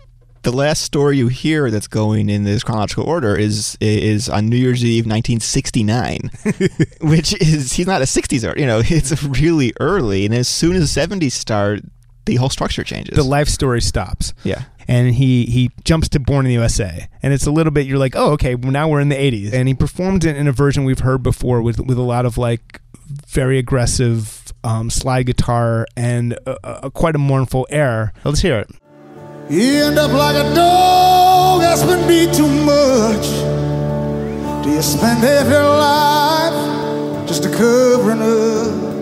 the 0.44 0.50
last 0.50 0.83
story 0.83 1.18
you 1.18 1.28
hear 1.28 1.70
that's 1.70 1.87
going 1.87 2.28
in 2.28 2.42
this 2.42 2.64
chronological 2.64 3.05
order 3.05 3.37
is 3.37 3.76
is 3.81 4.28
on 4.28 4.48
New 4.48 4.57
Year's 4.57 4.85
Eve, 4.85 5.07
1969, 5.07 6.31
which 7.00 7.33
is 7.40 7.74
he's 7.74 7.87
not 7.87 8.02
a 8.02 8.07
60s 8.07 8.44
art. 8.46 8.59
You 8.59 8.66
know, 8.66 8.83
it's 8.85 9.22
really 9.22 9.72
early, 9.78 10.24
and 10.24 10.35
as 10.35 10.48
soon 10.48 10.74
as 10.74 10.92
the 10.92 11.00
70s 11.00 11.31
start, 11.33 11.83
the 12.24 12.37
whole 12.37 12.48
structure 12.50 12.83
changes. 12.85 13.14
The 13.16 13.22
life 13.22 13.48
story 13.48 13.81
stops. 13.81 14.33
yeah. 14.44 14.62
And 14.88 15.14
he 15.14 15.45
he 15.47 15.71
jumps 15.85 16.09
to 16.11 16.21
Born 16.21 16.47
in 16.47 16.51
the 16.51 16.55
USA, 16.55 17.09
and 17.23 17.33
it's 17.33 17.47
a 17.47 17.51
little 17.51 17.73
bit 17.73 17.87
you're 17.87 17.99
like, 17.99 18.14
oh, 18.16 18.33
okay, 18.33 18.55
well, 18.55 18.71
now 18.71 18.88
we're 18.88 19.01
in 19.01 19.09
the 19.09 19.16
'80s, 19.16 19.53
and 19.53 19.68
he 19.68 19.75
performed 19.75 20.25
it 20.25 20.37
in 20.37 20.47
a 20.47 20.53
version 20.53 20.85
we've 20.85 21.01
heard 21.01 21.23
before 21.23 21.62
with 21.62 21.81
with 21.81 21.99
a 21.99 22.03
lot 22.03 22.27
of 22.27 22.38
like 22.38 22.81
very 23.27 23.59
aggressive 23.59 24.53
um, 24.64 24.90
slide 24.90 25.27
guitar 25.27 25.87
and 25.97 26.35
a, 26.47 26.87
a, 26.87 26.90
quite 26.90 27.14
a 27.14 27.18
mournful 27.18 27.66
air. 27.71 28.12
Let's 28.25 28.40
hear 28.40 28.59
it. 28.59 28.71
You 29.51 29.85
end 29.85 29.99
up 29.99 30.12
like 30.12 30.37
a 30.37 30.55
dog 30.55 31.61
that's 31.61 31.83
been 31.83 32.07
beat 32.07 32.33
too 32.35 32.49
much. 32.49 33.27
Do 34.64 34.71
you 34.71 34.83
spend 34.83 35.23
your 35.23 35.64
life 35.64 37.29
just 37.29 37.42
to 37.42 37.51
cover 37.51 38.12
it 38.12 38.23
up? 38.23 38.92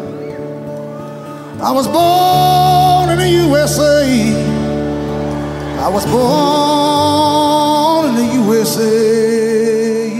I 1.63 1.73
was 1.73 1.87
born 1.87 3.11
in 3.11 3.19
the 3.19 3.29
USA. 3.49 4.60
I 5.81 5.89
was 5.89 6.05
born 6.05 6.21
in 8.11 8.15
the 8.17 8.35
USA. 8.45 10.11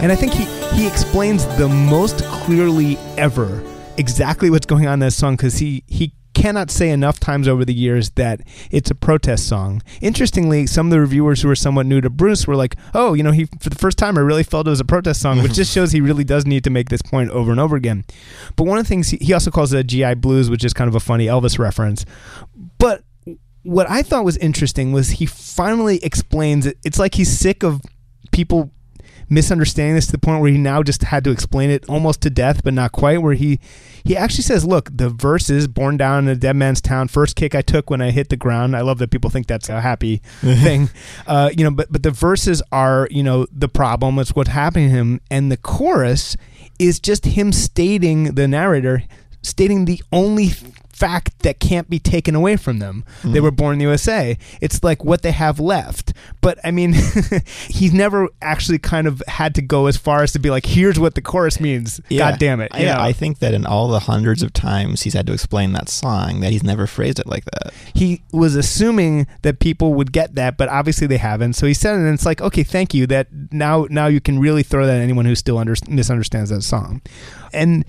And 0.00 0.12
I 0.12 0.14
think 0.14 0.32
he 0.32 0.44
he 0.76 0.86
explains 0.86 1.44
the 1.58 1.68
most 1.68 2.24
clearly 2.26 2.96
ever 3.18 3.60
exactly 3.98 4.50
what's 4.50 4.66
going 4.66 4.86
on 4.86 4.94
in 4.94 5.00
this 5.00 5.16
song 5.16 5.34
because 5.34 5.58
he 5.58 5.82
he 5.88 6.12
cannot 6.32 6.70
say 6.70 6.90
enough 6.90 7.18
times 7.18 7.48
over 7.48 7.64
the 7.64 7.74
years 7.74 8.10
that 8.10 8.40
it's 8.70 8.90
a 8.90 8.94
protest 8.94 9.48
song. 9.48 9.82
Interestingly, 10.00 10.66
some 10.68 10.86
of 10.86 10.90
the 10.92 11.00
reviewers 11.00 11.42
who 11.42 11.48
were 11.48 11.56
somewhat 11.56 11.86
new 11.86 12.00
to 12.00 12.08
Bruce 12.08 12.46
were 12.46 12.54
like, 12.56 12.76
"Oh, 12.94 13.14
you 13.14 13.24
know, 13.24 13.32
he 13.32 13.46
for 13.58 13.68
the 13.68 13.74
first 13.74 13.98
time 13.98 14.16
I 14.16 14.20
really 14.20 14.44
felt 14.44 14.68
it 14.68 14.70
was 14.70 14.78
a 14.78 14.84
protest 14.84 15.20
song," 15.20 15.42
which 15.42 15.54
just 15.54 15.72
shows 15.72 15.90
he 15.90 16.00
really 16.00 16.24
does 16.24 16.46
need 16.46 16.62
to 16.62 16.70
make 16.70 16.88
this 16.88 17.02
point 17.02 17.30
over 17.30 17.50
and 17.50 17.58
over 17.58 17.74
again. 17.74 18.04
But 18.54 18.64
one 18.64 18.78
of 18.78 18.84
the 18.84 18.88
things 18.88 19.08
he, 19.08 19.16
he 19.16 19.32
also 19.32 19.50
calls 19.50 19.72
it 19.72 19.80
a 19.80 19.82
GI 19.82 20.14
Blues, 20.14 20.50
which 20.50 20.64
is 20.64 20.72
kind 20.72 20.86
of 20.86 20.94
a 20.94 21.00
funny 21.00 21.26
Elvis 21.26 21.58
reference. 21.58 22.04
But 22.78 23.02
what 23.62 23.88
I 23.88 24.02
thought 24.02 24.24
was 24.24 24.36
interesting 24.38 24.92
was 24.92 25.10
he 25.10 25.26
finally 25.26 26.02
explains 26.04 26.66
it. 26.66 26.78
It's 26.84 26.98
like 26.98 27.14
he's 27.14 27.30
sick 27.36 27.62
of 27.62 27.80
people 28.32 28.70
misunderstanding 29.28 29.94
this 29.94 30.06
to 30.06 30.12
the 30.12 30.18
point 30.18 30.42
where 30.42 30.50
he 30.50 30.58
now 30.58 30.82
just 30.82 31.02
had 31.04 31.24
to 31.24 31.30
explain 31.30 31.70
it 31.70 31.88
almost 31.88 32.20
to 32.20 32.30
death, 32.30 32.62
but 32.62 32.74
not 32.74 32.92
quite. 32.92 33.22
Where 33.22 33.34
he 33.34 33.60
he 34.04 34.16
actually 34.16 34.42
says, 34.42 34.64
"Look, 34.64 34.90
the 34.92 35.08
verses 35.08 35.68
born 35.68 35.96
down 35.96 36.24
in 36.24 36.30
a 36.30 36.36
dead 36.36 36.56
man's 36.56 36.80
town. 36.80 37.08
First 37.08 37.36
kick 37.36 37.54
I 37.54 37.62
took 37.62 37.88
when 37.88 38.02
I 38.02 38.10
hit 38.10 38.28
the 38.28 38.36
ground. 38.36 38.76
I 38.76 38.82
love 38.82 38.98
that 38.98 39.10
people 39.10 39.30
think 39.30 39.46
that's 39.46 39.68
a 39.68 39.80
happy 39.80 40.16
thing, 40.40 40.90
uh, 41.26 41.50
you 41.56 41.64
know. 41.64 41.70
But 41.70 41.90
but 41.90 42.02
the 42.02 42.10
verses 42.10 42.62
are 42.72 43.08
you 43.10 43.22
know 43.22 43.46
the 43.52 43.68
problem. 43.68 44.18
It's 44.18 44.34
what's 44.34 44.50
happening 44.50 44.90
to 44.90 44.94
him, 44.94 45.20
and 45.30 45.50
the 45.50 45.56
chorus 45.56 46.36
is 46.78 46.98
just 46.98 47.24
him 47.24 47.52
stating 47.52 48.34
the 48.34 48.48
narrator 48.48 49.04
stating 49.42 49.84
the 49.84 50.02
only 50.12 50.52
fact 51.02 51.40
that 51.40 51.58
can't 51.58 51.90
be 51.90 51.98
taken 51.98 52.36
away 52.36 52.56
from 52.56 52.78
them. 52.78 53.04
They 53.22 53.30
mm-hmm. 53.30 53.42
were 53.42 53.50
born 53.50 53.72
in 53.72 53.78
the 53.80 53.86
USA. 53.86 54.38
It's 54.60 54.84
like 54.84 55.04
what 55.04 55.22
they 55.22 55.32
have 55.32 55.58
left. 55.58 56.12
But 56.40 56.60
I 56.62 56.70
mean, 56.70 56.94
he's 57.68 57.92
never 57.92 58.28
actually 58.40 58.78
kind 58.78 59.08
of 59.08 59.20
had 59.26 59.56
to 59.56 59.62
go 59.62 59.88
as 59.88 59.96
far 59.96 60.22
as 60.22 60.32
to 60.34 60.38
be 60.38 60.48
like, 60.48 60.64
here's 60.64 61.00
what 61.00 61.16
the 61.16 61.20
chorus 61.20 61.58
means. 61.58 62.00
God 62.16 62.38
damn 62.38 62.60
it. 62.60 62.70
Yeah, 62.72 62.94
know? 62.94 63.00
I 63.00 63.12
think 63.12 63.40
that 63.40 63.52
in 63.52 63.66
all 63.66 63.88
the 63.88 63.98
hundreds 63.98 64.44
of 64.44 64.52
times 64.52 65.02
he's 65.02 65.14
had 65.14 65.26
to 65.26 65.32
explain 65.32 65.72
that 65.72 65.88
song, 65.88 66.38
that 66.38 66.52
he's 66.52 66.62
never 66.62 66.86
phrased 66.86 67.18
it 67.18 67.26
like 67.26 67.46
that. 67.46 67.74
he 67.94 68.22
was 68.32 68.54
assuming 68.54 69.26
that 69.42 69.58
people 69.58 69.94
would 69.94 70.12
get 70.12 70.36
that, 70.36 70.56
but 70.56 70.68
obviously 70.68 71.08
they 71.08 71.16
haven't. 71.16 71.54
So 71.54 71.66
he 71.66 71.74
said 71.74 71.94
it, 71.94 72.02
and 72.02 72.14
it's 72.14 72.24
like, 72.24 72.40
okay, 72.40 72.62
thank 72.62 72.94
you. 72.94 73.08
That 73.08 73.26
now, 73.50 73.88
now 73.90 74.06
you 74.06 74.20
can 74.20 74.38
really 74.38 74.62
throw 74.62 74.86
that 74.86 74.98
at 74.98 75.02
anyone 75.02 75.24
who 75.24 75.34
still 75.34 75.58
under, 75.58 75.74
misunderstands 75.88 76.50
that 76.50 76.62
song. 76.62 77.02
And 77.52 77.84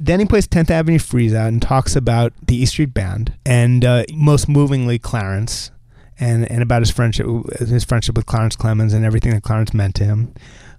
then 0.00 0.18
he 0.20 0.26
plays 0.26 0.48
10th 0.48 0.70
Avenue 0.70 0.98
Freeze 0.98 1.34
Out 1.34 1.48
and 1.48 1.60
talks 1.60 1.94
about 1.94 2.32
the 2.46 2.56
E 2.56 2.64
Street 2.66 2.94
Band 2.94 3.34
and 3.44 3.84
uh, 3.84 4.04
most 4.14 4.48
movingly 4.48 4.98
Clarence 4.98 5.70
and, 6.18 6.50
and 6.50 6.62
about 6.62 6.80
his 6.82 6.90
friendship 6.90 7.26
his 7.58 7.84
friendship 7.84 8.16
with 8.16 8.26
Clarence 8.26 8.56
Clemons 8.56 8.94
and 8.94 9.04
everything 9.04 9.32
that 9.32 9.42
Clarence 9.42 9.72
meant 9.74 9.94
to 9.96 10.04
him. 10.04 10.34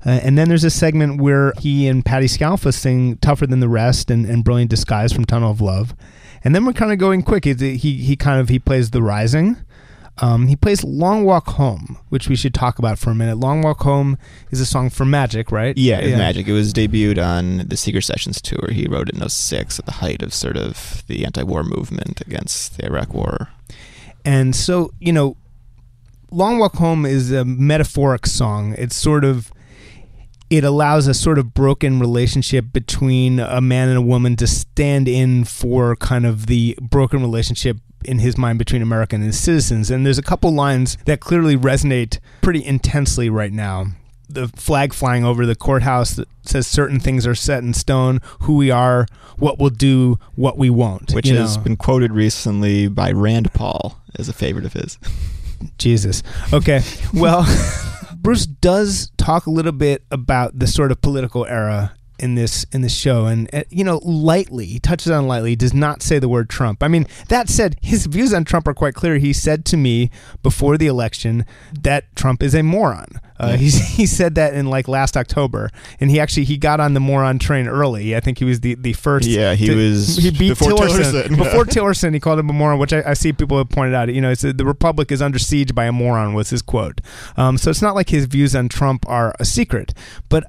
Uh, 0.05 0.19
and 0.23 0.36
then 0.38 0.49
there's 0.49 0.63
a 0.63 0.69
segment 0.71 1.21
where 1.21 1.53
he 1.60 1.88
and 1.88 2.03
Patti 2.03 2.25
Scialfa 2.25 2.73
sing 2.73 3.17
"Tougher 3.17 3.45
Than 3.45 3.60
the 3.60 3.69
Rest" 3.69 4.10
and, 4.10 4.25
and 4.25 4.43
"Brilliant 4.43 4.71
Disguise" 4.71 5.13
from 5.13 5.25
Tunnel 5.25 5.51
of 5.51 5.62
Love. 5.62 5.95
And 6.43 6.55
then 6.55 6.65
we're 6.65 6.73
kind 6.73 6.91
of 6.91 6.97
going 6.97 7.21
quick. 7.21 7.45
It's- 7.45 7.81
He 7.81 7.97
he 7.97 8.15
kind 8.15 8.41
of 8.41 8.49
he 8.49 8.57
plays 8.57 8.89
"The 8.89 9.03
Rising." 9.03 9.57
Um, 10.17 10.47
he 10.47 10.56
plays 10.56 10.84
"Long 10.84 11.24
Walk 11.24 11.47
Home," 11.52 11.97
which 12.10 12.28
we 12.28 12.36
should 12.36 12.54
talk 12.54 12.80
about 12.80 13.00
for 13.00 13.10
a 13.12 13.15
minute. 13.15 13.38
"Long 13.38 13.62
Walk 13.62 13.82
Home" 13.82 14.17
is 14.52 14.60
a 14.60 14.65
song 14.65 14.89
for 14.89 15.06
Magic, 15.06 15.52
right? 15.52 15.78
Yeah, 15.78 16.00
it's 16.00 16.17
Magic. 16.17 16.47
It 16.47 16.54
was 16.54 16.74
debuted 16.74 17.24
on 17.24 17.67
the 17.67 17.78
Seeger 17.78 18.02
Sessions 18.02 18.41
tour. 18.41 18.69
He 18.71 18.88
wrote 18.88 19.10
it 19.10 19.15
in 19.15 19.28
06 19.28 19.80
at 19.80 19.86
the 19.86 19.93
height 19.93 20.21
of 20.21 20.34
sort 20.34 20.58
of 20.58 21.04
the 21.08 21.26
anti-war 21.26 21.63
movement 21.63 22.21
against 22.21 22.78
the 22.78 22.86
Iraq 22.86 23.13
War. 23.13 23.50
And 24.24 24.56
so, 24.56 24.93
you 25.00 25.12
know, 25.12 25.38
Long 26.30 26.60
Walk 26.60 26.76
Home 26.76 27.06
is 27.06 27.32
a 27.32 27.43
metaphoric 27.43 28.26
song. 28.26 28.76
It's 28.78 28.95
sort 28.95 29.26
of 29.26 29.52
it 30.52 30.65
allows 30.65 31.08
a 31.08 31.13
sort 31.13 31.39
of 31.39 31.54
broken 31.54 31.97
relationship 31.97 32.74
between 32.74 33.39
a 33.39 33.62
man 33.62 33.88
and 33.88 33.97
a 33.97 34.02
woman 34.02 34.36
to 34.36 34.45
stand 34.45 35.08
in 35.08 35.45
for 35.45 35.95
kind 35.95 36.26
of 36.26 36.47
the 36.47 36.78
broken 36.82 37.21
relationship 37.21 37.78
in 38.04 38.20
his 38.20 38.38
mind 38.38 38.60
between 38.60 38.82
America 38.82 39.16
and 39.16 39.24
his 39.24 39.40
citizens. 39.40 39.90
And 39.92 40.06
there's 40.06 40.18
a 40.18 40.24
couple 40.24 40.52
lines 40.52 40.98
that 41.06 41.20
clearly 41.20 41.56
resonate 41.56 42.20
pretty 42.42 42.64
intensely 42.66 43.30
right 43.30 43.52
now. 43.54 43.88
The 44.30 44.48
flag 44.50 44.94
flying 44.94 45.26
over 45.26 45.46
the 45.46 45.56
courthouse 45.56 46.12
that 46.12 46.28
says 46.44 46.66
certain 46.66 47.00
things 47.00 47.28
are 47.28 47.36
set 47.36 47.64
in 47.64 47.74
stone, 47.74 48.20
who 48.42 48.56
we 48.56 48.72
are, 48.72 49.06
what 49.38 49.60
we'll 49.60 49.70
do, 49.70 50.20
what 50.36 50.58
we 50.58 50.70
won't. 50.70 51.12
which 51.14 51.28
has 51.28 51.58
know? 51.58 51.64
been 51.64 51.76
quoted 51.76 52.14
recently 52.14 52.88
by 52.88 53.12
Rand 53.12 53.54
Paul 53.54 54.00
as 54.18 54.30
a 54.30 54.34
favorite 54.34 54.66
of 54.66 54.74
his. 54.74 54.98
Jesus. 55.78 56.24
Okay. 56.54 56.82
Well, 57.14 57.46
Bruce 58.16 58.46
does 58.46 59.12
talk 59.18 59.48
a 59.48 59.52
little 59.52 59.72
bit 59.72 60.04
about 60.12 60.58
the 60.58 60.68
sort 60.68 60.92
of 60.92 61.02
political 61.02 61.46
era 61.46 61.94
in 62.21 62.36
this 62.36 62.65
in 62.71 62.81
this 62.81 62.95
show. 62.95 63.25
And 63.25 63.49
uh, 63.53 63.63
you 63.69 63.84
know 63.84 63.99
lightly 64.03 64.65
he 64.65 64.79
touches 64.79 65.12
on 65.12 65.27
lightly 65.27 65.51
he 65.51 65.55
does 65.55 65.73
not 65.73 66.01
say 66.01 66.19
the 66.19 66.29
word 66.29 66.49
trump. 66.49 66.84
I 66.84 66.88
mean 66.88 67.07
that 67.29 67.49
said 67.49 67.75
his 67.81 68.05
views 68.05 68.34
on 68.34 68.45
trump 68.45 68.67
are 68.67 68.73
quite 68.73 68.93
clear. 68.93 69.17
He 69.17 69.34
said 69.34 69.65
to 69.65 69.77
me 69.77 70.10
before 70.43 70.77
the 70.77 70.88
election 70.88 71.45
that 71.81 72.15
trump 72.15 72.43
is 72.43 72.53
a 72.55 72.62
moron. 72.63 73.19
Uh, 73.39 73.57
he, 73.57 73.69
he 73.69 74.05
said 74.05 74.36
that 74.36 74.53
in 74.53 74.67
like 74.67 74.88
last 74.88 75.17
october. 75.17 75.69
And 75.99 76.12
he 76.12 76.19
actually 76.19 76.45
he 76.45 76.57
got 76.57 76.79
on 76.79 76.93
the 76.93 76.99
moron 76.99 77.39
train 77.39 77.67
early. 77.67 78.15
I 78.15 78.19
think 78.19 78.38
he 78.38 78.45
was 78.45 78.60
the 78.62 78.75
the 78.75 78.93
first 78.93 79.27
Yeah, 79.27 79.55
he 79.55 79.67
to- 79.67 79.75
was 79.75 80.17
he 80.23 80.29
beat 80.31 80.49
before 80.49 80.71
tillerson, 80.71 81.23
Tillerson. 81.23 81.38
before 81.43 81.65
tillerson 81.65 82.13
he 82.13 82.19
called 82.19 82.39
him 82.39 82.49
a 82.49 82.53
moron 82.53 82.79
which 82.79 82.93
I, 82.93 83.03
I 83.05 83.13
see 83.13 83.34
people 83.34 83.57
have 83.57 83.69
pointed 83.69 83.95
out. 83.95 84.13
You 84.13 84.21
know 84.21 84.31
it's, 84.31 84.41
the 84.43 84.65
republic 84.65 85.12
is 85.12 85.21
under 85.21 85.39
siege 85.39 85.73
by 85.73 85.86
a 85.86 85.91
moron 85.91 86.34
was 86.34 86.49
his 86.51 86.62
quote. 86.62 87.01
Um, 87.36 87.57
so 87.57 87.69
it's 87.69 87.81
not 87.81 87.95
like 87.95 88.10
his 88.10 88.25
views 88.25 88.55
on 88.55 88.69
trump 88.69 89.05
are 89.10 89.36
a 89.39 89.45
secret. 89.45 89.93
But 90.29 90.43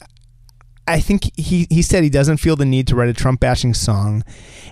I 0.86 1.00
think 1.00 1.30
he, 1.38 1.66
he 1.70 1.82
said 1.82 2.02
he 2.02 2.10
doesn't 2.10 2.38
feel 2.38 2.56
the 2.56 2.64
need 2.64 2.86
to 2.88 2.96
write 2.96 3.08
a 3.08 3.14
Trump 3.14 3.40
bashing 3.40 3.74
song. 3.74 4.24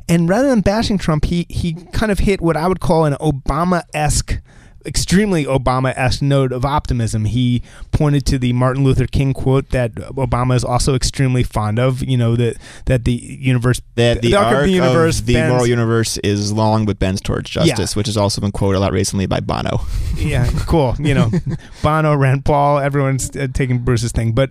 And 0.08 0.28
rather 0.28 0.48
than 0.48 0.60
bashing 0.60 0.98
Trump, 0.98 1.26
he, 1.26 1.46
he 1.48 1.74
kind 1.92 2.10
of 2.10 2.20
hit 2.20 2.40
what 2.40 2.56
I 2.56 2.66
would 2.66 2.80
call 2.80 3.04
an 3.04 3.14
Obama 3.14 3.82
esque, 3.94 4.40
extremely 4.86 5.44
Obama 5.44 5.92
esque 5.96 6.22
note 6.22 6.52
of 6.52 6.64
optimism. 6.64 7.24
He 7.26 7.62
pointed 7.92 8.24
to 8.26 8.38
the 8.38 8.52
Martin 8.52 8.84
Luther 8.84 9.06
King 9.06 9.32
quote 9.34 9.70
that 9.70 9.94
Obama 9.94 10.54
is 10.54 10.64
also 10.64 10.94
extremely 10.94 11.42
fond 11.42 11.78
of, 11.78 12.02
you 12.02 12.16
know, 12.16 12.36
that, 12.36 12.56
that 12.86 13.04
the 13.04 13.12
universe, 13.12 13.80
That 13.96 14.22
the, 14.22 14.34
arc, 14.34 14.56
of 14.58 14.62
the, 14.64 14.70
universe 14.72 15.20
the 15.20 15.34
bends- 15.34 15.50
moral 15.50 15.66
universe 15.66 16.16
is 16.18 16.52
long 16.52 16.86
but 16.86 16.98
bends 16.98 17.20
towards 17.20 17.50
justice, 17.50 17.94
which 17.96 18.06
has 18.06 18.16
also 18.16 18.40
been 18.40 18.52
quoted 18.52 18.78
a 18.78 18.80
lot 18.80 18.92
recently 18.92 19.26
by 19.26 19.40
Bono. 19.40 19.80
yeah, 20.16 20.48
cool. 20.66 20.94
You 20.98 21.14
know, 21.14 21.30
Bono, 21.82 22.14
Rand 22.14 22.44
Paul, 22.44 22.78
everyone's 22.78 23.34
uh, 23.36 23.48
taking 23.52 23.80
Bruce's 23.80 24.12
thing. 24.12 24.32
But, 24.32 24.50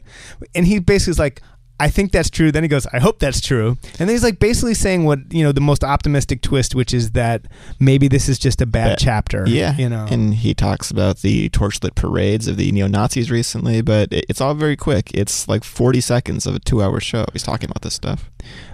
and 0.54 0.66
he 0.68 0.80
basically 0.80 1.12
is 1.12 1.20
like, 1.20 1.42
I 1.80 1.90
think 1.90 2.12
that's 2.12 2.30
true. 2.30 2.52
Then 2.52 2.64
he 2.64 2.68
goes, 2.70 2.86
I 2.88 3.00
hope 3.00 3.20
that's 3.20 3.40
true. 3.42 3.78
And 4.00 4.08
then 4.08 4.10
he's 4.10 4.24
like 4.24 4.40
basically 4.40 4.74
saying 4.74 5.06
what, 5.06 5.20
you 5.32 5.44
know, 5.44 5.52
the 5.54 5.62
most 5.62 5.84
optimistic 5.84 6.42
twist, 6.42 6.76
which 6.76 6.94
is 6.94 7.12
that 7.12 7.46
maybe 7.80 8.08
this 8.08 8.28
is 8.28 8.38
just 8.38 8.62
a 8.62 8.66
bad 8.66 8.92
That- 8.92 9.00
chapter. 9.00 9.46
Yeah, 9.48 9.76
You 9.78 9.88
know, 9.90 10.06
and 10.10 10.34
he 10.34 10.54
talks 10.54 10.92
about 10.92 11.20
the 11.20 11.50
torchlit 11.50 11.96
parades 11.96 12.48
of 12.48 12.58
the 12.58 12.72
neo 12.72 12.88
Nazis 12.88 13.32
recently, 13.32 13.82
but 13.82 14.12
it- 14.12 14.26
it's 14.30 14.42
all 14.42 14.54
very 14.56 14.76
quick. 14.76 15.12
It's 15.14 15.48
like 15.48 15.64
forty 15.64 16.02
seconds 16.02 16.46
of 16.46 16.56
a 16.56 16.60
two-hour 16.60 17.00
show. 17.00 17.26
He's 17.34 17.44
talking 17.44 17.70
about 17.70 17.82
this 17.84 17.94
stuff. 17.94 18.30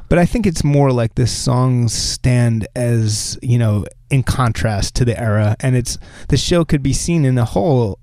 but 0.08 0.20
I 0.20 0.26
think 0.28 0.46
it's 0.46 0.64
more 0.64 0.92
like 0.92 1.16
this 1.16 1.32
songs 1.32 1.92
stand 1.92 2.68
as, 2.76 3.40
you 3.42 3.58
know, 3.58 3.86
in 4.12 4.22
contrast 4.22 4.94
to 4.98 5.06
the 5.06 5.20
era. 5.20 5.56
And 5.60 5.76
it's, 5.76 5.98
the 6.30 6.38
show 6.38 6.64
could 6.64 6.84
be 6.84 6.94
seen 6.94 7.26
in 7.26 7.40
a 7.40 7.46
whole 7.46 7.98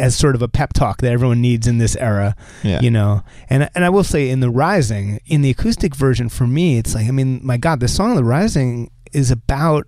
as 0.00 0.16
sort 0.16 0.34
of 0.34 0.42
a 0.42 0.48
pep 0.48 0.72
talk 0.72 1.00
that 1.02 1.12
everyone 1.12 1.40
needs 1.40 1.66
in 1.66 1.78
this 1.78 1.94
era. 1.96 2.34
Yeah, 2.64 2.80
you 2.80 2.90
know 2.90 3.22
and 3.48 3.68
and 3.74 3.84
i 3.84 3.88
will 3.90 4.04
say 4.04 4.28
in 4.30 4.40
the 4.40 4.50
rising 4.50 5.20
in 5.26 5.42
the 5.42 5.50
acoustic 5.50 5.94
version 5.94 6.28
for 6.28 6.46
me 6.46 6.78
it's 6.78 6.94
like 6.94 7.06
i 7.06 7.10
mean 7.10 7.40
my 7.42 7.56
god 7.56 7.80
the 7.80 7.88
song 7.88 8.16
the 8.16 8.24
rising 8.24 8.90
is 9.12 9.30
about 9.30 9.86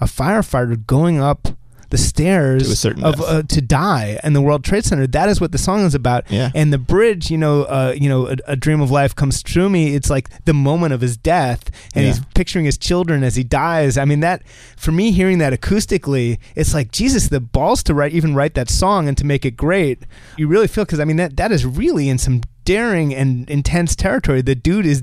a 0.00 0.06
firefighter 0.06 0.84
going 0.86 1.18
up 1.20 1.48
the 1.90 1.98
stairs 1.98 2.66
To 2.66 2.72
a 2.72 2.76
certain 2.76 3.04
of 3.04 3.20
uh, 3.20 3.42
to 3.42 3.60
die 3.60 4.18
in 4.24 4.32
the 4.32 4.40
World 4.40 4.64
Trade 4.64 4.84
Center. 4.84 5.06
That 5.06 5.28
is 5.28 5.40
what 5.40 5.52
the 5.52 5.58
song 5.58 5.80
is 5.84 5.94
about. 5.94 6.30
Yeah. 6.30 6.50
And 6.54 6.72
the 6.72 6.78
bridge, 6.78 7.30
you 7.30 7.38
know, 7.38 7.62
uh, 7.64 7.94
you 7.96 8.08
know, 8.08 8.26
a, 8.28 8.36
a 8.48 8.56
dream 8.56 8.80
of 8.80 8.90
life 8.90 9.14
comes 9.14 9.42
true 9.42 9.68
me. 9.68 9.94
It's 9.94 10.10
like 10.10 10.28
the 10.44 10.54
moment 10.54 10.92
of 10.94 11.00
his 11.00 11.16
death, 11.16 11.70
and 11.94 12.04
Yeah. 12.04 12.12
he's 12.12 12.20
picturing 12.34 12.64
his 12.64 12.78
children 12.78 13.22
as 13.22 13.36
he 13.36 13.44
dies. 13.44 13.96
I 13.98 14.04
mean, 14.04 14.20
that 14.20 14.42
for 14.76 14.92
me, 14.92 15.12
hearing 15.12 15.38
that 15.38 15.52
acoustically, 15.52 16.38
it's 16.54 16.74
like 16.74 16.90
Jesus, 16.92 17.28
the 17.28 17.40
balls 17.40 17.82
to 17.84 17.94
write 17.94 18.12
even 18.12 18.34
write 18.34 18.54
that 18.54 18.70
song 18.70 19.08
and 19.08 19.16
to 19.18 19.24
make 19.24 19.44
it 19.44 19.56
great. 19.56 20.02
You 20.36 20.48
really 20.48 20.66
feel 20.68 20.84
because 20.84 21.00
I 21.00 21.04
mean 21.04 21.16
that 21.16 21.36
that 21.36 21.52
is 21.52 21.64
really 21.66 22.08
in 22.08 22.18
some 22.18 22.42
daring 22.64 23.14
and 23.14 23.48
intense 23.50 23.94
territory. 23.94 24.40
The 24.42 24.54
dude 24.54 24.86
is 24.86 25.02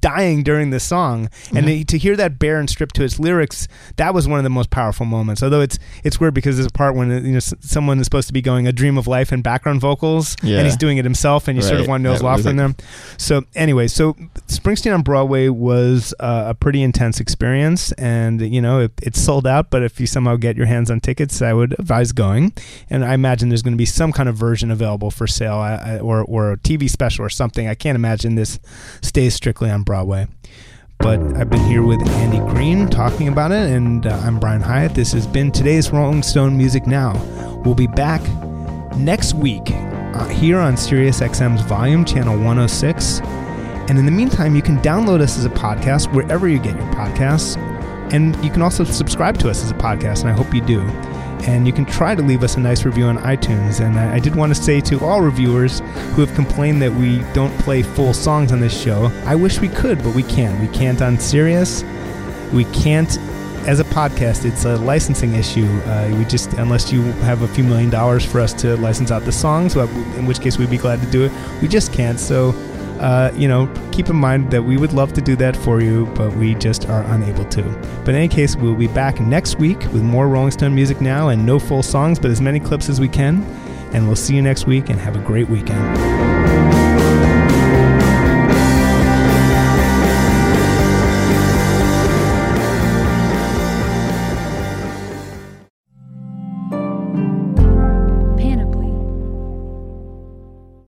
dying 0.00 0.42
during 0.42 0.70
the 0.70 0.80
song. 0.80 1.28
And 1.54 1.68
Yeah. 1.68 1.82
to 1.84 1.98
hear 1.98 2.16
that 2.16 2.38
bare 2.38 2.58
and 2.58 2.68
stripped 2.68 2.94
to 2.96 3.04
its 3.04 3.18
lyrics 3.18 3.68
that 3.96 4.14
was 4.14 4.26
one 4.28 4.38
of 4.38 4.44
the 4.44 4.50
most 4.50 4.70
powerful 4.70 5.06
moments. 5.06 5.42
Although 5.42 5.60
it's 5.60 5.78
it's 6.04 6.18
weird 6.20 6.34
because 6.34 6.56
there's 6.56 6.66
a 6.66 6.70
part 6.70 6.94
when 6.94 7.10
you 7.24 7.32
know 7.32 7.38
someone 7.60 7.98
is 7.98 8.06
supposed 8.06 8.26
to 8.28 8.32
be 8.32 8.40
going 8.42 8.66
a 8.66 8.72
dream 8.72 8.96
of 8.98 9.06
life 9.06 9.32
in 9.32 9.42
background 9.42 9.80
vocals 9.80 10.36
Yeah. 10.42 10.58
and 10.58 10.66
he's 10.66 10.76
doing 10.76 10.98
it 10.98 11.04
himself 11.04 11.48
and 11.48 11.56
you 11.56 11.62
sort 11.62 11.80
of 11.80 11.86
want 11.88 12.02
Nils 12.02 12.20
Lofgren 12.22 12.56
like- 12.58 12.76
there 12.76 12.86
so 13.18 13.44
anyway 13.54 13.86
so 13.88 14.14
Springsteen 14.48 14.92
on 14.94 15.02
Broadway 15.02 15.48
was 15.48 16.14
uh, 16.20 16.44
a 16.48 16.54
pretty 16.54 16.82
intense 16.82 17.20
experience 17.20 17.92
and 17.92 18.40
you 18.40 18.60
know 18.60 18.80
it, 18.80 18.92
it's 19.02 19.20
sold 19.20 19.46
out 19.46 19.70
but 19.70 19.82
if 19.82 20.00
you 20.00 20.06
somehow 20.06 20.36
get 20.36 20.56
your 20.56 20.66
hands 20.66 20.90
on 20.90 21.00
tickets 21.00 21.40
I 21.42 21.52
would 21.52 21.78
advise 21.78 22.12
going. 22.12 22.52
And 22.88 23.04
I 23.04 23.14
imagine 23.14 23.48
there's 23.50 23.62
going 23.62 23.74
to 23.74 23.78
be 23.78 23.86
some 23.86 24.12
kind 24.12 24.28
of 24.28 24.36
version 24.36 24.70
available 24.70 25.10
for 25.10 25.26
sale 25.26 25.54
I, 25.54 25.74
I, 25.74 25.98
or, 25.98 26.22
or 26.24 26.52
a 26.52 26.56
TV 26.56 26.88
special 26.90 27.24
or 27.24 27.28
something. 27.28 27.68
I 27.68 27.74
can't 27.74 27.96
imagine 27.96 28.34
this 28.34 28.58
stays 29.02 29.34
strictly 29.34 29.70
on 29.70 29.82
Broadway 29.82 29.89
but 31.00 31.18
I've 31.36 31.48
been 31.48 31.64
here 31.64 31.82
with 31.82 32.06
Andy 32.08 32.38
Greene 32.52 32.86
talking 32.86 33.28
about 33.28 33.52
it, 33.52 33.70
and 33.70 34.06
uh, 34.06 34.10
I'm 34.22 34.38
Brian 34.38 34.60
Hiatt. 34.60 34.94
This 34.94 35.12
has 35.12 35.26
been 35.26 35.50
today's 35.50 35.90
Rolling 35.90 36.22
Stone 36.22 36.56
Music 36.58 36.86
Now. 36.86 37.14
We'll 37.64 37.74
be 37.74 37.86
back 37.86 38.20
next 38.96 39.32
week 39.32 39.62
uh, 39.70 40.28
here 40.28 40.58
on 40.58 40.76
Sirius 40.76 41.20
XM's 41.20 41.62
Volume 41.62 42.04
Channel 42.04 42.36
106. 42.36 43.20
And 43.88 43.98
in 43.98 44.04
the 44.04 44.12
meantime, 44.12 44.54
you 44.54 44.62
can 44.62 44.78
download 44.80 45.20
us 45.20 45.38
as 45.38 45.46
a 45.46 45.50
podcast 45.50 46.12
wherever 46.12 46.46
you 46.46 46.58
get 46.58 46.76
your 46.76 46.92
podcasts. 46.92 47.56
And 48.12 48.36
you 48.44 48.50
can 48.50 48.60
also 48.60 48.84
subscribe 48.84 49.38
to 49.38 49.48
us 49.48 49.64
as 49.64 49.70
a 49.70 49.74
podcast, 49.74 50.20
and 50.20 50.28
I 50.28 50.32
hope 50.32 50.52
you 50.54 50.60
do. 50.60 50.80
And 51.48 51.66
you 51.66 51.72
can 51.72 51.84
try 51.84 52.14
to 52.14 52.22
leave 52.22 52.42
us 52.42 52.56
a 52.56 52.60
nice 52.60 52.84
review 52.84 53.06
on 53.06 53.18
iTunes. 53.18 53.84
And 53.84 53.98
I, 53.98 54.14
I 54.14 54.18
did 54.18 54.34
want 54.34 54.54
to 54.54 54.62
say 54.62 54.80
to 54.82 55.00
all 55.00 55.20
reviewers 55.20 55.80
who 56.14 56.24
have 56.24 56.34
complained 56.34 56.82
that 56.82 56.92
we 56.92 57.20
don't 57.32 57.56
play 57.60 57.82
full 57.82 58.12
songs 58.12 58.52
on 58.52 58.60
this 58.60 58.78
show, 58.78 59.10
I 59.24 59.34
wish 59.34 59.60
we 59.60 59.68
could, 59.68 60.02
but 60.02 60.14
we 60.14 60.22
can't. 60.22 60.60
We 60.60 60.68
can't 60.76 61.00
on 61.02 61.18
Sirius. 61.18 61.82
We 62.52 62.64
can't 62.66 63.18
as 63.66 63.78
a 63.80 63.84
podcast. 63.84 64.44
It's 64.44 64.64
a 64.64 64.76
licensing 64.76 65.34
issue. 65.34 65.66
Uh, 65.84 66.14
we 66.18 66.24
just, 66.24 66.52
unless 66.54 66.92
you 66.92 67.02
have 67.22 67.42
a 67.42 67.48
few 67.48 67.64
million 67.64 67.90
dollars 67.90 68.24
for 68.24 68.40
us 68.40 68.52
to 68.54 68.76
license 68.76 69.10
out 69.10 69.24
the 69.24 69.32
songs, 69.32 69.76
in 69.76 70.26
which 70.26 70.40
case 70.40 70.58
we'd 70.58 70.70
be 70.70 70.78
glad 70.78 71.00
to 71.00 71.06
do 71.10 71.24
it. 71.24 71.32
We 71.60 71.68
just 71.68 71.92
can't. 71.92 72.18
So, 72.18 72.52
uh, 73.00 73.32
you 73.34 73.48
know, 73.48 73.66
keep 73.92 74.08
in 74.10 74.16
mind 74.16 74.50
that 74.50 74.62
we 74.62 74.76
would 74.76 74.92
love 74.92 75.12
to 75.14 75.20
do 75.20 75.34
that 75.36 75.56
for 75.56 75.80
you, 75.80 76.06
but 76.14 76.34
we 76.36 76.54
just 76.54 76.88
are 76.88 77.02
unable 77.14 77.46
to. 77.46 77.62
But 78.04 78.10
in 78.10 78.16
any 78.16 78.28
case, 78.28 78.56
we'll 78.56 78.74
be 78.74 78.88
back 78.88 79.20
next 79.20 79.58
week 79.58 79.80
with 79.92 80.02
more 80.02 80.28
Rolling 80.28 80.50
Stone 80.50 80.74
music 80.74 81.00
now 81.00 81.28
and 81.28 81.44
no 81.44 81.58
full 81.58 81.82
songs, 81.82 82.18
but 82.18 82.30
as 82.30 82.40
many 82.40 82.60
clips 82.60 82.88
as 82.88 83.00
we 83.00 83.08
can. 83.08 83.42
And 83.92 84.06
we'll 84.06 84.16
see 84.16 84.36
you 84.36 84.42
next 84.42 84.66
week 84.66 84.90
and 84.90 85.00
have 85.00 85.16
a 85.16 85.20
great 85.20 85.48
weekend. 85.48 85.80